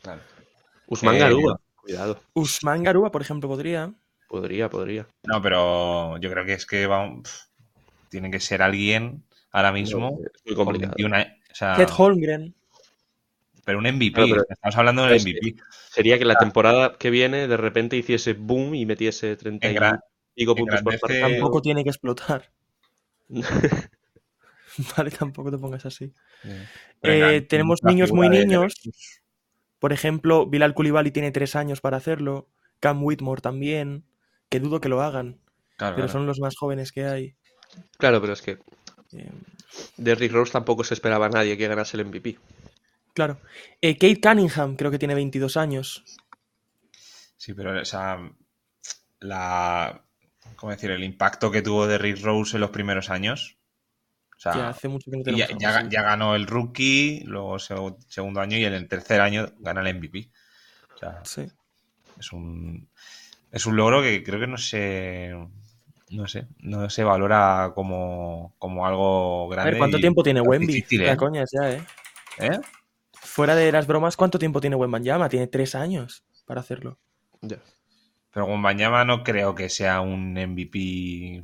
Claro. 0.04 0.22
Usman 0.86 1.16
Eh, 1.16 1.20
Garuba. 1.20 1.60
Cuidado. 1.76 2.20
Usman 2.34 2.84
Garuba, 2.84 3.10
por 3.10 3.24
ejemplo, 3.24 3.50
podría. 3.50 3.92
Podría, 4.28 4.70
podría. 4.70 5.08
No, 5.24 5.42
pero 5.42 6.20
yo 6.20 6.30
creo 6.30 6.46
que 6.46 6.54
es 6.54 6.68
que 6.68 6.86
vamos, 6.86 7.24
pf, 7.24 7.46
tiene 8.10 8.30
que 8.30 8.40
ser 8.40 8.62
alguien 8.62 9.24
ahora 9.54 9.72
mismo 9.72 10.20
es 10.36 10.42
muy 10.46 10.56
complicado. 10.56 10.92
21 10.98 11.16
años. 11.16 11.34
O 11.52 11.56
sea, 11.56 11.76
Ted 11.78 11.88
Holmgren. 11.98 12.54
pero 13.64 13.78
un 13.80 13.86
MVP. 13.86 14.12
Claro, 14.14 14.30
pero- 14.32 14.46
Estamos 14.50 14.76
hablando 14.76 15.06
del 15.06 15.22
MVP. 15.22 15.56
Sería 15.90 16.20
que 16.20 16.26
la 16.26 16.36
temporada 16.36 16.98
que 16.98 17.10
viene 17.10 17.48
de 17.48 17.56
repente 17.58 17.96
hiciese 17.96 18.34
boom 18.34 18.76
y 18.76 18.86
metiese 18.86 19.38
30 19.38 19.70
y 19.72 19.76
pico 20.36 20.56
puntos 20.56 20.82
por 20.82 21.00
partido. 21.00 21.30
Tampoco 21.30 21.62
tiene 21.62 21.84
que 21.84 21.90
explotar. 21.92 22.52
Vale, 24.98 25.12
tampoco 25.12 25.52
te 25.52 25.58
pongas 25.58 25.86
así. 25.86 26.12
Eh, 27.04 27.42
tenemos 27.48 27.84
niños 27.84 28.12
muy 28.12 28.28
de- 28.30 28.40
niños. 28.46 28.74
Por 29.80 29.94
ejemplo, 29.94 30.48
Bilal 30.48 30.74
Koulibaly 30.74 31.12
tiene 31.12 31.32
tres 31.32 31.56
años 31.56 31.80
para 31.82 31.98
hacerlo. 31.98 32.48
Cam 32.80 33.04
Whitmore 33.04 33.42
también. 33.42 34.04
Que 34.50 34.60
dudo 34.60 34.80
que 34.82 34.90
lo 34.90 35.02
hagan, 35.02 35.40
Claro, 35.78 35.96
pero 35.96 36.08
claro. 36.08 36.12
son 36.12 36.26
los 36.28 36.40
más 36.40 36.56
jóvenes 36.56 36.92
que 36.92 37.06
hay. 37.06 37.36
Claro, 37.98 38.22
pero 38.22 38.34
es 38.34 38.42
que 38.42 38.60
Eh, 39.16 39.32
de 39.98 40.16
Rick 40.16 40.32
Rose 40.32 40.52
tampoco 40.52 40.84
se 40.84 40.94
esperaba 40.94 41.26
a 41.28 41.30
nadie 41.30 41.58
que 41.58 41.68
ganase 41.68 41.98
el 41.98 42.06
MVP. 42.06 42.38
claro. 43.14 43.40
Eh, 43.82 43.94
Kate 43.98 44.20
Cunningham 44.22 44.76
creo 44.76 44.92
que 44.92 45.00
tiene 45.00 45.16
22 45.16 45.58
años. 45.58 46.04
Sí, 47.38 47.54
pero, 47.54 47.80
o 47.82 47.86
sea, 47.86 48.20
la. 49.20 50.02
¿Cómo 50.56 50.72
decir? 50.72 50.92
El 50.92 51.04
impacto 51.04 51.52
que 51.52 51.62
tuvo 51.62 51.88
de 51.88 51.98
Rick 51.98 52.22
Rose 52.24 52.56
en 52.58 52.62
los 52.62 52.70
primeros 52.70 53.10
años. 53.10 53.58
O 54.38 54.40
sea, 54.40 54.54
Ya 54.54 54.70
hace 54.70 54.88
mucho 54.88 55.10
que 55.10 55.18
no 55.18 55.22
y 55.22 55.24
tenemos 55.26 55.40
ya, 55.40 55.46
algo 55.48 55.60
ya- 55.60 55.78
así. 55.80 55.88
ya 55.90 56.02
ganó 56.04 56.36
el 56.36 56.48
rookie, 56.48 57.22
luego 57.26 57.56
seg- 57.58 57.98
segundo 58.08 58.42
año 58.42 58.58
y 58.58 58.66
en 58.66 58.74
el 58.74 58.88
tercer 58.88 59.22
año 59.22 59.48
gana 59.60 59.82
el 59.82 59.88
MVP. 59.96 60.30
O 60.94 60.98
sea, 60.98 61.22
Sí. 61.24 61.46
es 62.20 62.32
un. 62.34 62.90
Es 63.52 63.66
un 63.66 63.76
logro 63.76 64.02
que 64.02 64.24
creo 64.24 64.40
que 64.40 64.48
no 64.48 64.58
se. 64.58 65.34
No 66.14 66.28
sé, 66.28 66.48
no 66.60 66.90
se 66.90 67.04
valora 67.04 67.72
como, 67.74 68.54
como 68.60 68.86
algo 68.86 69.46
A 69.52 69.56
grande. 69.56 69.72
ver, 69.72 69.78
¿cuánto 69.80 69.98
y 69.98 70.02
tiempo 70.02 70.22
tiene 70.24 70.42
Wemby? 70.42 70.68
difícil, 70.68 71.04
La 71.06 71.14
¿eh? 71.14 71.18
coña 71.18 71.44
ya, 71.52 71.72
¿eh? 71.72 71.84
¿Eh? 72.40 72.60
Fuera 73.14 73.56
de 73.56 73.72
las 73.72 73.88
bromas, 73.88 74.16
¿cuánto 74.16 74.38
tiempo 74.38 74.62
tiene 74.62 74.76
Wembanyama? 74.76 75.28
Tiene 75.30 75.48
tres 75.48 75.74
años 75.76 76.24
para 76.46 76.62
hacerlo. 76.62 77.00
Ya. 77.42 77.58
Pero 78.32 78.46
Wembanyama 78.46 79.06
no 79.06 79.24
creo 79.24 79.56
que 79.56 79.70
sea 79.70 80.02
un 80.02 80.34
MVP. 80.34 81.44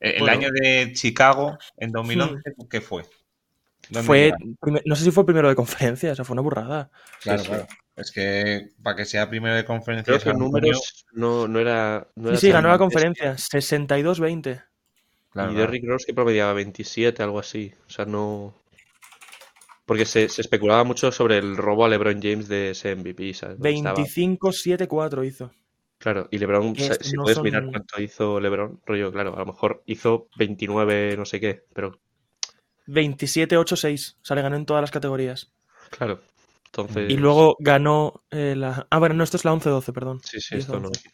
El, 0.00 0.18
Bueno. 0.20 0.32
año 0.32 0.48
de 0.50 0.92
Chicago, 0.94 1.56
en 1.76 1.92
2011, 1.92 2.42
¿qué 2.68 2.80
fue? 2.80 3.04
¿Dónde 3.90 4.06
Fue, 4.06 4.32
primer- 4.60 4.82
no 4.86 4.96
sé 4.96 5.04
si 5.04 5.10
fue 5.10 5.24
primero 5.26 5.48
de 5.48 5.54
conferencia, 5.54 6.12
o 6.12 6.14
sea, 6.14 6.24
fue 6.24 6.34
una 6.34 6.42
burrada. 6.42 6.90
Claro, 7.22 7.42
sí. 7.42 7.48
claro. 7.48 7.66
Es 7.96 8.10
que 8.10 8.68
para 8.82 8.96
que 8.96 9.04
sea 9.04 9.28
primero 9.28 9.54
de 9.54 9.64
conferencia. 9.66 10.14
Creo 10.14 10.22
que 10.24 10.30
en 10.30 10.38
números 10.38 11.04
no, 11.12 11.46
no 11.46 11.58
era. 11.58 12.08
No 12.16 12.28
Sí, 12.28 12.30
era 12.30 12.38
sí, 12.38 12.46
tan 12.48 12.62
ganó 12.62 12.68
la 12.72 12.78
conferencia, 12.78 13.34
62-20. 13.36 14.64
claro, 15.30 15.52
y. 15.52 15.54
Derrick 15.56 15.84
Rose 15.86 16.06
que 16.06 16.14
promediaba 16.14 16.54
27, 16.54 17.22
algo 17.22 17.38
así. 17.38 17.72
O 17.86 17.90
sea, 17.90 18.06
no. 18.06 18.54
Porque 19.84 20.06
se, 20.06 20.28
se 20.28 20.40
especulaba 20.40 20.84
mucho 20.84 21.10
sobre 21.12 21.38
el 21.38 21.56
robo 21.56 21.84
a 21.84 21.88
LeBron 21.88 22.20
James 22.22 22.48
de 22.48 22.70
ese 22.70 22.94
MVP, 22.96 23.34
¿sabes? 23.34 23.58
Donde 23.58 23.74
estaba- 23.74 23.96
25-7-4 23.96 25.24
hizo. 25.26 25.50
Claro, 25.98 26.28
y 26.30 26.38
LeBron, 26.38 26.74
es- 26.76 26.98
si 27.02 27.14
no 27.14 27.22
puedes 27.24 27.36
son- 27.36 27.44
mirar 27.44 27.64
cuánto 27.66 28.00
hizo 28.00 28.40
LeBron, 28.40 28.80
rollo, 28.86 29.12
claro, 29.12 29.36
a 29.36 29.40
lo 29.40 29.46
mejor 29.46 29.82
hizo 29.86 30.28
29, 30.36 31.16
no 31.16 31.24
sé 31.24 31.40
qué, 31.40 31.64
pero 31.74 31.98
27-8-6. 32.86 34.16
O 34.20 34.24
sea, 34.24 34.36
le 34.36 34.42
ganó 34.42 34.56
en 34.56 34.66
todas 34.66 34.80
las 34.80 34.90
categorías. 34.90 35.52
claro. 35.90 36.20
Entonces. 36.66 37.10
Y 37.10 37.18
luego 37.18 37.56
ganó 37.60 38.24
eh, 38.30 38.54
la. 38.56 38.86
Ah, 38.88 38.98
bueno, 38.98 39.14
no, 39.14 39.24
esto 39.24 39.36
es 39.36 39.44
la 39.44 39.52
11-12, 39.52 39.92
perdón. 39.92 40.20
Sí, 40.24 40.40
sí, 40.40 40.54
10, 40.54 40.64
esto 40.64 40.80
no. 40.80 40.88
11. 40.88 41.10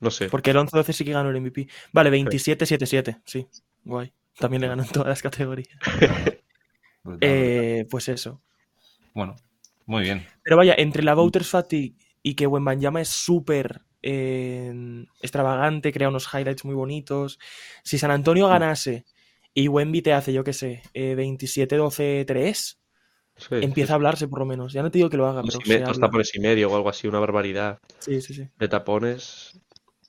No 0.00 0.10
sé. 0.10 0.28
Porque 0.30 0.52
el 0.52 0.56
11-12 0.56 0.92
sí 0.94 1.04
que 1.04 1.12
ganó 1.12 1.28
el 1.28 1.40
MVP. 1.42 1.68
Vale, 1.92 2.10
27-7-7. 2.10 3.20
Sí, 3.26 3.46
guay. 3.84 4.14
También 4.38 4.62
le 4.62 4.68
ganó 4.68 4.82
en 4.82 4.88
todas 4.88 5.08
las 5.08 5.20
categorías. 5.20 5.76
Brutal. 7.02 7.18
Eh, 7.20 7.86
pues 7.90 8.08
eso. 8.08 8.40
Bueno, 9.14 9.36
muy 9.84 10.02
bien. 10.04 10.26
Pero 10.42 10.56
vaya, 10.56 10.74
entre 10.78 11.02
la 11.02 11.14
Voters 11.14 11.48
Fatigue 11.48 11.96
y 12.22 12.34
que 12.34 12.46
Wembanyama 12.46 13.02
es 13.02 13.08
súper 13.08 13.82
eh, 14.02 15.04
extravagante, 15.20 15.92
crea 15.92 16.08
unos 16.08 16.28
highlights 16.32 16.64
muy 16.64 16.74
bonitos. 16.74 17.38
Si 17.84 17.98
San 17.98 18.10
Antonio 18.10 18.48
ganase 18.48 19.04
y 19.54 19.68
Wemby 19.68 20.02
te 20.02 20.12
hace, 20.12 20.32
yo 20.32 20.44
qué 20.44 20.52
sé, 20.52 20.82
eh, 20.94 21.14
27-12-3, 21.14 22.78
Sí, 23.36 23.46
empieza 23.62 23.94
a 23.94 23.96
hablarse 23.96 24.28
por 24.28 24.38
lo 24.40 24.44
menos. 24.46 24.72
Ya 24.72 24.82
no 24.82 24.90
te 24.90 24.98
digo 24.98 25.08
que 25.08 25.16
lo 25.16 25.26
haga, 25.26 25.40
dos 25.42 25.50
pero 25.64 25.64
y 25.64 25.68
me- 26.10 26.22
y 26.34 26.38
medio 26.40 26.70
o 26.70 26.76
algo 26.76 26.88
así, 26.90 27.08
una 27.08 27.18
barbaridad 27.20 27.78
Sí, 27.98 28.20
sí, 28.20 28.34
sí. 28.34 28.48
de 28.58 28.68
tapones, 28.68 29.58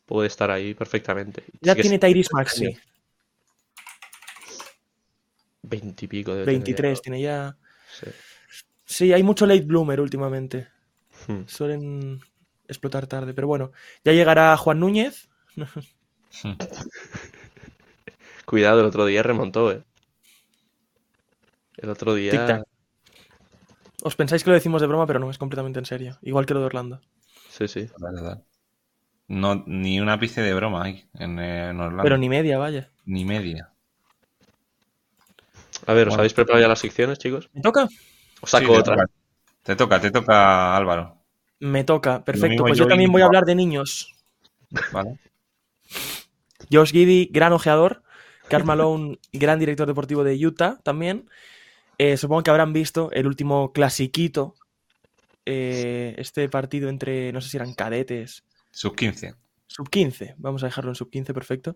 puede 0.06 0.28
estar 0.28 0.52
ahí 0.52 0.74
perfectamente. 0.74 1.44
Ya 1.62 1.74
tiene 1.76 1.96
es- 1.96 2.02
Tyrese 2.02 2.30
Maxi, 2.34 2.78
20 5.64 6.06
y 6.06 6.08
pico 6.08 6.36
de 6.36 6.44
23 6.46 7.02
tiene 7.02 7.22
ya. 7.22 7.58
Sí. 7.90 8.08
Sí, 8.86 9.14
hay 9.14 9.24
mucho 9.24 9.46
late 9.46 9.62
bloomer 9.62 10.02
últimamente. 10.02 10.68
Hmm. 11.28 11.44
Suelen 11.48 12.20
explotar 12.68 13.08
tarde, 13.08 13.34
pero 13.34 13.48
bueno. 13.48 13.72
Ya 14.04 14.12
llegará 14.12 14.58
Juan 14.58 14.80
Núñez. 14.80 15.30
Cuidado, 18.46 18.82
el 18.82 18.86
otro 18.88 19.06
día 19.06 19.24
remontó, 19.24 19.72
eh. 19.72 19.84
El 21.78 21.90
otro 21.90 22.14
día. 22.14 22.32
Tic-tac. 22.34 22.64
Os 24.04 24.16
pensáis 24.16 24.44
que 24.44 24.50
lo 24.50 24.56
decimos 24.56 24.82
de 24.82 24.88
broma, 24.88 25.06
pero 25.06 25.20
no, 25.20 25.30
es 25.30 25.38
completamente 25.38 25.80
en 25.80 25.86
serio. 25.86 26.18
Igual 26.22 26.46
que 26.46 26.54
lo 26.54 26.60
de 26.60 26.66
Orlando. 26.68 27.02
Sí, 27.50 27.68
sí. 27.68 27.86
Total, 27.88 28.16
total. 28.16 28.44
No, 29.28 29.64
ni 29.66 30.00
una 30.00 30.14
ápice 30.14 30.42
de 30.42 30.54
broma 30.54 30.84
hay 30.84 31.08
en, 31.14 31.40
en 31.40 31.80
Orlando. 31.80 32.04
Pero 32.04 32.18
ni 32.18 32.28
media, 32.28 32.58
vaya. 32.58 32.90
Ni 33.06 33.24
media. 33.26 33.72
A 35.88 35.94
ver, 35.94 36.08
¿os 36.08 36.12
Bueno. 36.12 36.22
habéis 36.22 36.34
preparado 36.34 36.62
ya 36.62 36.68
las 36.68 36.80
secciones, 36.80 37.18
chicos? 37.20 37.50
¿Me 37.54 37.62
toca? 37.62 37.88
Os 38.42 38.50
saco 38.50 38.74
Sí, 38.74 38.80
otra. 38.80 38.96
toca. 38.96 39.08
Te 39.64 39.76
toca, 39.76 40.02
te 40.02 40.12
toca, 40.12 40.76
Álvaro. 40.76 41.18
Me 41.60 41.84
toca. 41.84 42.24
Perfecto. 42.24 42.64
Pues 42.64 42.78
yo 42.78 42.86
yo 42.86 42.90
también 42.90 43.12
voy 43.12 43.22
a 43.22 43.26
hablar 43.26 43.46
de 43.46 43.56
niños. 43.56 44.16
¿Vale? 44.92 45.20
Josh 46.72 46.92
Giddy, 46.92 47.30
gran 47.32 47.54
ojeador. 47.54 48.02
Karl 48.52 48.66
Malone, 48.66 49.18
gran 49.32 49.58
director 49.60 49.88
deportivo 49.88 50.24
de 50.24 50.36
Utah 50.46 50.80
también. 50.84 51.30
Eh, 51.98 52.18
supongo 52.18 52.44
que 52.44 52.52
habrán 52.52 52.74
visto 52.74 53.10
el 53.12 53.26
último 53.28 53.72
clasiquito. 53.74 54.56
eh, 55.46 56.14
este 56.18 56.48
partido 56.50 56.90
entre, 56.90 57.32
no 57.32 57.42
sé 57.42 57.50
si 57.50 57.58
eran 57.58 57.74
cadetes, 57.74 58.44
Sub 58.72 58.96
15. 58.96 59.36
sub 59.68 59.90
15. 59.90 60.36
Vamos 60.38 60.64
a 60.64 60.68
dejarlo 60.68 60.92
en 60.92 60.96
sub 60.96 61.10
15, 61.10 61.34
perfecto. 61.34 61.76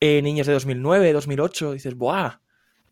Eh, 0.00 0.20
niños 0.22 0.46
de 0.46 0.52
2009, 0.52 1.12
2008. 1.12 1.72
Dices, 1.72 1.94
¡buah! 1.94 2.40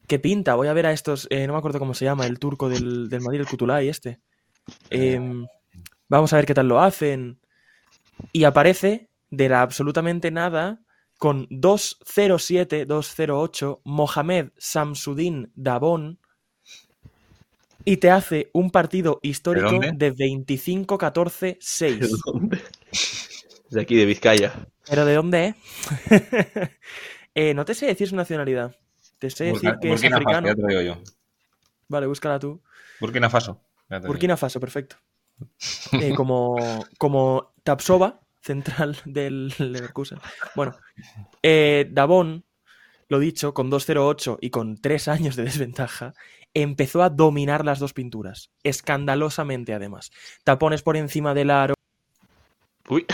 ¡Qué 0.07 0.19
pinta! 0.19 0.55
Voy 0.55 0.69
a 0.69 0.73
ver 0.73 0.87
a 0.87 0.93
estos. 0.93 1.29
no 1.31 1.53
me 1.53 1.59
acuerdo 1.59 1.79
cómo 1.79 1.95
se 1.95 2.05
llama, 2.05 2.27
el 2.27 2.39
turco 2.39 2.69
del, 2.69 3.09
del 3.09 3.21
Madrid, 3.21 3.41
el 3.41 3.47
Kutulay, 3.47 3.89
este. 3.89 4.21
Em, 4.91 5.47
vamos 6.09 6.33
a 6.33 6.37
ver 6.37 6.47
qué 6.47 6.55
tal 6.55 6.69
lo 6.69 6.81
hacen. 6.81 7.41
Y 8.33 8.45
aparece 8.45 9.09
de 9.31 9.49
la 9.49 9.63
absolutamente 9.63 10.31
nada 10.31 10.81
con 11.21 11.47
207-208 11.51 13.81
Mohamed 13.85 14.49
Samsudin 14.57 15.53
Dabón 15.55 16.19
y 17.85 17.99
te 17.99 18.11
hace 18.11 18.49
un 18.55 18.71
partido 18.71 19.21
histórico 19.23 19.71
de 19.71 20.15
25-14-6. 20.15 22.23
¿Dónde? 22.25 22.63
De 23.69 23.83
aquí, 23.83 23.97
de 23.97 24.07
Vizcaya. 24.07 24.67
¿Pero 24.89 25.05
de 25.05 25.15
dónde, 25.15 25.45
eh? 25.45 25.55
Eh, 27.33 27.55
no 27.55 27.65
te 27.65 27.75
sé 27.75 27.87
decir 27.87 28.09
su 28.09 28.17
nacionalidad. 28.17 28.77
Te 29.21 29.31
sé 29.31 29.45
decir 29.45 29.71
Burkina, 29.71 29.79
que 29.79 29.93
es 29.93 30.01
Burkina 30.01 30.17
Faso, 30.17 30.29
africano. 30.29 30.49
ya 30.49 30.55
te 30.57 30.63
lo 30.63 30.67
digo 30.67 30.81
yo. 30.81 30.99
Vale, 31.87 32.09
búscala 32.09 32.41
tú. 32.41 32.61
Burkina 32.99 33.31
Faso. 33.31 33.61
Burkina 34.05 34.37
Faso, 34.37 34.59
perfecto. 34.59 34.97
Eh, 35.93 36.13
como, 36.15 36.57
como 36.99 37.53
Tapsova, 37.63 38.21
central 38.41 38.97
del 39.05 39.53
Leverkusen. 39.59 40.19
Bueno, 40.55 40.75
eh, 41.43 41.89
Davón, 41.91 42.45
lo 43.09 43.19
dicho, 43.19 43.55
con 43.55 43.71
2.08 43.71 44.39
y 44.41 44.51
con 44.51 44.81
3 44.81 45.09
años 45.09 45.37
de 45.37 45.45
desventaja, 45.45 46.15
empezó 46.55 47.03
a 47.03 47.11
dominar 47.11 47.65
las 47.65 47.79
dos 47.79 47.93
pinturas. 47.93 48.51
Escandalosamente, 48.63 49.73
además. 49.75 50.11
Tapones 50.45 50.83
por 50.83 50.97
encima 50.97 51.35
del 51.35 51.51
aro. 51.51 51.75
Uy. 52.89 53.07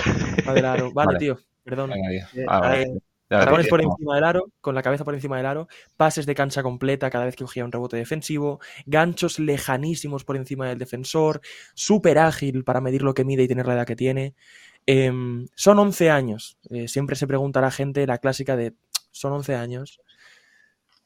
del 0.55 0.65
aro. 0.65 0.91
Vale, 0.95 1.07
Vale. 1.07 1.19
tío, 1.19 1.39
perdón. 1.65 1.93
Eh, 1.93 2.25
Ah, 2.49 2.61
vale. 2.61 2.83
eh, 2.83 2.99
Tapones 3.29 3.67
por 3.67 3.83
encima 3.83 4.15
del 4.15 4.25
aro, 4.25 4.53
con 4.61 4.75
la 4.77 4.83
cabeza 4.83 5.05
por 5.05 5.13
encima 5.15 5.37
del 5.37 5.47
aro, 5.47 5.67
pases 5.97 6.27
de 6.27 6.35
cancha 6.37 6.63
completa 6.63 7.11
cada 7.11 7.25
vez 7.25 7.35
que 7.35 7.43
cogía 7.43 7.65
un 7.65 7.73
rebote 7.73 7.97
defensivo, 7.97 8.61
ganchos 8.87 9.41
lejanísimos 9.41 10.25
por 10.25 10.37
encima 10.37 10.69
del 10.69 10.79
defensor, 10.79 11.41
súper 11.75 12.19
ágil 12.21 12.63
para 12.63 12.81
medir 12.81 13.03
lo 13.03 13.15
que 13.15 13.25
mide 13.25 13.43
y 13.43 13.49
tener 13.49 13.67
la 13.67 13.75
edad 13.75 13.87
que 13.87 13.97
tiene. 13.97 14.35
Em, 14.87 15.49
son 15.55 15.79
11 15.79 16.11
años. 16.11 16.59
Eh, 16.71 16.89
siempre 16.89 17.17
se 17.17 17.27
pregunta 17.27 17.59
a 17.59 17.63
la 17.63 17.71
gente 17.71 18.07
la 18.07 18.19
clásica 18.19 18.57
de, 18.57 18.75
son 19.11 19.33
11 19.33 19.55
años. 19.57 20.01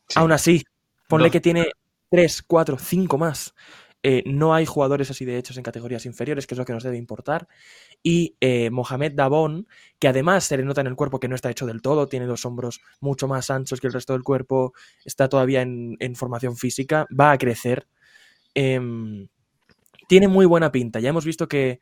Sí. 0.09 0.19
Aún 0.19 0.33
así, 0.33 0.65
ponle 1.09 1.31
que 1.31 1.41
tiene 1.41 1.67
3, 2.11 2.43
4, 2.43 2.79
5 2.79 3.19
más. 3.19 3.55
Eh, 4.03 4.23
no 4.27 4.55
hay 4.55 4.65
jugadores 4.65 5.11
así 5.11 5.27
de 5.27 5.37
hechos 5.37 5.59
en 5.59 5.63
categorías 5.63 6.07
inferiores, 6.07 6.47
que 6.47 6.55
es 6.55 6.59
lo 6.59 6.65
que 6.65 6.73
nos 6.73 6.83
debe 6.83 6.97
importar. 6.97 7.49
Y 8.03 8.37
eh, 8.41 8.71
Mohamed 8.71 9.13
Dabón, 9.15 9.67
que 9.99 10.09
además 10.09 10.45
se 10.45 10.57
le 10.57 10.65
nota 10.65 10.81
en 10.81 10.87
el 10.87 10.97
cuerpo 10.97 11.21
que 11.21 11.29
no 11.29 11.35
está 11.35 11.51
hecho 11.51 11.67
del 11.67 11.83
todo, 11.83 12.09
tiene 12.09 12.27
los 12.27 12.45
hombros 12.47 12.81
mucho 13.01 13.29
más 13.29 13.51
anchos 13.51 13.81
que 13.81 13.87
el 13.87 13.93
resto 13.93 14.15
del 14.15 14.23
cuerpo, 14.23 14.73
está 15.05 15.29
todavía 15.29 15.61
en, 15.61 15.97
en 16.01 16.17
formación 16.17 16.57
física, 16.57 17.07
va 17.19 17.33
a 17.33 17.39
crecer. 17.39 17.87
Em, 18.55 19.29
tiene 20.09 20.29
muy 20.29 20.47
buena 20.47 20.73
pinta. 20.73 20.99
Ya 21.01 21.11
hemos 21.11 21.27
visto 21.27 21.47
que, 21.47 21.81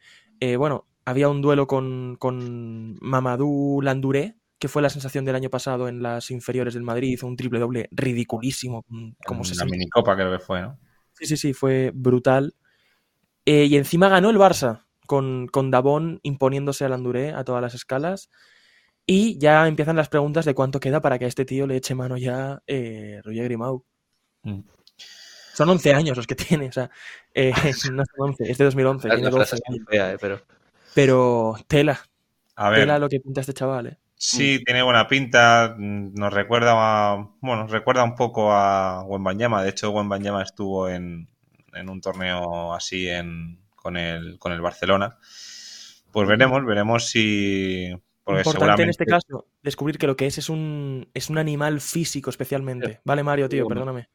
bueno, 0.58 0.87
había 1.08 1.28
un 1.28 1.40
duelo 1.40 1.66
con, 1.66 2.16
con 2.18 2.98
Mamadou 3.00 3.80
Landuré, 3.80 4.36
que 4.58 4.68
fue 4.68 4.82
la 4.82 4.90
sensación 4.90 5.24
del 5.24 5.36
año 5.36 5.50
pasado 5.50 5.88
en 5.88 6.02
las 6.02 6.30
inferiores 6.30 6.74
del 6.74 6.82
Madrid, 6.82 7.12
hizo 7.12 7.26
un 7.26 7.36
triple 7.36 7.58
doble 7.58 7.88
ridiculísimo, 7.92 8.84
mm, 8.88 9.10
como 9.24 9.40
En 9.40 9.44
se 9.44 9.54
la 9.54 9.64
minicopa 9.64 10.14
creo 10.16 10.32
que 10.32 10.38
fue, 10.38 10.62
¿no? 10.62 10.78
Sí, 11.12 11.26
sí, 11.26 11.36
sí, 11.36 11.52
fue 11.54 11.92
brutal. 11.94 12.54
Eh, 13.46 13.64
y 13.64 13.76
encima 13.76 14.08
ganó 14.08 14.30
el 14.30 14.36
Barça, 14.36 14.84
con, 15.06 15.46
con 15.46 15.70
Dabón 15.70 16.20
imponiéndose 16.22 16.84
al 16.84 16.92
Anduré 16.92 17.32
a 17.32 17.44
todas 17.44 17.62
las 17.62 17.74
escalas. 17.74 18.30
Y 19.06 19.38
ya 19.38 19.66
empiezan 19.66 19.96
las 19.96 20.10
preguntas 20.10 20.44
de 20.44 20.54
cuánto 20.54 20.80
queda 20.80 21.00
para 21.00 21.18
que 21.18 21.24
a 21.24 21.28
este 21.28 21.46
tío 21.46 21.66
le 21.66 21.76
eche 21.76 21.94
mano 21.94 22.18
ya 22.18 22.62
eh, 22.66 23.22
Roger 23.24 23.44
Grimau. 23.44 23.84
Mm. 24.42 24.60
Son 25.54 25.68
11 25.68 25.94
años 25.94 26.16
los 26.16 26.26
que 26.26 26.34
tiene, 26.34 26.68
o 26.68 26.72
sea, 26.72 26.90
eh, 27.34 27.52
no 27.92 28.04
son 28.04 28.28
11, 28.30 28.50
es 28.50 28.58
de 28.58 28.64
2011, 28.66 29.08
La 29.08 29.14
tiene 29.14 29.32
frase 29.32 29.56
12 29.56 29.56
es 29.56 29.62
muy 29.66 29.78
años. 29.78 29.88
fea, 29.88 30.12
eh, 30.12 30.18
pero 30.20 30.42
Pero 30.98 31.54
tela, 31.68 32.00
A 32.56 32.70
ver, 32.70 32.80
tela 32.80 32.98
lo 32.98 33.08
que 33.08 33.20
pinta 33.20 33.40
este 33.40 33.54
chaval, 33.54 33.86
eh. 33.86 33.98
sí, 34.16 34.60
tiene 34.64 34.82
buena 34.82 35.06
pinta. 35.06 35.76
mm, 35.78 36.14
Nos 36.14 36.32
recuerda 36.32 36.72
a, 36.74 37.16
bueno, 37.40 37.62
nos 37.62 37.70
recuerda 37.70 38.02
un 38.02 38.16
poco 38.16 38.52
a 38.52 39.04
Wembanyama. 39.04 39.62
De 39.62 39.70
hecho, 39.70 39.90
Wembanyama 39.92 40.42
estuvo 40.42 40.88
en, 40.88 41.28
en 41.72 41.88
un 41.88 42.00
torneo 42.00 42.74
así 42.74 43.08
en, 43.08 43.60
con, 43.76 43.96
el, 43.96 44.38
con 44.40 44.52
el 44.52 44.60
Barcelona. 44.60 45.18
Pues 46.10 46.26
veremos, 46.28 46.64
veremos 46.66 47.06
si. 47.06 47.90
Porque 48.24 48.40
Importante 48.40 48.82
en 48.82 48.90
seguramente. 48.90 48.90
este 48.90 49.06
caso 49.06 49.46
descubrir 49.62 49.98
que 49.98 50.06
lo 50.08 50.16
que 50.16 50.26
es 50.26 50.36
es 50.38 50.48
un, 50.48 51.08
es 51.14 51.30
un 51.30 51.38
animal 51.38 51.80
físico 51.80 52.28
especialmente. 52.30 53.00
Vale, 53.04 53.22
Mario, 53.22 53.48
tío, 53.48 53.66
perdóname. 53.68 54.08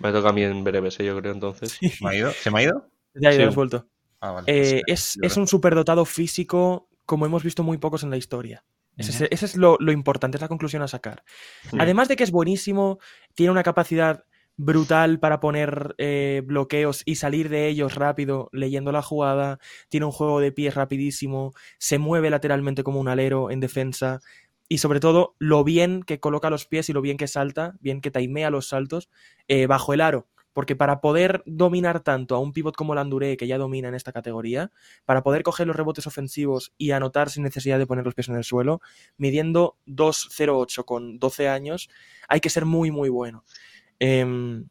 me 0.00 0.12
toca 0.12 0.30
a 0.30 0.32
mí 0.32 0.42
en 0.42 0.64
breves, 0.64 0.98
eh, 1.00 1.06
yo 1.06 1.16
creo, 1.20 1.32
entonces. 1.32 1.78
¿Se 1.80 2.04
me 2.04 2.10
ha 2.10 2.14
ido? 2.14 2.32
¿Se 2.32 2.50
me 2.50 2.58
ha 2.58 2.62
ido? 2.64 2.90
Ya, 3.14 3.30
ya 3.30 3.36
Sí. 3.36 3.42
has 3.44 3.54
vuelto. 3.54 3.86
Ah, 4.28 4.32
vale. 4.32 4.44
Eh, 4.78 4.82
es, 4.86 5.18
es 5.22 5.36
un 5.36 5.46
superdotado 5.46 6.04
físico 6.04 6.88
como 7.04 7.26
hemos 7.26 7.42
visto 7.44 7.62
muy 7.62 7.78
pocos 7.78 8.02
en 8.02 8.10
la 8.10 8.16
historia. 8.16 8.64
Ese, 8.96 9.10
es- 9.24 9.30
ese 9.30 9.44
es 9.46 9.56
lo, 9.56 9.76
lo 9.78 9.92
importante, 9.92 10.38
es 10.38 10.42
la 10.42 10.48
conclusión 10.48 10.82
a 10.82 10.88
sacar. 10.88 11.22
Sí. 11.70 11.76
Además 11.78 12.08
de 12.08 12.16
que 12.16 12.24
es 12.24 12.30
buenísimo, 12.30 12.98
tiene 13.34 13.52
una 13.52 13.62
capacidad 13.62 14.24
brutal 14.56 15.20
para 15.20 15.38
poner 15.38 15.94
eh, 15.98 16.42
bloqueos 16.44 17.02
y 17.04 17.16
salir 17.16 17.50
de 17.50 17.68
ellos 17.68 17.94
rápido 17.94 18.48
leyendo 18.52 18.90
la 18.92 19.02
jugada, 19.02 19.58
tiene 19.90 20.06
un 20.06 20.12
juego 20.12 20.40
de 20.40 20.50
pies 20.50 20.74
rapidísimo, 20.74 21.52
se 21.78 21.98
mueve 21.98 22.30
lateralmente 22.30 22.82
como 22.82 22.98
un 22.98 23.08
alero 23.08 23.50
en 23.50 23.60
defensa 23.60 24.20
y 24.66 24.78
sobre 24.78 24.98
todo 24.98 25.36
lo 25.38 25.62
bien 25.62 26.02
que 26.02 26.18
coloca 26.18 26.48
los 26.48 26.64
pies 26.66 26.88
y 26.88 26.94
lo 26.94 27.02
bien 27.02 27.18
que 27.18 27.28
salta, 27.28 27.74
bien 27.80 28.00
que 28.00 28.10
timea 28.10 28.48
los 28.50 28.68
saltos 28.68 29.10
eh, 29.46 29.66
bajo 29.66 29.92
el 29.92 30.00
aro. 30.00 30.26
Porque 30.56 30.74
para 30.74 31.02
poder 31.02 31.42
dominar 31.44 32.00
tanto 32.00 32.34
a 32.34 32.38
un 32.38 32.54
pivot 32.54 32.74
como 32.74 32.94
Landuré, 32.94 33.36
que 33.36 33.46
ya 33.46 33.58
domina 33.58 33.88
en 33.88 33.94
esta 33.94 34.10
categoría, 34.10 34.72
para 35.04 35.22
poder 35.22 35.42
coger 35.42 35.66
los 35.66 35.76
rebotes 35.76 36.06
ofensivos 36.06 36.72
y 36.78 36.92
anotar 36.92 37.28
sin 37.28 37.42
necesidad 37.42 37.78
de 37.78 37.86
poner 37.86 38.06
los 38.06 38.14
pies 38.14 38.30
en 38.30 38.36
el 38.36 38.42
suelo, 38.42 38.80
midiendo 39.18 39.76
2.08 39.86 40.86
con 40.86 41.18
12 41.18 41.50
años, 41.50 41.90
hay 42.26 42.40
que 42.40 42.48
ser 42.48 42.64
muy, 42.64 42.90
muy 42.90 43.10
bueno. 43.10 43.44
Em, 43.98 44.66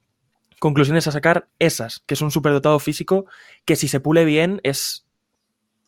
conclusiones 0.59 1.05
a 1.05 1.11
sacar, 1.11 1.49
esas, 1.59 1.99
que 1.99 2.15
es 2.15 2.21
un 2.21 2.31
superdotado 2.31 2.79
físico 2.79 3.27
que 3.63 3.75
si 3.75 3.87
se 3.87 3.99
pule 3.99 4.25
bien 4.25 4.61
es 4.63 5.05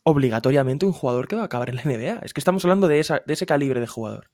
obligatoriamente 0.04 0.86
un 0.86 0.94
jugador 0.94 1.28
que 1.28 1.38
va 1.38 1.42
a 1.42 1.46
acabar 1.46 1.72
en 1.72 1.78
la 1.78 1.82
NBA. 1.86 2.20
Es 2.24 2.34
que 2.36 2.40
estamos 2.40 2.64
hablando 2.66 2.88
de, 2.88 3.00
esa, 3.00 3.24
de 3.26 3.34
ese 3.34 3.48
calibre 3.48 3.80
de 3.80 3.88
jugador. 3.88 4.30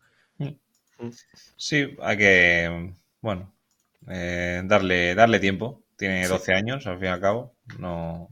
Sí, 1.55 1.95
hay 2.01 2.17
que, 2.17 2.93
bueno, 3.21 3.53
eh, 4.09 4.61
darle, 4.65 5.15
darle 5.15 5.39
tiempo. 5.39 5.83
Tiene 5.97 6.27
Sí. 6.27 6.29
12 6.29 6.53
años, 6.53 6.87
al 6.87 6.97
fin 6.97 7.07
y 7.07 7.11
al 7.11 7.21
cabo. 7.21 7.55
No, 7.79 8.29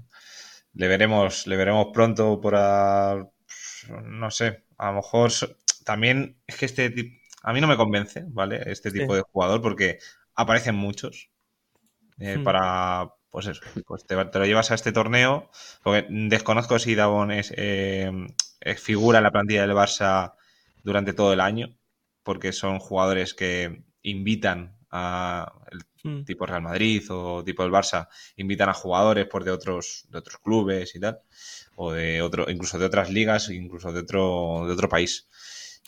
le 0.74 0.88
veremos, 0.88 1.48
le 1.48 1.58
veremos 1.58 1.88
pronto 1.94 2.42
por 2.42 2.56
a- 2.58 3.30
no 4.04 4.32
sé, 4.32 4.66
a 4.78 4.88
lo 4.92 4.98
mejor 4.98 5.32
también 5.86 6.38
es 6.48 6.58
que 6.58 6.66
este 6.66 6.90
tipo, 6.92 7.16
a 7.44 7.54
mí 7.54 7.62
no 7.62 7.68
me 7.68 7.78
convence, 7.78 8.24
¿vale? 8.30 8.62
Este 8.68 8.92
tipo 8.92 9.14
Sí. 9.14 9.20
de 9.20 9.24
jugador 9.32 9.62
porque 9.62 10.00
aparecen 10.36 10.76
muchos 10.76 11.30
eh, 12.20 12.38
Hmm. 12.38 12.44
para, 12.44 13.10
pues 13.30 13.48
eso, 13.48 13.62
pues 13.88 14.06
te, 14.06 14.16
te 14.26 14.40
lo 14.40 14.46
llevas 14.46 14.72
a 14.72 14.76
este 14.76 14.92
torneo, 14.92 15.50
porque 15.84 16.06
desconozco 16.10 16.80
si 16.80 16.96
Davon 16.96 17.32
es, 17.32 17.54
eh, 17.58 18.12
eh, 18.62 18.76
figura 18.76 19.20
en 19.20 19.24
la 19.24 19.32
plantilla 19.32 19.62
del 19.62 19.76
Barça 19.76 20.34
durante 20.84 21.14
todo 21.14 21.34
el 21.34 21.40
año, 21.42 21.76
porque 22.24 22.54
son 22.54 22.80
jugadores 22.80 23.34
que 23.34 23.84
invitan 24.04 24.78
a 24.92 25.52
el 25.72 25.82
Mm. 26.04 26.24
tipo 26.26 26.46
Real 26.48 26.64
Madrid 26.64 27.04
o 27.12 27.44
tipo 27.44 27.64
el 27.64 27.72
Barça, 27.72 28.08
invitan 28.38 28.70
a 28.70 28.74
jugadores 28.74 29.28
por 29.28 29.44
de 29.44 29.52
otros, 29.52 30.06
de 30.10 30.18
otros 30.18 30.38
clubes 30.40 30.96
y 30.96 31.00
tal, 31.00 31.20
o 31.76 31.92
de 31.92 32.22
otro, 32.24 32.50
incluso 32.50 32.80
de 32.80 32.86
otras 32.86 33.10
ligas, 33.12 33.50
incluso 33.50 33.92
de 33.92 34.00
otro, 34.02 34.64
de 34.68 34.74
otro 34.74 34.90
país. 34.90 35.28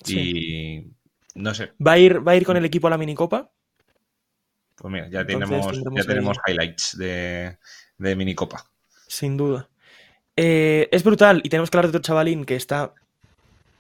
Y 0.08 0.86
no 1.36 1.54
sé, 1.54 1.74
¿Va 1.86 1.94
a, 1.94 1.98
ir, 2.00 2.28
¿Va 2.28 2.34
a 2.34 2.36
ir 2.36 2.46
con 2.46 2.58
el 2.58 2.66
equipo 2.66 2.88
a 2.88 2.90
la 2.92 2.98
minicopa? 2.98 3.52
pues 4.76 4.92
mira, 4.92 5.10
ya 5.10 5.22
Entonces 5.22 5.50
tenemos, 5.50 5.78
ya 5.96 6.04
tenemos 6.04 6.38
ahí- 6.46 6.54
highlights 6.54 6.98
de, 6.98 7.58
de 7.98 8.16
minicopa. 8.16 8.66
Sin 9.08 9.38
duda. 9.38 9.70
Eh, 10.36 10.90
es 10.92 11.04
brutal 11.04 11.42
y 11.44 11.50
tenemos 11.50 11.70
que 11.72 11.78
hablar 11.78 11.92
de 11.92 11.98
otro 11.98 12.08
chavalín 12.08 12.46
que 12.46 12.56
está 12.56 12.94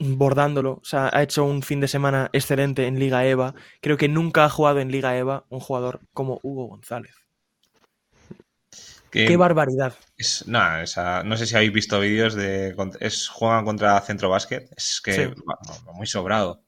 bordándolo. 0.04 0.80
O 0.82 0.86
sea, 0.86 1.10
ha 1.12 1.24
hecho 1.24 1.44
un 1.46 1.62
fin 1.64 1.80
de 1.80 1.88
semana 1.88 2.30
excelente 2.34 2.86
en 2.88 3.00
Liga 3.00 3.26
EVA. 3.26 3.56
Creo 3.82 3.98
que 3.98 4.08
nunca 4.08 4.46
ha 4.46 4.50
jugado 4.50 4.80
en 4.80 4.92
Liga 4.92 5.18
EVA 5.18 5.46
un 5.50 5.60
jugador 5.60 6.02
como 6.14 6.40
Hugo 6.44 6.68
González. 6.68 7.16
Que 9.12 9.26
¡Qué 9.28 9.38
barbaridad! 9.38 9.94
es, 10.18 10.44
esa- 10.82 11.24
no 11.24 11.38
sé 11.38 11.46
si 11.46 11.56
habéis 11.56 11.72
visto 11.72 12.00
vídeos 12.00 12.34
de 12.34 12.76
es 13.00 13.28
juegan 13.28 13.64
contra 13.64 14.00
Centro 14.02 14.28
Básquet, 14.30 14.68
es 14.76 15.02
que 15.04 15.14
Sí. 15.14 15.22
va- 15.48 15.60
va 15.88 15.94
muy 15.94 16.08
sobrado. 16.08 16.64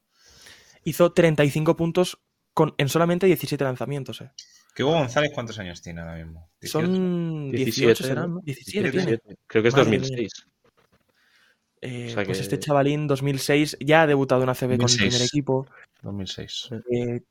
Hizo 0.83 1.11
35 1.11 1.75
puntos 1.75 2.19
con, 2.53 2.75
en 2.77 2.87
solamente 2.87 3.25
17 3.25 3.63
lanzamientos. 3.63 4.21
eh. 4.21 4.29
Que 4.75 4.83
Hugo 4.83 4.93
González 4.93 5.31
cuántos 5.33 5.57
años 5.57 5.81
tiene 5.81 6.01
ahora 6.01 6.15
mismo? 6.17 6.51
18. 6.61 6.85
Son 6.85 7.49
18 7.51 7.65
17, 7.65 8.03
serán, 8.03 8.29
¿no? 8.29 8.35
¿no? 8.35 8.41
17 8.41 8.91
tiene. 8.91 9.05
17. 9.07 9.37
Creo 9.47 9.63
que 9.63 9.69
es 9.69 9.75
Madre 9.75 9.89
mía. 9.89 9.99
2006. 11.81 11.81
Eh, 11.81 12.05
O 12.07 12.13
sea 12.15 12.23
Pues 12.25 12.37
que- 12.37 12.43
este 12.43 12.59
chavalín 12.59 13.07
2006 13.07 13.77
ya 13.79 14.03
ha 14.03 14.07
debutado 14.07 14.43
en 14.43 14.49
ACB 14.49 14.59
con 14.61 14.71
el 14.73 14.77
2006. 14.79 15.09
primer 15.13 15.27
equipo. 15.27 15.67
2006. 16.01 16.69
Eh, 16.91 17.21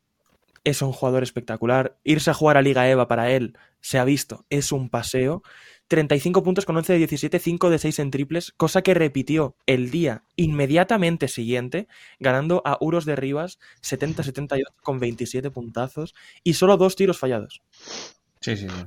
es 0.63 0.81
un 0.81 0.91
jugador 0.91 1.23
espectacular. 1.23 1.97
Irse 2.03 2.31
a 2.31 2.33
jugar 2.33 2.57
a 2.57 2.61
Liga 2.61 2.89
EVA 2.89 3.07
para 3.07 3.31
él, 3.31 3.57
se 3.81 3.99
ha 3.99 4.03
visto, 4.05 4.45
es 4.49 4.71
un 4.71 4.89
paseo. 4.89 5.43
35 5.87 6.41
puntos 6.41 6.65
con 6.65 6.75
11 6.75 6.93
de 6.93 6.97
17, 6.99 7.37
5 7.37 7.69
de 7.69 7.77
6 7.77 7.99
en 7.99 8.09
triples, 8.09 8.51
cosa 8.57 8.81
que 8.81 8.95
repitió 8.95 9.55
el 9.67 9.91
día 9.91 10.23
inmediatamente 10.35 11.27
siguiente, 11.27 11.87
ganando 12.19 12.63
a 12.65 12.77
Uros 12.81 13.05
de 13.05 13.15
Rivas 13.15 13.59
70-78 13.83 14.63
con 14.81 14.99
27 14.99 15.51
puntazos 15.51 16.15
y 16.43 16.53
solo 16.55 16.77
dos 16.77 16.95
tiros 16.95 17.19
fallados. 17.19 17.61
Sí, 18.41 18.57
sí, 18.57 18.67
sí. 18.67 18.85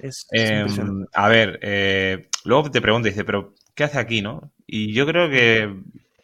Es 0.00 0.26
Es, 0.28 0.28
Eh, 0.32 0.66
a 1.12 1.28
ver, 1.28 1.60
eh, 1.62 2.28
luego 2.44 2.68
te 2.72 2.80
pregunto, 2.80 3.08
dice, 3.08 3.24
pero 3.24 3.54
¿qué 3.74 3.84
hace 3.84 3.98
aquí, 3.98 4.22
no? 4.22 4.50
Y 4.66 4.92
yo 4.92 5.06
creo 5.06 5.28
que 5.30 5.74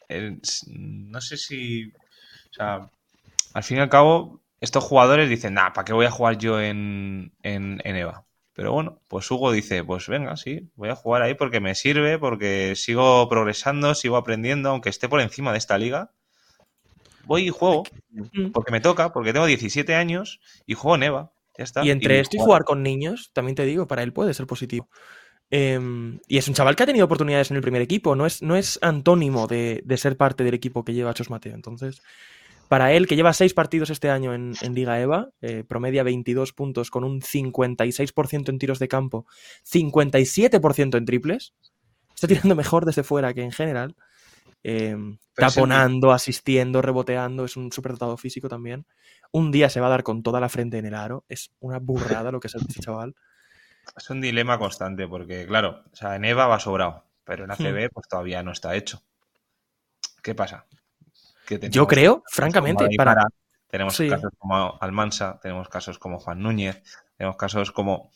eh, 0.09 0.37
no 0.69 1.21
sé 1.21 1.37
si, 1.37 1.87
o 2.51 2.53
sea, 2.53 2.89
al 3.55 3.63
fin 3.63 3.79
y 3.79 3.81
al 3.81 3.89
cabo, 3.89 4.41
estos 4.61 4.85
jugadores 4.85 5.29
dicen, 5.29 5.55
nah, 5.55 5.73
¿para 5.73 5.85
qué 5.85 5.93
voy 5.93 6.07
a 6.07 6.11
jugar 6.11 6.39
yo 6.39 6.61
en, 6.61 7.33
en, 7.43 7.81
en 7.85 7.97
EVA? 7.97 8.25
Pero 8.53 8.73
bueno, 8.73 9.01
pues 9.09 9.31
Hugo 9.31 9.53
dice, 9.53 9.85
pues 9.85 10.09
venga, 10.09 10.37
sí, 10.37 10.71
voy 10.77 10.89
a 10.89 10.95
jugar 10.97 11.23
ahí 11.23 11.35
porque 11.35 11.61
me 11.61 11.75
sirve, 11.75 12.19
porque 12.19 12.75
sigo 12.75 13.29
progresando, 13.29 13.95
sigo 13.95 14.17
aprendiendo, 14.17 14.71
aunque 14.71 14.89
esté 14.89 15.09
por 15.09 15.21
encima 15.21 15.53
de 15.53 15.59
esta 15.59 15.77
liga. 15.77 16.11
Voy 17.25 17.49
y 17.49 17.51
juego, 17.51 17.85
Mm. 18.11 18.51
porque 18.53 18.73
me 18.73 18.81
toca, 18.81 19.13
porque 19.13 19.35
tengo 19.35 19.45
17 19.45 19.95
años 19.95 20.41
y 20.65 20.73
juego 20.75 20.95
en 20.97 21.03
EVA. 21.03 21.33
Ya 21.59 21.65
está. 21.65 21.85
Y 21.85 21.91
entre 21.91 22.21
esto 22.21 22.37
y 22.37 22.41
jugar 22.41 22.65
con 22.65 22.83
niños, 22.83 23.31
también 23.35 23.57
te 23.57 23.65
digo, 23.67 23.87
para 23.87 24.03
él 24.03 24.13
puede 24.13 24.33
ser 24.33 24.47
positivo. 24.47 24.89
Eh, 25.51 25.79
y 26.27 26.39
es 26.39 26.49
un 26.49 26.55
chaval 26.55 26.75
que 26.75 26.83
ha 26.83 26.87
tenido 26.87 27.05
oportunidades 27.05 27.51
en 27.51 27.57
el 27.57 27.63
primer 27.63 27.83
equipo, 27.83 28.17
no 28.17 28.27
es, 28.27 28.43
no 28.43 28.57
es 28.57 28.79
antónimo 28.83 29.47
de, 29.47 29.83
de 29.85 29.97
ser 29.97 30.17
parte 30.17 30.43
del 30.45 30.55
equipo 30.55 30.85
que 30.85 30.93
lleva 30.93 31.15
Chos 31.15 31.31
Mateo. 31.31 31.55
Entonces, 31.55 32.03
para 32.69 32.93
él, 32.93 33.07
que 33.07 33.15
lleva 33.15 33.33
seis 33.33 33.55
partidos 33.55 33.91
este 33.91 34.11
año 34.11 34.35
en, 34.35 34.55
en 34.61 34.75
Liga 34.75 35.01
EVA, 35.01 35.31
eh, 35.41 35.63
promedia 35.67 36.03
22 36.03 36.53
puntos 36.53 36.91
con 36.91 37.05
un 37.05 37.21
56% 37.21 38.49
en 38.49 38.59
tiros 38.59 38.79
de 38.81 38.89
campo, 38.89 39.27
57% 39.65 40.97
en 40.97 41.05
triples, 41.05 41.55
está 42.15 42.27
tirando 42.27 42.57
mejor 42.57 42.85
desde 42.85 43.05
fuera 43.05 43.33
que 43.35 43.43
en 43.43 43.53
general. 43.53 43.95
Eh, 44.65 44.97
taponando, 45.37 46.11
asistiendo, 46.11 46.83
reboteando, 46.83 47.45
es 47.45 47.57
un 47.57 47.71
superdotado 47.71 48.17
físico 48.17 48.49
también. 48.49 48.85
Un 49.31 49.53
día 49.53 49.71
se 49.71 49.79
va 49.79 49.87
a 49.87 49.91
dar 49.91 50.03
con 50.03 50.25
toda 50.25 50.41
la 50.41 50.49
frente 50.49 50.79
en 50.79 50.87
el 50.87 50.95
aro. 50.95 51.25
Es 51.29 51.53
una 51.61 51.79
burrada 51.79 52.33
lo 52.33 52.41
que 52.41 52.49
es 52.49 52.55
ese 52.57 52.67
chaval. 52.81 53.15
Es 53.97 54.11
un 54.11 54.21
dilema 54.21 54.59
constante 54.59 55.07
porque, 55.07 55.47
claro, 55.47 55.83
o 55.93 55.97
sea, 55.97 56.17
en 56.17 56.25
EVA 56.25 56.47
va 56.47 56.59
sobrado, 56.61 57.05
pero 57.25 57.45
en 57.45 57.51
Hmm. 57.51 57.53
ACB 57.53 57.91
pues 57.93 58.09
todavía 58.09 58.43
no 58.43 58.53
está 58.53 58.75
hecho. 58.75 59.03
¿Qué 60.23 60.35
pasa? 60.35 60.67
Que 61.47 61.61
Yo 61.71 61.87
creo, 61.87 62.23
francamente, 62.31 62.89
para... 62.97 63.29
Tenemos 63.69 63.97
Sí. 63.97 64.09
casos 64.09 64.33
como 64.39 64.79
Almansa, 64.81 65.39
tenemos 65.43 65.69
casos 65.69 65.99
como 65.99 66.19
Juan 66.19 66.41
Núñez, 66.41 66.83
tenemos 67.17 67.37
casos 67.37 67.73
como, 67.73 68.11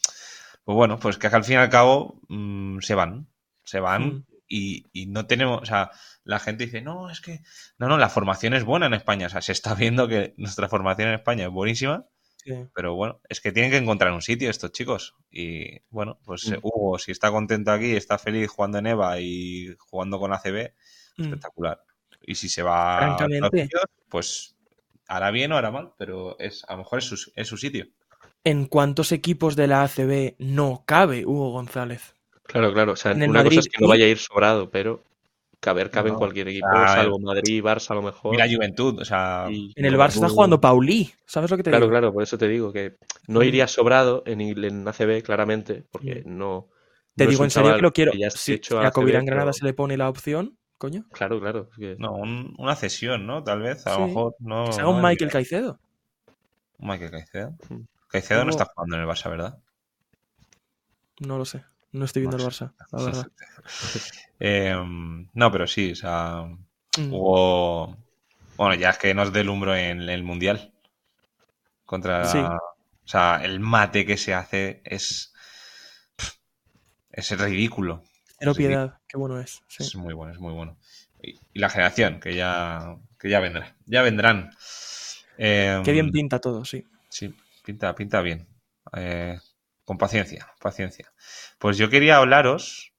pues 0.65 0.77
bueno, 0.77 0.99
pues 0.99 1.19
que 1.19 1.27
al 1.27 1.45
fin 1.45 1.55
y 1.55 1.59
al 1.59 1.71
cabo 1.71 2.21
mm, 2.29 2.79
se 2.81 2.95
van, 2.95 3.27
se 3.65 3.81
van 3.81 4.03
Mm. 4.07 4.25
y, 4.49 4.87
y 4.93 5.07
no 5.07 5.27
tenemos, 5.27 5.61
o 5.63 5.67
sea, 5.67 5.91
la 6.25 6.39
gente 6.39 6.65
dice, 6.67 6.83
no, 6.83 7.11
es 7.11 7.21
que, 7.21 7.41
no, 7.79 7.89
no, 7.89 7.99
la 7.99 8.09
formación 8.09 8.55
es 8.55 8.65
buena 8.65 8.87
en 8.87 8.95
España, 8.95 9.27
o 9.27 9.31
sea, 9.31 9.43
se 9.43 9.53
está 9.53 9.75
viendo 9.75 10.07
que 10.09 10.35
nuestra 10.37 10.69
formación 10.69 11.09
en 11.09 11.15
España 11.15 11.45
es 11.45 11.51
buenísima, 11.51 12.05
Sí. 12.45 12.53
Pero 12.75 12.95
bueno, 12.95 13.21
es 13.29 13.41
que 13.41 13.53
tienen 13.53 13.71
que 13.71 13.77
encontrar 13.77 14.13
un 14.13 14.23
sitio 14.23 14.49
estos 14.51 14.73
chicos. 14.73 15.15
Y 15.31 15.81
bueno, 15.91 16.19
pues 16.25 16.49
Mm. 16.51 16.55
Hugo, 16.63 16.99
si 16.99 17.13
está 17.13 17.31
contento 17.31 17.71
aquí, 17.71 17.95
está 17.97 18.19
feliz 18.19 18.49
jugando 18.49 18.79
en 18.79 18.87
EVA 18.87 19.21
y 19.21 19.75
jugando 19.79 20.19
con 20.19 20.33
ACB, 20.33 20.73
Mm. 21.17 21.25
espectacular. 21.25 21.83
Y 22.23 22.35
si 22.35 22.49
se 22.49 22.63
va 22.63 23.15
a 23.15 23.19
sitios, 23.19 23.83
pues 24.09 24.57
hará 25.07 25.31
bien 25.31 25.53
o 25.53 25.57
hará 25.57 25.71
mal, 25.71 25.93
pero 25.99 26.39
es 26.39 26.65
a 26.69 26.73
lo 26.73 26.79
mejor 26.79 27.01
es 27.01 27.05
su, 27.07 27.33
es 27.35 27.49
su 27.49 27.57
sitio. 27.57 27.87
¿En 28.45 28.67
cuántos 28.67 29.13
equipos 29.13 29.55
de 29.57 29.67
la 29.67 29.83
ACB 29.83 30.37
no 30.39 30.85
cabe 30.87 31.27
Hugo 31.27 31.51
González? 31.53 32.15
Claro, 32.45 32.73
claro. 32.73 32.93
O 32.93 32.97
sea, 32.97 33.13
En 33.13 33.29
una 33.29 33.45
cosa 33.45 33.61
es 33.61 33.69
que 33.69 33.79
no 33.81 33.89
vaya 33.89 34.07
a 34.07 34.09
ir 34.09 34.19
sobrado, 34.19 34.71
pero 34.71 35.05
caber 35.61 35.91
cabe 35.91 36.09
en 36.09 36.17
cualquier 36.17 36.49
equipo, 36.49 36.67
salvo 36.73 37.19
Madrid, 37.21 37.63
Barça 37.63 37.91
a 37.91 37.95
lo 37.95 38.03
mejor. 38.03 38.31
Mira 38.33 38.47
Juventud, 38.51 38.99
o 39.01 39.05
sea, 39.05 39.47
y 39.51 39.73
En 39.77 39.85
el 39.85 39.97
Barça 39.97 40.15
está 40.15 40.29
jugando 40.31 40.61
Paulí, 40.61 41.13
¿sabes 41.27 41.51
lo 41.51 41.57
que 41.59 41.63
te 41.63 41.71
Claro, 41.71 41.85
digo? 41.85 41.93
claro, 41.93 42.13
por 42.13 42.23
eso 42.23 42.39
te 42.39 42.49
digo 42.49 42.73
que 42.73 42.97
no 43.29 43.41
Mm. 43.41 43.45
iría 43.45 43.69
sobrado 43.69 44.23
en, 44.27 44.41
en 44.41 44.89
ACB, 44.89 45.23
claramente, 45.23 45.85
porque 45.91 46.23
no. 46.25 46.69
Te 47.15 47.25
no 47.25 47.31
es 47.31 47.35
digo 47.37 47.45
en 47.45 47.51
serio 47.51 47.77
que 47.77 47.83
lo 47.83 47.93
quiero. 47.93 48.13
Si, 48.31 48.55
a 48.55 48.57
ACB, 48.89 48.93
Covirán 48.93 49.27
Granada 49.27 49.47
pero- 49.51 49.53
se 49.53 49.65
le 49.67 49.75
pone 49.75 49.97
la 49.99 50.09
opción, 50.09 50.57
coño, 50.79 51.05
Claro, 51.13 51.39
claro. 51.41 51.69
es 51.73 51.79
que- 51.79 51.97
no, 51.99 52.15
un- 52.15 52.55
una 52.59 52.75
cesión, 52.77 53.27
¿no? 53.27 53.45
Tal 53.45 53.61
vez, 53.61 53.87
a 53.87 53.95
Sí. 53.95 54.01
lo 54.01 54.07
mejor 54.07 54.37
no. 54.39 54.65
que 54.67 54.73
se 54.73 54.81
haga 54.81 54.89
un 54.91 54.97
Michael 54.97 55.17
bien. 55.19 55.29
Caicedo. 55.31 55.79
Un 56.79 56.89
Michael 56.89 57.11
Caicedo. 57.11 57.51
Mm. 57.69 57.81
Caicedo 58.09 58.45
no 58.45 58.51
está 58.51 58.65
jugando 58.65 58.97
en 58.97 59.03
el 59.03 59.09
Barça, 59.09 59.29
¿verdad? 59.29 59.59
No 61.21 61.37
lo 61.37 61.45
sé. 61.45 61.63
No 61.93 62.05
estoy 62.05 62.23
viendo 62.23 62.37
el 62.37 62.45
Barça, 62.45 62.73
la 62.93 63.03
verdad. 63.05 63.27
Eh, 64.43 64.75
no, 65.35 65.53
pero 65.53 65.67
sí, 65.67 65.93
o 65.93 65.95
sea, 65.95 66.47
Mm. 66.99 67.11
Bueno, 68.57 68.75
ya 68.75 68.91
es 68.91 68.99
que 68.99 69.15
nos 69.15 69.33
delumbro 69.33 69.75
en 69.75 70.09
el 70.09 70.23
Mundial. 70.23 70.73
Contra. 71.85 72.25
Sí. 72.25 72.39
O 72.39 73.09
sea, 73.09 73.41
el 73.43 73.61
mate 73.61 74.05
que 74.05 74.17
se 74.17 74.35
hace 74.35 74.83
es. 74.85 75.33
Es 77.11 77.39
ridículo. 77.39 78.05
Ridículo. 78.39 78.55
piedad, 78.55 78.99
qué 79.07 79.17
bueno 79.19 79.41
es. 79.41 79.63
sí. 79.67 79.83
Es 79.83 79.97
muy 79.97 80.15
bueno, 80.15 80.33
es 80.33 80.39
muy 80.39 80.53
bueno. 80.53 80.77
Y, 81.23 81.39
y 81.53 81.59
la 81.59 81.69
generación, 81.69 82.21
que 82.21 82.35
ya, 82.35 82.97
que 83.19 83.29
ya 83.29 83.41
vendrá. 83.41 83.77
Ya 83.87 84.03
vendrán. 84.03 84.51
Eh, 85.37 85.83
Qué 85.85 85.93
bien 85.93 86.11
pinta 86.11 86.39
todo, 86.39 86.65
sí. 86.65 86.87
Sí, 87.09 87.35
pinta, 87.65 87.95
pinta 87.95 88.23
bien. 88.23 88.47
Eh, 88.93 89.39
con 89.91 89.99
paciencia, 89.99 90.55
paciencia. 90.61 91.13
Pues 91.59 91.77
yo 91.77 91.91
quería 91.91 92.19
hablaros 92.19 92.93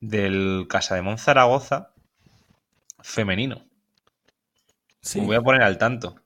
del 0.00 0.66
Casa 0.68 0.96
de 0.96 1.18
Zaragoza 1.18 1.94
femenino. 3.02 3.64
Sí. 5.00 5.20
Os 5.20 5.26
voy 5.26 5.36
a 5.36 5.40
poner 5.42 5.62
al 5.62 5.78
tanto. 5.78 6.22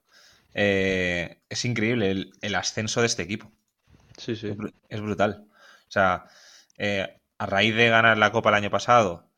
Eh, 0.53 1.41
es 1.49 1.65
increíble 1.65 2.11
el, 2.11 2.33
el 2.41 2.55
ascenso 2.55 3.01
de 3.01 3.07
este 3.07 3.23
equipo. 3.23 3.51
Sí, 4.17 4.35
sí. 4.35 4.47
Es, 4.49 4.57
bru- 4.57 4.73
es 4.89 5.01
brutal. 5.01 5.47
O 5.87 5.91
sea, 5.91 6.25
eh, 6.77 7.19
a 7.37 7.45
raíz 7.45 7.75
de 7.75 7.89
ganar 7.89 8.17
la 8.17 8.31
Copa 8.31 8.49
el 8.49 8.55
año 8.55 8.71
pasado, 8.71 9.29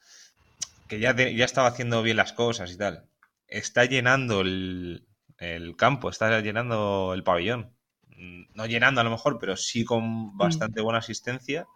que 0.88 1.00
ya, 1.00 1.16
te- 1.16 1.36
ya 1.36 1.46
estaba 1.46 1.68
haciendo 1.70 2.04
bien 2.04 2.18
las 2.18 2.34
cosas 2.34 2.72
y 2.72 2.78
tal, 2.78 3.06
está 3.48 3.86
llenando 3.86 4.42
el, 4.42 5.08
el 5.38 5.76
campo, 5.76 6.10
está 6.10 6.40
llenando 6.42 7.14
el 7.14 7.24
pabellón. 7.24 7.76
Mm, 8.18 8.44
No 8.56 8.66
llenando 8.66 9.02
a 9.02 9.04
lo 9.04 9.10
mejor, 9.12 9.40
pero 9.40 9.56
sí 9.58 9.84
con 9.86 10.38
bastante 10.38 10.82
buena 10.82 11.00
asistencia 11.00 11.68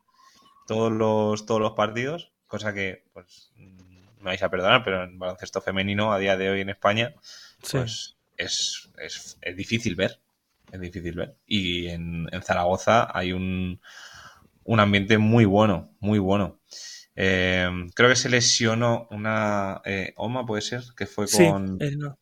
todos 0.67 0.91
los, 0.91 1.45
todos 1.45 1.61
los 1.61 1.73
partidos, 1.73 2.31
cosa 2.47 2.73
que 2.73 3.03
pues 3.13 3.51
mm, 3.55 4.17
me 4.19 4.23
vais 4.31 4.43
a 4.43 4.49
perdonar, 4.49 4.83
pero 4.83 5.03
en 5.03 5.19
baloncesto 5.19 5.61
femenino 5.61 6.11
a 6.13 6.19
día 6.19 6.37
de 6.37 6.49
hoy 6.49 6.61
en 6.61 6.69
España 6.69 7.15
sí. 7.63 7.79
pues 7.79 8.17
es, 8.37 8.89
es- 8.99 9.37
es 9.41 9.55
difícil 9.57 9.95
ver. 9.95 10.19
Es 10.71 10.81
difícil 10.81 11.15
ver. 11.15 11.37
Y 11.47 11.87
en, 11.87 12.27
en 12.31 12.41
Zaragoza 12.43 13.09
hay 13.17 13.33
un, 13.33 13.79
un 14.63 14.79
ambiente 14.79 15.17
muy 15.17 15.45
bueno, 15.45 15.93
muy 15.99 16.19
bueno. 16.19 16.59
Eh, 17.15 17.69
creo 17.95 18.09
que 18.09 18.15
se 18.15 18.29
lesionó 18.29 19.07
una 19.11 19.81
eh, 19.85 20.13
Oma, 20.17 20.45
puede 20.45 20.61
ser, 20.61 20.83
que 20.97 21.07
fue 21.07 21.29
con 21.29 21.85
eh, 21.85 21.91
no. 21.95 22.17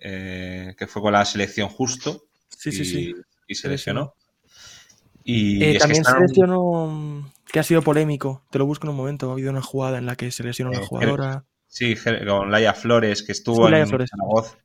eh, 0.00 0.74
que 0.78 0.86
fue 0.86 1.02
con 1.02 1.12
la 1.12 1.24
selección 1.24 1.68
justo 1.68 2.24
sí, 2.56 2.72
sí, 2.72 2.84
sí. 2.84 3.14
Y 3.50 3.54
se 3.56 3.68
lesionó. 3.68 4.14
Y 5.24 5.64
Eh, 5.64 5.78
también 5.78 6.04
se 6.04 6.18
lesionó, 6.18 7.30
que 7.52 7.60
ha 7.60 7.62
sido 7.62 7.82
polémico, 7.82 8.42
te 8.50 8.58
lo 8.58 8.66
busco 8.66 8.86
en 8.86 8.90
un 8.90 8.96
momento, 8.96 9.28
ha 9.28 9.32
habido 9.32 9.50
una 9.50 9.62
jugada 9.62 9.98
en 9.98 10.06
la 10.06 10.16
que 10.16 10.30
se 10.30 10.42
lesionó 10.42 10.70
una 10.70 10.80
Eh, 10.80 10.86
jugadora. 10.86 11.44
Sí, 11.68 11.94
con 12.26 12.50
Laia 12.50 12.74
Flores, 12.74 13.22
que 13.22 13.32
estuvo 13.32 13.68
Sí, 13.68 13.74
en 13.74 13.86
Flores. 13.86 14.10
Zaragoza. 14.10 14.56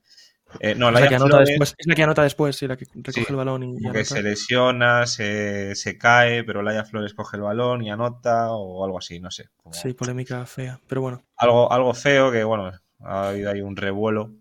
Eh, 0.60 0.74
no, 0.76 0.88
Es 0.90 0.94
la, 1.02 1.08
que 1.10 1.16
anota 1.16 1.28
Flores 1.30 1.50
después, 1.50 1.76
es 1.78 1.88
la 1.88 1.96
que 1.96 2.04
anota 2.04 2.24
después, 2.24 2.56
sí, 2.56 2.68
la 2.68 2.78
que 2.78 2.86
recoge 2.86 3.12
Sí, 3.12 3.26
el 3.30 3.36
balón 3.36 3.64
y, 3.64 3.74
como 3.82 3.94
que 3.94 4.06
se 4.06 4.24
lesiona, 4.24 5.06
se, 5.06 5.76
se 5.76 5.98
cae, 5.98 6.44
pero 6.46 6.62
Laia 6.64 6.86
Flores 6.86 7.14
coge 7.14 7.38
el 7.38 7.44
balón 7.44 7.84
y 7.84 7.90
anota 7.92 8.52
o 8.52 8.86
algo 8.86 8.98
así, 8.98 9.20
no 9.20 9.32
sé. 9.32 9.50
como 9.58 9.76
Sí, 9.76 9.94
polémica 9.94 10.46
fea, 10.46 10.80
pero 10.88 11.02
bueno. 11.02 11.22
algo, 11.38 11.72
algo 11.72 11.94
feo 11.94 12.32
que, 12.32 12.44
bueno, 12.44 12.72
ha 13.02 13.30
habido 13.30 13.52
ahí 13.52 13.62
un 13.62 13.76
revuelo. 13.76 14.32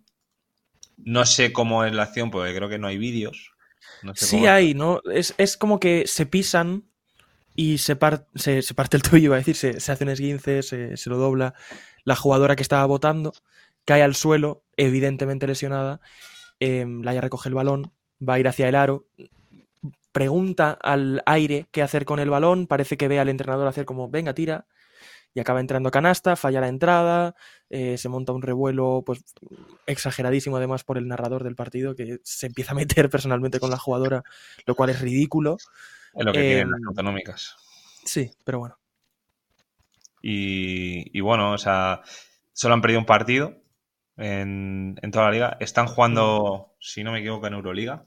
No 1.04 1.24
sé 1.24 1.52
cómo 1.52 1.84
es 1.84 1.92
la 1.94 2.02
acción, 2.02 2.32
porque 2.32 2.54
creo 2.54 2.68
que 2.68 2.78
no 2.78 2.88
hay 2.88 2.98
vídeos. 2.98 3.53
No 4.04 4.14
sé 4.14 4.26
Sí 4.26 4.36
cómo- 4.38 4.48
hay, 4.50 4.74
¿no? 4.74 5.00
Es, 5.12 5.34
es 5.38 5.56
como 5.56 5.80
que 5.80 6.04
se 6.06 6.26
pisan 6.26 6.84
y 7.56 7.78
se, 7.78 7.96
par- 7.96 8.26
se, 8.34 8.62
se 8.62 8.74
parte 8.74 8.96
el 8.98 9.02
tobillo, 9.04 9.26
iba 9.26 9.36
a 9.36 9.38
decir, 9.38 9.56
se, 9.56 9.80
se 9.80 9.92
hace 9.92 10.04
un 10.04 10.10
esguince, 10.10 10.62
se, 10.62 10.96
se 10.96 11.10
lo 11.10 11.18
dobla. 11.18 11.54
La 12.04 12.16
jugadora 12.16 12.56
que 12.56 12.62
estaba 12.62 12.86
votando 12.86 13.32
cae 13.84 14.02
al 14.02 14.14
suelo, 14.14 14.64
evidentemente 14.76 15.46
lesionada. 15.46 16.00
Eh, 16.60 16.86
Laia 17.02 17.20
recoge 17.22 17.48
el 17.50 17.56
balón, 17.56 17.92
va 18.26 18.34
a 18.34 18.40
ir 18.40 18.48
hacia 18.48 18.68
el 18.68 18.76
aro, 18.76 19.06
pregunta 20.12 20.70
al 20.82 21.22
aire 21.26 21.66
qué 21.72 21.82
hacer 21.82 22.04
con 22.04 22.20
el 22.20 22.30
balón, 22.30 22.66
parece 22.66 22.96
que 22.96 23.08
ve 23.08 23.18
al 23.18 23.28
entrenador 23.28 23.66
hacer 23.66 23.84
como, 23.84 24.08
venga, 24.08 24.34
tira, 24.34 24.66
y 25.34 25.40
acaba 25.40 25.60
entrando 25.60 25.90
canasta, 25.90 26.36
falla 26.36 26.60
la 26.60 26.68
entrada, 26.68 27.34
eh, 27.68 27.98
se 27.98 28.08
monta 28.08 28.32
un 28.32 28.40
revuelo 28.40 29.02
pues 29.04 29.24
exageradísimo 29.86 30.56
además 30.56 30.84
por 30.84 30.96
el 30.96 31.08
narrador 31.08 31.42
del 31.42 31.56
partido 31.56 31.96
que 31.96 32.20
se 32.22 32.46
empieza 32.46 32.72
a 32.72 32.76
meter 32.76 33.10
personalmente 33.10 33.58
con 33.58 33.70
la 33.70 33.76
jugadora, 33.76 34.22
lo 34.64 34.74
cual 34.76 34.90
es 34.90 35.00
ridículo. 35.00 35.56
Es 36.14 36.24
lo 36.24 36.32
que 36.32 36.40
tienen 36.40 36.58
Em, 36.60 36.70
las 36.70 36.80
autonómicas. 36.86 37.56
Sí, 38.04 38.30
pero 38.44 38.60
bueno. 38.60 38.78
Y, 40.22 41.16
y 41.16 41.20
bueno, 41.20 41.52
o 41.52 41.58
sea, 41.58 42.02
solo 42.52 42.74
han 42.74 42.80
perdido 42.80 43.00
un 43.00 43.06
partido 43.06 43.60
en, 44.16 44.96
en 45.02 45.10
toda 45.10 45.26
la 45.26 45.32
liga. 45.32 45.56
Están 45.60 45.86
jugando, 45.86 46.74
si 46.78 47.02
no 47.02 47.12
me 47.12 47.18
equivoco, 47.18 47.46
en 47.46 47.54
Euroliga, 47.54 48.06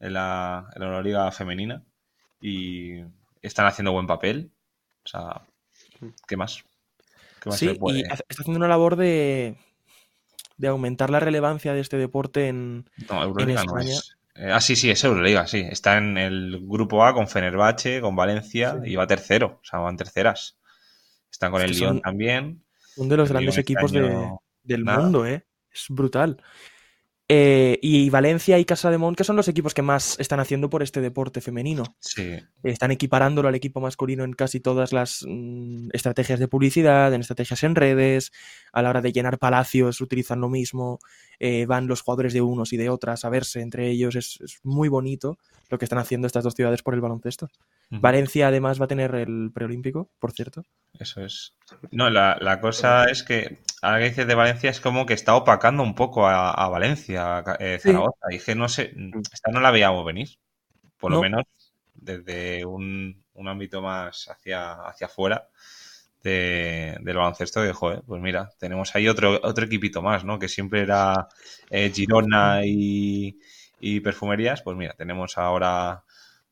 en 0.00 0.14
la, 0.14 0.70
en 0.74 0.80
la 0.80 0.86
Euroliga 0.86 1.30
femenina. 1.30 1.84
Y 2.40 3.00
están 3.42 3.66
haciendo 3.66 3.92
buen 3.92 4.06
papel. 4.06 4.50
O 5.04 5.08
sea, 5.08 5.42
¿qué 6.26 6.36
más? 6.36 6.64
¿Qué 7.42 7.48
más 7.50 7.58
se 7.58 7.70
Sí, 7.72 7.78
puede? 7.78 7.98
y 8.00 8.02
está 8.02 8.24
haciendo 8.28 8.58
una 8.58 8.68
labor 8.68 8.96
de, 8.96 9.56
de 10.56 10.68
aumentar 10.68 11.10
la 11.10 11.20
relevancia 11.20 11.72
de 11.74 11.80
este 11.80 11.96
deporte 11.96 12.48
en... 12.48 12.88
No, 13.08 13.22
Euroliga 13.22 13.64
no 13.64 13.78
España- 13.78 13.92
es. 13.98 14.16
Eh, 14.36 14.50
ah, 14.52 14.60
sí, 14.60 14.76
sí, 14.76 14.90
es 14.90 15.02
Euroliga, 15.04 15.46
sí. 15.46 15.66
Está 15.70 15.98
en 15.98 16.16
el 16.16 16.60
grupo 16.62 17.04
A 17.04 17.12
con 17.12 17.28
Fenerbahce, 17.28 18.00
con 18.00 18.14
Valencia 18.16 18.78
Sí. 18.82 18.90
y 18.92 18.96
va 18.96 19.06
tercero. 19.06 19.58
O 19.62 19.64
sea, 19.64 19.80
van 19.80 19.96
terceras. 19.96 20.56
Están 21.30 21.50
con 21.50 21.60
Es 21.62 21.70
el 21.70 21.76
Lyon 21.76 22.00
también. 22.00 22.62
Uno 22.96 23.08
de 23.10 23.16
los 23.18 23.28
El 23.28 23.34
grandes 23.34 23.54
Lyon 23.56 23.60
este 23.60 23.72
equipos 23.72 23.92
de, 23.92 24.30
del 24.62 24.84
nada. 24.84 25.00
mundo, 25.00 25.26
¿eh? 25.26 25.44
Es 25.72 25.86
brutal. 25.88 26.42
Eh, 27.32 27.78
y 27.80 28.10
Valencia 28.10 28.58
y 28.58 28.64
Casa 28.64 28.90
de 28.90 28.98
Mon, 28.98 29.14
que 29.14 29.22
son 29.22 29.36
los 29.36 29.46
equipos 29.46 29.72
que 29.72 29.82
más 29.82 30.18
están 30.18 30.40
haciendo 30.40 30.68
por 30.68 30.82
este 30.82 31.00
deporte 31.00 31.40
femenino. 31.40 31.84
Sí, 32.00 32.40
Están 32.64 32.90
equiparándolo 32.90 33.46
al 33.46 33.54
equipo 33.54 33.80
masculino 33.80 34.24
en 34.24 34.32
casi 34.32 34.58
todas 34.58 34.92
las 34.92 35.24
mm, 35.24 35.90
estrategias 35.92 36.40
de 36.40 36.48
publicidad, 36.48 37.14
en 37.14 37.20
estrategias 37.20 37.62
en 37.62 37.76
redes, 37.76 38.32
a 38.72 38.82
la 38.82 38.90
hora 38.90 39.00
de 39.00 39.12
llenar 39.12 39.38
palacios 39.38 40.00
utilizan 40.00 40.40
lo 40.40 40.48
mismo, 40.48 40.98
eh, 41.38 41.66
van 41.66 41.86
los 41.86 42.00
jugadores 42.00 42.32
de 42.32 42.42
unos 42.42 42.72
y 42.72 42.76
de 42.76 42.88
otras 42.88 43.24
a 43.24 43.28
verse 43.28 43.60
entre 43.60 43.88
ellos, 43.90 44.16
es, 44.16 44.40
es 44.40 44.58
muy 44.64 44.88
bonito 44.88 45.38
lo 45.68 45.78
que 45.78 45.84
están 45.84 46.00
haciendo 46.00 46.26
estas 46.26 46.42
dos 46.42 46.54
ciudades 46.54 46.82
por 46.82 46.94
el 46.94 47.00
baloncesto. 47.00 47.48
Valencia 47.90 48.48
además 48.48 48.80
va 48.80 48.84
a 48.86 48.88
tener 48.88 49.14
el 49.14 49.50
preolímpico, 49.52 50.10
por 50.18 50.32
cierto. 50.32 50.62
Eso 50.98 51.24
es. 51.24 51.54
No, 51.92 52.10
la, 52.10 52.36
la 52.40 52.60
cosa 52.60 53.04
es 53.06 53.22
que 53.22 53.58
ahora 53.80 53.98
que 54.00 54.08
dices 54.10 54.26
de 54.26 54.34
Valencia 54.34 54.70
es 54.70 54.80
como 54.80 55.06
que 55.06 55.14
está 55.14 55.34
opacando 55.34 55.82
un 55.82 55.94
poco 55.94 56.26
a, 56.26 56.50
a 56.50 56.68
Valencia, 56.68 57.42
eh, 57.58 57.78
Sí. 57.78 57.88
Zaragoza. 57.88 58.26
Y 58.30 58.38
que 58.38 58.54
no 58.54 58.68
sé, 58.68 58.92
esta 59.32 59.50
no 59.50 59.60
la 59.60 59.70
veíamos 59.70 60.04
venir. 60.04 60.28
Por 60.98 61.12
lo 61.12 61.16
No. 61.16 61.22
menos 61.22 61.44
desde 61.94 62.64
un, 62.64 63.24
un 63.34 63.48
ámbito 63.48 63.82
más 63.82 64.28
hacia, 64.30 64.74
hacia 64.88 65.06
afuera 65.08 65.48
de, 66.22 66.96
del 67.02 67.16
baloncesto. 67.16 67.62
Que, 67.62 67.72
joder, 67.72 68.02
pues 68.06 68.20
mira, 68.22 68.50
tenemos 68.58 68.94
ahí 68.94 69.08
otro, 69.08 69.40
otro 69.42 69.64
equipito 69.66 70.02
más, 70.02 70.24
¿no? 70.24 70.38
Que 70.38 70.48
siempre 70.48 70.82
era 70.82 71.28
eh, 71.70 71.90
Girona 71.94 72.62
y, 72.64 73.38
y 73.80 74.00
Perfumerías. 74.00 74.62
Pues 74.62 74.76
mira, 74.76 74.94
tenemos 74.94 75.38
ahora 75.38 76.04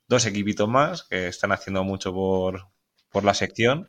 dos 0.08 0.26
equipitos 0.26 0.68
más 0.68 1.04
que 1.04 1.28
están 1.28 1.52
haciendo 1.52 1.84
mucho 1.84 2.12
por, 2.12 2.66
por 3.10 3.24
la 3.24 3.34
sección 3.34 3.88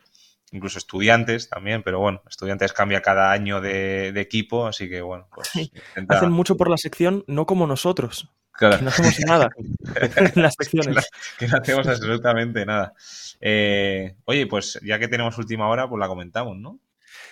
incluso 0.51 0.79
estudiantes 0.79 1.47
también, 1.47 1.83
pero 1.83 1.99
bueno, 1.99 2.23
estudiantes 2.27 2.73
cambia 2.73 3.03
cada 3.03 3.31
año 3.31 3.61
de, 3.61 4.11
de 4.11 4.19
equipo, 4.21 4.65
así 4.65 4.89
que 4.89 4.99
bueno, 5.01 5.27
pues 5.33 5.47
intenta- 5.55 6.17
Hacen 6.17 6.31
mucho 6.31 6.57
por 6.57 6.71
la 6.71 6.77
sección, 6.77 7.23
no 7.27 7.45
como 7.45 7.67
nosotros. 7.67 8.29
Claro, 8.51 8.79
Que 8.79 8.83
no 8.83 8.89
hacemos 8.89 9.19
nada 9.27 9.49
en 10.35 10.41
las 10.41 10.55
secciones. 10.59 11.07
que 11.37 11.47
no 11.47 11.57
hacemos 11.57 11.87
absolutamente 11.87 12.65
nada. 12.65 12.93
Eh, 13.39 14.15
oye, 14.25 14.47
pues 14.47 14.79
ya 14.83 14.97
que 14.97 15.07
tenemos 15.07 15.37
última 15.37 15.69
hora, 15.69 15.87
pues 15.87 15.99
la 15.99 16.07
comentamos, 16.07 16.57
¿no? 16.57 16.79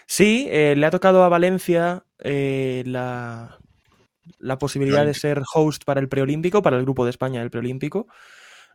Sí, 0.06 0.48
eh, 0.52 0.76
le 0.78 0.86
ha 0.86 0.92
tocado 0.92 1.24
a 1.24 1.30
Valencia 1.30 2.04
eh, 2.20 2.84
la, 2.86 3.58
la 4.38 4.58
posibilidad 4.60 5.06
de 5.08 5.16
ser 5.16 5.42
host 5.56 5.86
para 5.86 6.00
el 6.00 6.08
preolímpico, 6.08 6.62
para 6.62 6.78
el 6.78 6.84
grupo 6.84 7.04
de 7.04 7.10
España 7.10 7.40
del 7.42 7.50
preolímpico, 7.50 8.08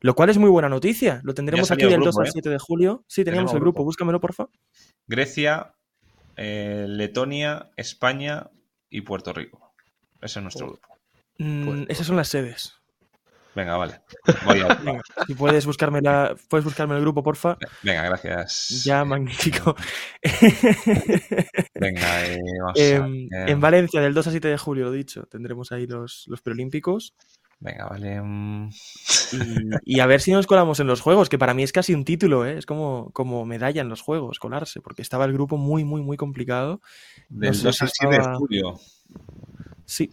lo 0.03 0.15
cual 0.15 0.31
es 0.31 0.39
muy 0.39 0.51
buena 0.51 0.69
noticia. 0.69 1.21
Lo 1.25 1.33
tendremos 1.35 1.71
aquí 1.71 1.83
del 1.87 2.01
2 2.01 2.07
grupo, 2.09 2.21
al 2.21 2.27
¿eh? 2.29 2.31
7 2.33 2.51
de 2.51 2.59
julio. 2.59 3.05
Sí, 3.09 3.25
teníamos 3.25 3.51
Tenemos 3.51 3.53
el 3.55 3.61
grupo, 3.61 3.77
grupo. 3.79 3.85
búscamelo, 3.85 4.21
porfa. 4.21 4.47
Grecia, 5.07 5.75
eh, 6.37 6.87
Letonia, 6.89 7.71
España 7.77 8.51
y 8.91 9.01
Puerto 9.03 9.33
Rico. 9.33 9.75
Ese 10.21 10.39
es 10.39 10.43
nuestro 10.43 10.67
Oh. 10.67 10.71
grupo. 10.71 10.89
Mm, 11.39 11.65
Pues- 11.65 11.87
esas 11.89 12.07
son 12.07 12.17
las 12.17 12.29
sedes. 12.29 12.75
Venga, 13.55 13.77
vale. 13.77 14.01
Voy 14.47 14.61
a- 14.61 14.67
Venga, 14.85 15.03
si 15.27 15.35
puedes 15.35 15.67
buscarme, 15.67 16.01
la, 16.01 16.35
puedes 16.49 16.65
buscarme 16.65 16.95
el 16.95 17.03
grupo, 17.03 17.23
porfa. 17.23 17.59
Venga, 17.83 18.03
gracias. 18.05 18.83
Ya, 18.85 19.05
magnífico. 19.05 19.77
Venga, 21.75 22.27
eh, 22.27 22.39
vamos 22.61 22.79
a 22.81 22.83
Em, 22.83 23.29
en 23.31 23.61
Valencia, 23.61 24.01
del 24.01 24.15
2 24.15 24.27
al 24.27 24.33
7 24.33 24.49
de 24.49 24.59
julio, 24.59 24.85
lo 24.85 24.93
dicho, 24.93 25.27
tendremos 25.27 25.73
ahí 25.73 25.87
los, 25.87 26.25
los 26.29 26.41
preolímpicos. 26.41 27.15
Venga, 27.63 27.87
vale. 27.87 28.21
mm, 28.21 28.71
Y, 29.85 29.97
y 29.97 30.01
a 30.01 30.07
ver 30.07 30.21
si 30.21 30.33
nos 30.33 30.49
colamos 30.49 30.81
en 30.81 30.89
los 30.89 31.01
juegos, 31.01 31.29
que 31.29 31.39
para 31.39 31.55
mí 31.55 31.63
es 31.63 31.71
casi 31.73 31.95
un 31.95 32.05
título, 32.05 32.45
¿eh? 32.45 32.59
es 32.59 32.67
como, 32.67 33.11
como 33.13 33.47
medalla 33.47 33.81
en 33.81 33.89
los 33.89 34.03
juegos, 34.03 34.41
colarse, 34.41 34.81
porque 34.81 35.03
estaba 35.03 35.27
el 35.27 35.33
grupo 35.33 35.57
muy, 35.57 35.85
muy, 35.85 36.03
muy 36.03 36.17
complicado. 36.17 36.81
Del 37.29 37.55
sé 37.55 37.65
2 37.65 37.77
si 37.77 37.85
al 37.85 37.91
7 37.91 38.19
de 38.19 38.37
julio. 38.37 38.81
Sí, 39.85 40.11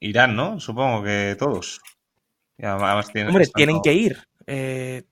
Irán, 0.00 0.34
¿no? 0.34 0.60
Supongo 0.60 1.02
que 1.02 1.36
todos. 1.38 1.80
Además 2.58 3.10
tienen, 3.12 3.30
hombre, 3.30 3.46
tienen 3.54 3.80
que 3.82 3.94
ir. 3.94 4.18
Eh, 4.46 5.04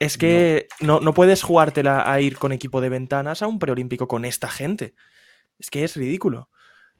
es 0.00 0.18
que 0.18 0.66
no. 0.80 1.00
No, 1.00 1.14
puedes 1.14 1.42
jugártela 1.42 2.10
a 2.10 2.20
ir 2.20 2.38
con 2.38 2.52
equipo 2.52 2.80
de 2.80 2.88
ventanas 2.88 3.42
a 3.42 3.46
un 3.46 3.58
preolímpico 3.58 4.08
con 4.08 4.24
esta 4.24 4.48
gente. 4.48 4.94
Es 5.58 5.70
que 5.70 5.84
es 5.84 5.94
ridículo. 5.94 6.48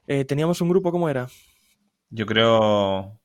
Eh, 0.07 0.23
teníamos 0.25 0.61
un 0.61 0.69
grupo, 0.69 0.91
¿cómo 0.91 1.09
era? 1.09 1.27
Yo 2.09 2.25
creo. 2.25 3.19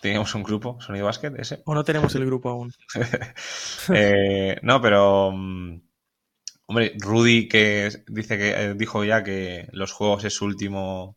Teníamos 0.00 0.34
un 0.34 0.42
grupo, 0.42 0.78
Sonido 0.80 1.06
Basket, 1.06 1.32
ese. 1.38 1.62
¿O 1.64 1.74
no 1.74 1.82
tenemos 1.82 2.14
el 2.14 2.26
grupo 2.26 2.50
aún? 2.50 2.72
Eh, 3.94 4.58
no, 4.62 4.80
pero. 4.80 5.32
mm, 5.32 5.80
Hombre, 6.66 6.92
Rudy 6.98 7.48
que 7.48 7.90
dice 8.08 8.36
que 8.36 8.50
eh, 8.50 8.74
dijo 8.74 9.02
ya 9.02 9.24
que 9.24 9.68
los 9.72 9.92
juegos 9.92 10.24
es 10.24 10.34
su 10.34 10.44
último 10.44 11.16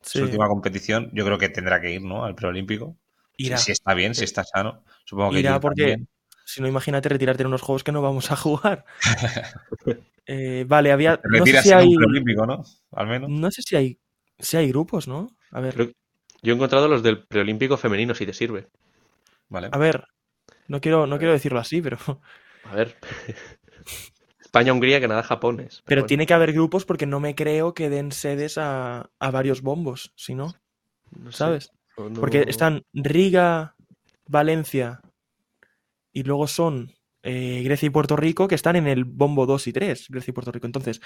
Sí, 0.00 0.18
su 0.18 0.24
última 0.24 0.48
competición. 0.48 1.10
Yo 1.12 1.24
creo 1.24 1.38
que 1.38 1.48
tendrá 1.48 1.80
que 1.80 1.92
ir, 1.92 2.02
¿no? 2.02 2.24
Al 2.24 2.34
preolímpico. 2.34 2.96
Si, 3.36 3.46
irá. 3.46 3.58
si 3.58 3.72
está 3.72 3.94
bien, 3.94 4.14
si 4.14 4.24
está 4.24 4.44
sano. 4.44 4.82
Supongo 5.04 5.32
que 5.32 5.40
Irá 5.40 5.60
porque, 5.60 5.82
también. 5.82 6.08
si 6.44 6.62
no, 6.62 6.68
imagínate 6.68 7.08
retirarte 7.08 7.42
en 7.42 7.48
unos 7.48 7.62
juegos 7.62 7.84
que 7.84 7.92
no 7.92 8.02
vamos 8.02 8.30
a 8.30 8.36
jugar. 8.36 8.84
Eh, 10.30 10.66
vale, 10.68 10.92
había. 10.92 11.16
Te 11.16 11.26
No 11.38 11.46
sé, 11.46 11.62
si 11.62 11.72
hay, 11.72 11.96
preolímpico, 11.96 12.44
¿no? 12.44 12.62
Al 12.92 13.06
menos. 13.06 13.30
no 13.30 13.50
sé 13.50 13.62
si 13.62 13.76
hay, 13.76 13.98
si 14.38 14.58
hay 14.58 14.68
grupos, 14.68 15.08
¿no? 15.08 15.34
A 15.50 15.60
ver, 15.60 15.74
Creo- 15.74 15.92
Yo 16.42 16.52
he 16.52 16.56
encontrado 16.56 16.88
los 16.88 17.02
del 17.02 17.24
preolímpico 17.26 17.76
femenino, 17.76 18.14
si 18.14 18.24
te 18.26 18.32
sirve. 18.32 18.68
Vale. 19.48 19.68
a 19.72 19.78
ver. 19.78 20.04
No 20.68 20.80
quiero, 20.80 21.06
no 21.06 21.18
quiero 21.18 21.32
decirlo 21.32 21.58
así, 21.58 21.80
pero, 21.82 21.98
A 22.64 22.74
ver. 22.74 22.96
España-Hungría, 24.40 25.00
Canadá, 25.00 25.22
Japón 25.22 25.60
es. 25.60 25.82
pero 25.84 26.00
bueno. 26.02 26.06
tiene 26.08 26.26
que 26.26 26.34
haber 26.34 26.52
grupos 26.52 26.84
porque 26.84 27.06
no 27.06 27.20
me 27.20 27.34
creo 27.34 27.74
que 27.74 27.90
den 27.90 28.12
sedes 28.12 28.56
a, 28.58 29.10
a 29.18 29.30
varios 29.30 29.62
bombos, 29.62 30.12
si 30.16 30.34
no, 30.34 30.54
No 31.18 31.32
¿sabes? 31.32 31.70
no- 31.96 32.12
Porque 32.20 32.44
están 32.48 32.84
Riga, 32.92 33.74
Valencia 34.26 35.00
y 36.12 36.22
luego 36.22 36.46
son 36.46 36.92
eh, 37.22 37.62
Grecia 37.64 37.86
y 37.86 37.90
Puerto 37.90 38.16
Rico 38.16 38.48
que 38.48 38.54
están 38.54 38.76
en 38.76 38.86
el 38.86 39.04
bombo 39.04 39.44
2 39.46 39.66
y 39.66 39.72
3, 39.72 40.06
Grecia 40.08 40.30
y 40.30 40.34
Puerto 40.34 40.52
Rico. 40.52 40.66
Entonces, 40.66 41.00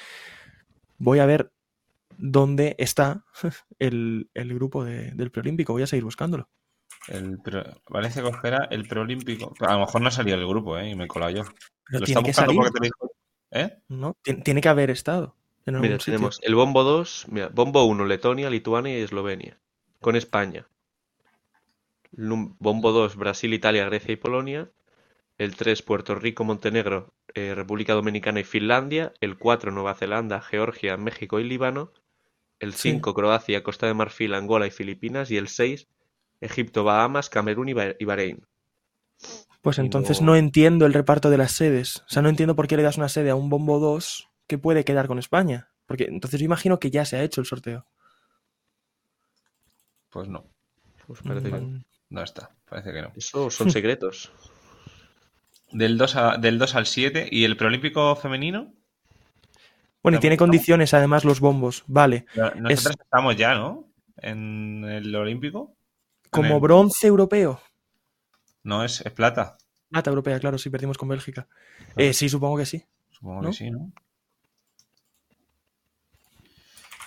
voy 0.99 1.19
a 1.19 1.27
ver 1.27 1.51
dónde 2.19 2.75
está 2.79 3.25
el, 3.79 4.31
el 4.35 4.55
grupo 4.55 4.85
de- 4.85 5.11
del 5.13 5.31
preolímpico. 5.31 5.73
Voy 5.73 5.83
a 5.83 5.87
seguir 5.87 6.05
buscándolo. 6.05 6.49
El 7.09 7.39
pre- 7.43 7.65
Valencia 7.89 8.23
cogerá 8.23 8.69
el 8.71 8.87
preolímpico. 8.87 9.53
A 9.61 9.75
lo 9.75 9.81
mejor 9.81 10.01
no 10.03 10.09
ha 10.09 10.13
salido 10.13 10.37
el 10.39 10.47
grupo, 10.47 10.79
¿eh? 10.79 10.91
Y 10.91 10.95
me 10.95 11.05
he 11.05 11.09
colado 11.09 11.33
yo. 11.33 11.43
Pero 11.87 12.01
Lo 12.01 12.07
tiene 12.07 12.21
está 12.21 12.23
que 12.23 12.29
buscando 12.31 12.53
salir, 12.53 12.61
porque 12.61 12.79
te 12.81 12.87
dijo. 12.87 13.13
¿Eh? 13.51 13.79
¿no? 13.89 14.17
Tien- 14.25 14.43
Tiene 14.45 14.61
que 14.61 14.69
haber 14.69 14.91
estado 14.91 15.37
en 15.67 15.75
algún 15.75 15.89
Mira, 15.89 15.99
sitio. 15.99 16.15
tenemos 16.15 16.39
el 16.43 16.55
bombo 16.55 16.85
2, 16.85 17.27
mira, 17.29 17.49
bombo 17.49 17.85
1, 17.85 18.05
Letonia, 18.07 18.49
Lituania 18.51 18.99
y 18.99 19.03
Eslovenia, 19.03 19.59
con 20.01 20.17
España. 20.17 20.67
Lum- 22.13 22.57
Bombo 22.59 22.93
2, 22.93 23.17
Brasil, 23.17 23.53
Italia, 23.55 23.85
Grecia 23.87 24.13
y 24.13 24.17
Polonia. 24.17 24.71
El 25.39 25.57
3, 25.57 25.83
Puerto 25.83 26.15
Rico, 26.15 26.45
Montenegro, 26.45 27.15
eh, 27.35 27.55
República 27.55 27.95
Dominicana 27.95 28.41
y 28.41 28.45
Finlandia. 28.45 29.13
El 29.21 29.39
4, 29.39 29.73
Nueva 29.73 29.95
Zelanda, 29.95 30.41
Georgia, 30.41 30.97
México 30.97 31.41
y 31.41 31.45
Líbano. 31.45 31.91
El 32.63 32.75
Sí. 32.75 32.93
5, 32.93 33.13
Croacia, 33.13 33.63
Costa 33.65 33.87
de 33.89 33.95
Marfil, 33.95 34.35
Angola 34.35 34.67
y 34.69 34.71
Filipinas. 34.71 35.31
Y 35.33 35.37
el 35.37 35.49
6, 35.49 35.89
Egipto, 36.41 36.85
Bahamas, 36.85 37.29
Camerún 37.29 37.69
y 37.69 37.73
Ba- 37.73 37.95
y 37.99 38.05
Bahrein. 38.05 38.47
Pues 39.61 39.79
entonces 39.81 40.21
no- 40.21 40.29
no 40.29 40.37
entiendo 40.37 40.87
el 40.87 40.95
reparto 40.95 41.29
de 41.29 41.39
las 41.39 41.51
sedes. 41.53 41.99
O 41.99 42.09
sea, 42.09 42.23
no 42.23 42.29
entiendo 42.29 42.55
por 42.55 42.69
qué 42.69 42.77
le 42.77 42.85
das 42.85 42.99
una 42.99 43.09
sede 43.09 43.31
a 43.31 43.35
un 43.35 43.51
bombo 43.51 43.81
2 43.81 44.29
que 44.47 44.59
puede 44.59 44.85
quedar 44.85 45.09
con 45.09 45.19
España. 45.19 45.71
Porque 45.87 46.05
entonces 46.05 46.39
yo 46.41 46.45
imagino 46.47 46.79
que 46.79 46.91
ya 46.93 47.05
se 47.05 47.17
ha 47.17 47.23
hecho 47.25 47.41
el 47.41 47.47
sorteo. 47.49 47.87
Pues 50.11 50.29
no. 50.29 50.45
Pues 51.07 51.21
parece 51.23 51.51
que- 51.51 51.57
Mm, 51.61 51.85
No 52.11 52.23
está. 52.23 52.51
Parece 52.69 52.93
que 52.93 53.03
no. 53.03 53.13
Eso 53.17 53.51
son 53.51 53.71
secretos. 53.71 54.31
Del 55.73 55.97
2, 55.97 56.17
a- 56.17 56.37
del 56.37 56.59
2 56.59 56.75
al 56.75 56.87
7. 56.87 57.27
¿Y 57.31 57.45
el 57.45 57.57
preolímpico 57.57 58.15
femenino? 58.17 58.73
Bueno, 60.03 60.19
y 60.19 60.21
tiene 60.21 60.35
Estamos- 60.35 60.49
condiciones 60.51 60.95
además 60.95 61.25
los 61.25 61.41
bombos. 61.41 61.85
Vale. 61.87 62.27
Nosotros 62.57 62.97
estamos 63.01 63.37
ya, 63.37 63.55
¿no? 63.55 63.89
En 64.17 64.85
el 64.85 65.15
olímpico. 65.15 65.75
Como 66.31 66.55
el- 66.57 66.61
bronce 66.61 67.07
europeo. 67.07 67.61
No, 68.65 68.85
es, 68.85 69.01
es 69.01 69.13
plata. 69.13 69.57
Plata 69.91 70.11
europea, 70.11 70.39
claro, 70.41 70.57
sí, 70.59 70.71
perdimos 70.71 70.97
con 70.99 71.09
Bélgica. 71.09 71.47
Eh, 71.97 72.13
sí, 72.15 72.29
supongo 72.29 72.57
que 72.57 72.67
sí. 72.67 72.85
Supongo 73.11 73.43
¿No? 73.43 73.49
que 73.51 73.55
sí, 73.57 73.71
¿no? 73.71 73.93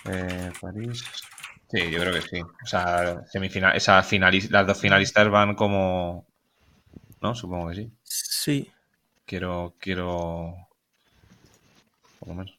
Eh, 0.04 0.52
París. 0.60 1.04
Sí, 1.70 1.90
yo 1.90 1.98
creo 2.00 2.12
que 2.12 2.22
sí. 2.22 2.40
O 2.40 2.66
sea, 2.66 3.24
semifinal, 3.26 3.74
esa 3.76 4.02
finalis- 4.02 4.50
las 4.50 4.66
dos 4.66 4.80
finalistas 4.80 5.28
van 5.30 5.54
como. 5.54 6.26
¿No? 7.20 7.34
Supongo 7.34 7.70
que 7.70 7.74
sí. 7.74 7.92
Sí. 8.04 8.70
Quiero, 9.24 9.74
quiero. 9.80 10.54
Por 12.20 12.28
lo 12.28 12.34
menos. 12.34 12.55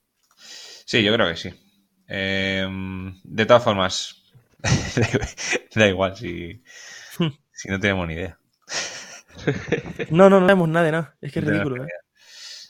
Sí, 0.87 1.03
yo 1.03 1.13
creo 1.13 1.27
que 1.27 1.35
sí. 1.35 1.49
Eh, 2.07 2.65
de 3.23 3.45
todas 3.45 3.63
formas, 3.63 4.23
da 5.75 5.87
igual 5.87 6.15
si, 6.15 6.63
si 7.51 7.67
no 7.69 7.79
tenemos 7.79 8.07
ni 8.07 8.13
idea. 8.13 8.39
No, 10.09 10.29
no, 10.29 10.39
no 10.39 10.45
vemos 10.47 10.69
nada 10.69 10.85
de 10.85 10.91
nada. 10.91 11.17
Es 11.21 11.31
que 11.31 11.39
es 11.39 11.45
tenemos 11.45 11.67
ridículo, 11.69 11.83
¿eh? 11.85 11.89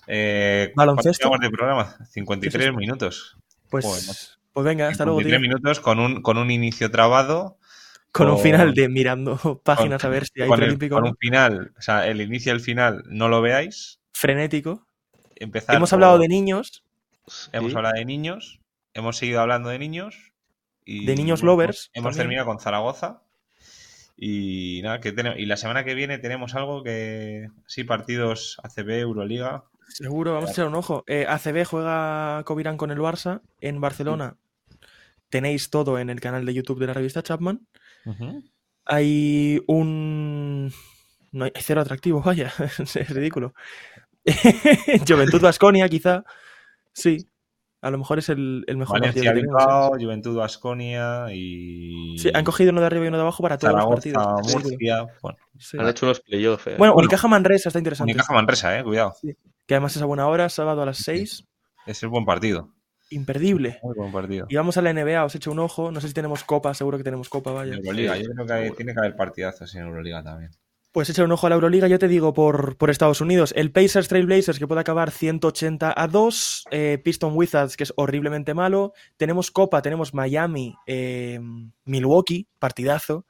Eh, 0.08 0.72
Baloncesto. 0.76 1.30
¿cuánto 1.30 1.48
llevamos 1.48 1.52
de 1.52 1.58
programa? 1.58 2.08
53 2.12 2.64
Sí, 2.64 2.70
sí, 2.70 2.72
sí. 2.72 2.78
minutos. 2.78 3.38
Pues, 3.70 3.86
Joder, 3.86 4.04
pues 4.54 4.66
venga, 4.66 4.88
hasta 4.90 5.06
luego, 5.06 5.20
53 5.20 5.32
tío. 5.32 5.40
minutos 5.40 5.80
con 5.80 6.00
un, 6.00 6.22
con 6.22 6.38
un 6.38 6.50
inicio 6.52 6.90
trabado. 6.92 7.60
Con 8.12 8.30
un 8.30 8.40
final 8.40 8.74
de 8.74 8.90
mirando 8.90 9.62
páginas 9.64 10.04
a 10.04 10.10
ver 10.10 10.26
si 10.26 10.42
hay 10.42 10.50
preolímpico 10.50 10.96
con 10.96 11.06
un 11.06 11.16
final, 11.18 11.74
o 11.78 11.82
sea, 11.82 12.08
el 12.08 12.22
inicio 12.22 12.52
y 12.52 12.56
el 12.56 12.62
final 12.62 13.04
no 13.08 13.28
lo 13.30 13.42
veáis. 13.42 14.00
frenético. 14.14 14.88
Empezar 15.36 15.76
Hemos 15.76 15.94
hablado 15.94 16.18
de 16.18 16.28
niños, 16.28 16.84
Hemos 17.52 17.76
hablado 17.76 17.96
de 17.96 18.06
niños, 18.06 18.60
hemos 18.94 19.18
seguido 19.18 19.42
hablando 19.42 19.70
de 19.70 19.80
niños. 19.80 20.32
Y, 20.86 21.06
De 21.06 21.16
niños 21.16 21.42
bueno, 21.42 21.54
lovers 21.54 21.90
Hemos 21.94 22.12
también. 22.12 22.24
terminado 22.24 22.48
con 22.48 22.60
Zaragoza. 22.60 23.22
Y 24.16 24.80
nada, 24.84 25.00
que 25.00 25.12
tenemos, 25.12 25.38
y 25.38 25.46
la 25.46 25.58
semana 25.58 25.84
que 25.84 25.94
viene 25.94 26.18
tenemos 26.18 26.56
algo 26.56 26.82
que. 26.84 27.50
Sí, 27.68 27.84
partidos 27.84 28.58
ACB, 28.64 28.90
Euroliga. 29.02 29.66
seguro, 29.90 30.34
vamos 30.34 30.50
a 30.50 30.54
echar 30.54 30.68
un 30.68 30.76
ojo. 30.76 31.04
Eh, 31.08 31.26
ACB 31.28 31.66
juega 31.66 32.42
Covirán 32.46 32.78
con 32.78 32.90
el 32.90 32.98
Barça 33.00 33.42
en 33.62 33.80
Barcelona. 33.82 34.38
Tenéis 35.30 35.70
todo 35.70 36.00
en 36.00 36.10
el 36.10 36.22
canal 36.22 36.46
de 36.46 36.54
YouTube 36.54 36.80
de 36.80 36.88
la 36.88 36.94
revista 36.94 37.22
Chapman. 37.22 37.68
Hay 38.86 39.62
un. 39.68 40.72
No 41.34 41.46
hay 41.46 41.52
cero 41.56 41.82
atractivo, 41.82 42.22
vaya. 42.26 42.52
es 42.80 43.10
ridículo. 43.10 43.54
Juventud 45.08 45.42
Vasconia, 45.42 45.88
quizá. 45.90 46.24
Sí. 46.98 47.30
A 47.80 47.92
lo 47.92 48.00
mejor 48.00 48.18
es 48.18 48.28
el, 48.30 48.64
el 48.68 48.76
mejor 48.76 49.00
Valencia, 49.00 49.22
partido 49.22 49.34
que 49.36 49.40
tenemos. 49.42 49.66
Bilbao, 49.68 49.90
Juventud, 50.00 50.40
Asconia 50.42 51.26
y. 51.32 52.18
Sí, 52.18 52.32
han 52.34 52.44
cogido 52.44 52.72
uno 52.72 52.82
de 52.82 52.88
arriba 52.88 53.06
y 53.06 53.08
uno 53.10 53.18
de 53.18 53.22
abajo 53.22 53.44
para 53.44 53.58
todos 53.58 53.72
los 53.74 53.82
Zaragoza, 53.84 54.12
partidos. 54.14 54.48
Es 54.48 54.54
ridículo. 54.64 54.72
Murcia. 55.06 55.20
Bueno, 55.22 55.38
Sí. 55.60 55.78
Han 55.80 55.88
hecho 55.88 56.06
unos 56.08 56.20
playoffs. 56.22 56.68
eh. 56.68 56.70
Bueno, 56.78 56.94
Bueno. 56.94 57.06
Unicaja 57.06 57.28
Manresa 57.28 57.70
está 57.70 57.80
interesante. 57.80 58.12
Unicaja 58.12 58.34
Manresa, 58.34 58.80
eh, 58.80 58.84
cuidado. 58.84 59.14
Que 59.68 59.76
además 59.76 59.96
es 59.96 60.02
a 60.02 60.06
buena 60.06 60.28
hora, 60.28 60.50
sábado 60.50 60.82
a 60.82 60.86
las 60.88 60.98
6. 60.98 61.46
Ese 61.86 62.06
es 62.06 62.12
buen 62.12 62.26
partido. 62.26 62.74
imperdible. 63.10 63.80
Muy 63.84 63.96
buen 63.96 64.12
partido. 64.12 64.48
Y 64.50 64.56
vamos 64.58 64.76
a 64.78 64.82
la 64.82 64.90
NBA, 64.92 65.24
os 65.24 65.34
he 65.34 65.38
hecho 65.38 65.52
un 65.52 65.60
ojo. 65.60 65.92
No 65.92 66.02
sé 66.02 66.08
si 66.10 66.14
tenemos 66.14 66.44
copa, 66.44 66.74
seguro 66.74 66.98
que 66.98 67.04
tenemos 67.06 67.30
copa, 67.30 67.52
vaya. 67.52 67.76
Euroliga, 67.76 68.18
yo 68.18 68.30
creo 68.32 68.46
que 68.46 68.54
hay- 68.54 68.72
tiene 68.72 68.94
que 68.94 69.00
haber 69.00 69.16
partidazos 69.16 69.74
en 69.76 69.84
Euroliga 69.84 70.22
también. 70.24 70.52
Pues 70.98 71.12
echa 71.12 71.24
un 71.24 71.32
ojo 71.32 71.46
a 71.46 71.50
la 71.52 71.54
Euroliga, 71.54 71.88
yo 71.88 72.00
te 72.00 72.08
digo 72.08 72.34
por, 72.34 72.76
por 72.76 72.90
Estados 72.90 73.22
Unidos. 73.22 73.54
El 73.56 73.72
Pacers 73.72 74.08
Trailblazers 74.08 74.58
que 74.58 74.66
puede 74.66 74.82
acabar 74.82 75.12
180 75.12 75.94
a 75.96 76.08
2. 76.08 76.64
eh, 76.72 77.00
Piston 77.04 77.34
Wizards 77.36 77.78
que 77.78 77.84
es 77.84 77.94
horriblemente 77.98 78.56
malo. 78.56 78.94
Tenemos 79.16 79.52
Copa, 79.52 79.84
tenemos 79.84 80.16
Miami, 80.16 80.74
eh, 80.88 81.40
Milwaukee, 81.86 82.48
partidazo. 82.58 83.28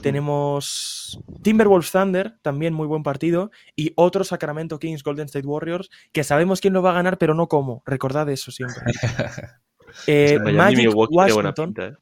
Tenemos 0.00 1.20
Timberwolves 1.42 1.92
Thunder, 1.92 2.38
también 2.40 2.72
muy 2.72 2.86
buen 2.86 3.02
partido. 3.02 3.50
Y 3.76 3.92
otro 3.96 4.24
Sacramento 4.24 4.78
Kings 4.78 5.02
Golden 5.02 5.26
State 5.26 5.46
Warriors, 5.46 5.90
que 6.12 6.24
sabemos 6.24 6.62
quién 6.62 6.72
lo 6.72 6.80
va 6.80 6.92
a 6.92 6.94
ganar, 6.94 7.18
pero 7.18 7.34
no 7.34 7.46
cómo. 7.46 7.82
Recordad 7.84 8.26
eso 8.30 8.50
siempre. 8.50 8.80
Eh, 10.06 10.38
Magic 10.38 10.90
Washington. 10.94 11.74
pinta, 11.74 11.98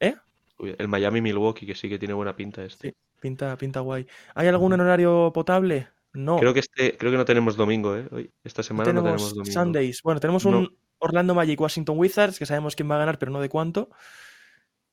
¿eh? 0.00 0.14
¿Eh? 0.60 0.74
El 0.78 0.88
Miami 0.88 1.20
Milwaukee 1.20 1.66
que 1.66 1.74
sí 1.74 1.86
que 1.86 1.98
tiene 1.98 2.14
buena 2.14 2.34
pinta 2.34 2.64
este. 2.64 2.88
Sí. 2.88 2.96
Pinta, 3.20 3.56
pinta 3.56 3.80
guay. 3.80 4.06
¿Hay 4.34 4.48
algún 4.48 4.72
en 4.72 4.80
horario 4.80 5.32
potable? 5.32 5.88
No. 6.12 6.38
Creo 6.38 6.54
que 6.54 6.60
este, 6.60 6.96
creo 6.96 7.10
que 7.12 7.18
no 7.18 7.24
tenemos 7.24 7.56
domingo, 7.56 7.96
¿eh? 7.96 8.08
Hoy, 8.10 8.30
esta 8.44 8.62
semana 8.62 8.92
no 8.92 9.02
tenemos 9.02 9.22
tenemos 9.22 9.34
domingo. 9.34 9.52
Sundays. 9.52 10.02
Bueno, 10.02 10.20
tenemos 10.20 10.44
un 10.44 10.62
No. 10.62 10.68
Orlando 10.98 11.34
Magic 11.34 11.60
Washington 11.60 11.98
Wizards, 11.98 12.38
que 12.38 12.46
sabemos 12.46 12.74
quién 12.74 12.90
va 12.90 12.96
a 12.96 13.00
ganar, 13.00 13.18
pero 13.18 13.32
no 13.32 13.40
de 13.40 13.48
cuánto. 13.48 13.90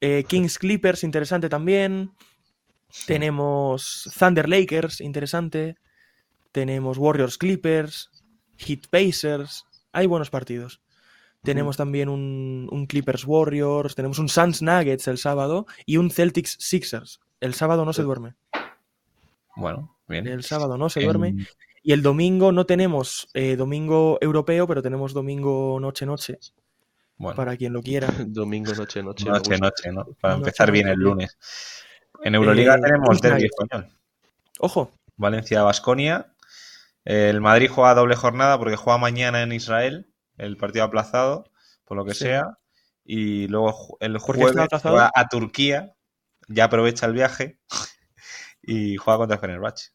Eh, 0.02 0.26
Kings 0.28 0.60
Clippers, 0.60 1.04
interesante 1.04 1.48
también. 1.48 2.12
Tenemos 3.08 4.10
Thunder 4.18 4.50
Lakers, 4.50 5.02
interesante. 5.02 5.76
Tenemos 6.52 6.98
Warriors 6.98 7.38
Clippers, 7.38 8.10
Heat 8.58 8.88
Pacers. 8.90 9.66
Hay 9.92 10.08
buenos 10.08 10.30
partidos. 10.30 10.82
Tenemos 11.42 11.76
también 11.76 12.08
un, 12.08 12.70
un 12.72 12.86
Clippers 12.86 13.26
Warriors, 13.26 13.96
tenemos 13.96 14.18
un 14.18 14.30
Suns 14.30 14.62
Nuggets 14.62 15.10
el 15.10 15.18
sábado 15.18 15.66
y 15.86 15.98
un 15.98 16.10
Celtics 16.10 16.56
Sixers. 16.60 17.20
El 17.44 17.54
sábado 17.54 17.84
no 17.84 17.92
se 17.92 18.04
duerme. 18.04 18.36
Bueno, 19.58 19.98
bien. 20.08 20.26
El 20.28 20.44
sábado 20.44 20.78
no 20.78 20.90
se 20.90 21.02
En- 21.02 21.06
duerme. 21.06 21.36
Y 21.84 21.92
el 21.92 22.02
domingo 22.02 22.54
no 22.54 22.66
tenemos 22.66 23.28
eh, 23.34 23.58
domingo 23.58 24.18
europeo, 24.22 24.66
pero 24.66 24.82
tenemos 24.82 25.14
domingo 25.14 25.78
noche-noche, 25.82 26.40
Bueno, 27.18 27.36
para 27.36 27.58
quien 27.58 27.74
lo 27.74 27.82
quiera. 27.82 28.08
Domingo, 28.28 28.74
noche, 28.74 29.04
noche. 29.04 29.26
me 29.26 29.32
noche, 29.32 29.50
gusta. 29.52 29.66
noche, 29.66 29.92
¿no? 29.92 30.06
Para 30.22 30.36
Noche, 30.36 30.48
empezar 30.48 30.72
bien 30.72 30.88
el 30.88 30.98
lunes. 31.00 31.38
En 32.24 32.36
Euroliga 32.36 32.76
Eh, 32.76 32.82
tenemos 32.82 33.20
derbi 33.22 33.44
español. 33.46 33.90
Ojo, 34.60 34.92
Valencia-Basconia. 35.18 36.34
El 37.04 37.42
Madrid 37.42 37.70
juega 37.70 37.94
doble 37.96 38.16
jornada 38.16 38.58
porque 38.58 38.78
juega 38.78 38.98
mañana 38.98 39.42
en 39.44 39.52
Israel, 39.52 40.08
el 40.38 40.56
partido 40.56 40.86
aplazado, 40.86 41.52
por 41.84 41.98
lo 41.98 42.06
que 42.06 42.14
Sí. 42.14 42.24
sea. 42.24 42.60
Y 43.04 43.50
luego 43.50 43.98
el 44.00 44.14
¿Por 44.14 44.36
qué 44.38 44.42
jueves 44.44 44.70
juega 44.82 45.12
a 45.14 45.28
Turquía, 45.28 45.94
ya 46.48 46.66
aprovecha 46.66 47.06
el 47.06 47.14
viaje 47.14 47.60
y 48.62 48.96
juega 48.98 49.18
contra 49.20 49.38
Fenerbahce. 49.38 49.90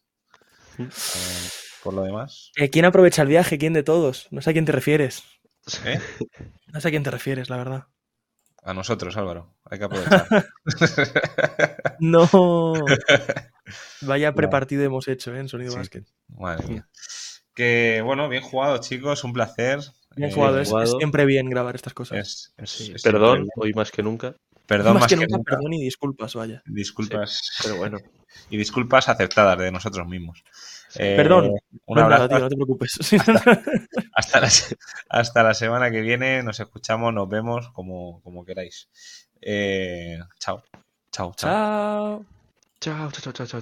Mm. 0.78 0.82
Eh, 0.84 1.49
por 1.82 1.94
lo 1.94 2.03
demás, 2.03 2.51
eh, 2.57 2.70
¿quién 2.70 2.84
aprovecha 2.84 3.22
el 3.22 3.28
viaje? 3.28 3.59
¿Quién 3.59 3.72
de 3.72 3.82
todos? 3.82 4.26
No 4.30 4.40
sé 4.42 4.51
a 4.51 4.53
quién 4.53 4.64
te 4.64 4.72
refieres. 4.72 5.22
¿eh? 5.84 6.01
No 6.72 6.80
sé 6.80 6.88
a 6.88 6.90
quién 6.90 7.03
te 7.03 7.11
refieres, 7.11 7.49
la 7.49 7.57
verdad. 7.57 7.86
a 8.62 8.74
nosotros, 8.74 9.16
Álvaro, 9.16 9.55
hay 9.64 9.78
que 9.78 9.84
aprovechar. 9.84 10.26
No. 12.01 12.28
Vaya 14.03 14.32
prepartido 14.34 14.82
hemos 14.84 15.09
hecho 15.09 15.34
¿eh? 15.34 15.40
en 15.40 15.49
Sonido 15.49 15.72
Sí. 15.72 15.78
Basket. 15.78 16.05
Madre 16.28 16.66
mía. 16.68 16.88
Que 17.55 18.03
bueno, 18.05 18.28
bien 18.28 18.42
jugado, 18.42 18.78
chicos, 18.78 19.24
un 19.24 19.32
placer. 19.32 19.80
Bien 20.16 20.30
jugado, 20.30 20.57
es, 20.61 20.68
es 20.68 20.72
jugado. 20.72 20.99
siempre 20.99 21.24
bien 21.24 21.49
grabar 21.51 21.74
estas 21.74 21.94
cosas. 21.94 22.18
es- 22.18 22.55
es- 22.57 22.70
Sí, 22.70 22.92
es 22.94 23.03
Perdón, 23.03 23.38
bien. 23.38 23.49
hoy 23.57 23.72
más 23.74 23.90
que 23.90 24.03
nunca. 24.03 24.34
Perdón 24.69 24.95
más, 24.95 25.01
más 25.01 25.09
que, 25.09 25.16
nunca, 25.27 25.51
perdón 25.51 25.73
y 25.73 25.83
disculpas, 25.83 26.35
vaya. 26.35 26.62
Disculpas. 26.66 27.59
Pero 27.62 27.77
bueno, 27.77 27.99
y 28.51 28.57
disculpas 28.59 29.09
aceptadas 29.09 29.59
de 29.59 29.73
nosotros 29.73 30.07
mismos. 30.07 30.45
Eh, 30.95 31.14
Perdón. 31.16 31.53
Un 31.87 31.95
No 31.97 32.01
es 32.01 32.05
abrazo. 32.05 32.29
nada, 32.29 32.29
tío, 32.29 32.39
no 32.41 32.49
te 32.51 32.57
preocupes. 32.57 32.99
hasta, 34.14 34.41
la, 34.41 34.49
hasta 35.09 35.43
la 35.43 35.55
semana 35.55 35.91
que 35.91 36.03
viene. 36.03 36.43
Nos 36.43 36.61
escuchamos, 36.61 37.14
nos 37.14 37.29
vemos 37.29 37.71
como, 37.71 38.21
como 38.23 38.45
queráis. 38.45 38.89
Eh, 39.41 40.19
chao. 40.39 40.62
Chao, 41.11 41.33
chao. 41.35 41.51
Chao. 41.51 42.25
chao, 42.81 43.11
chao, 43.11 43.33
chao, 43.33 43.33
chao, 43.33 43.47
chao. 43.47 43.61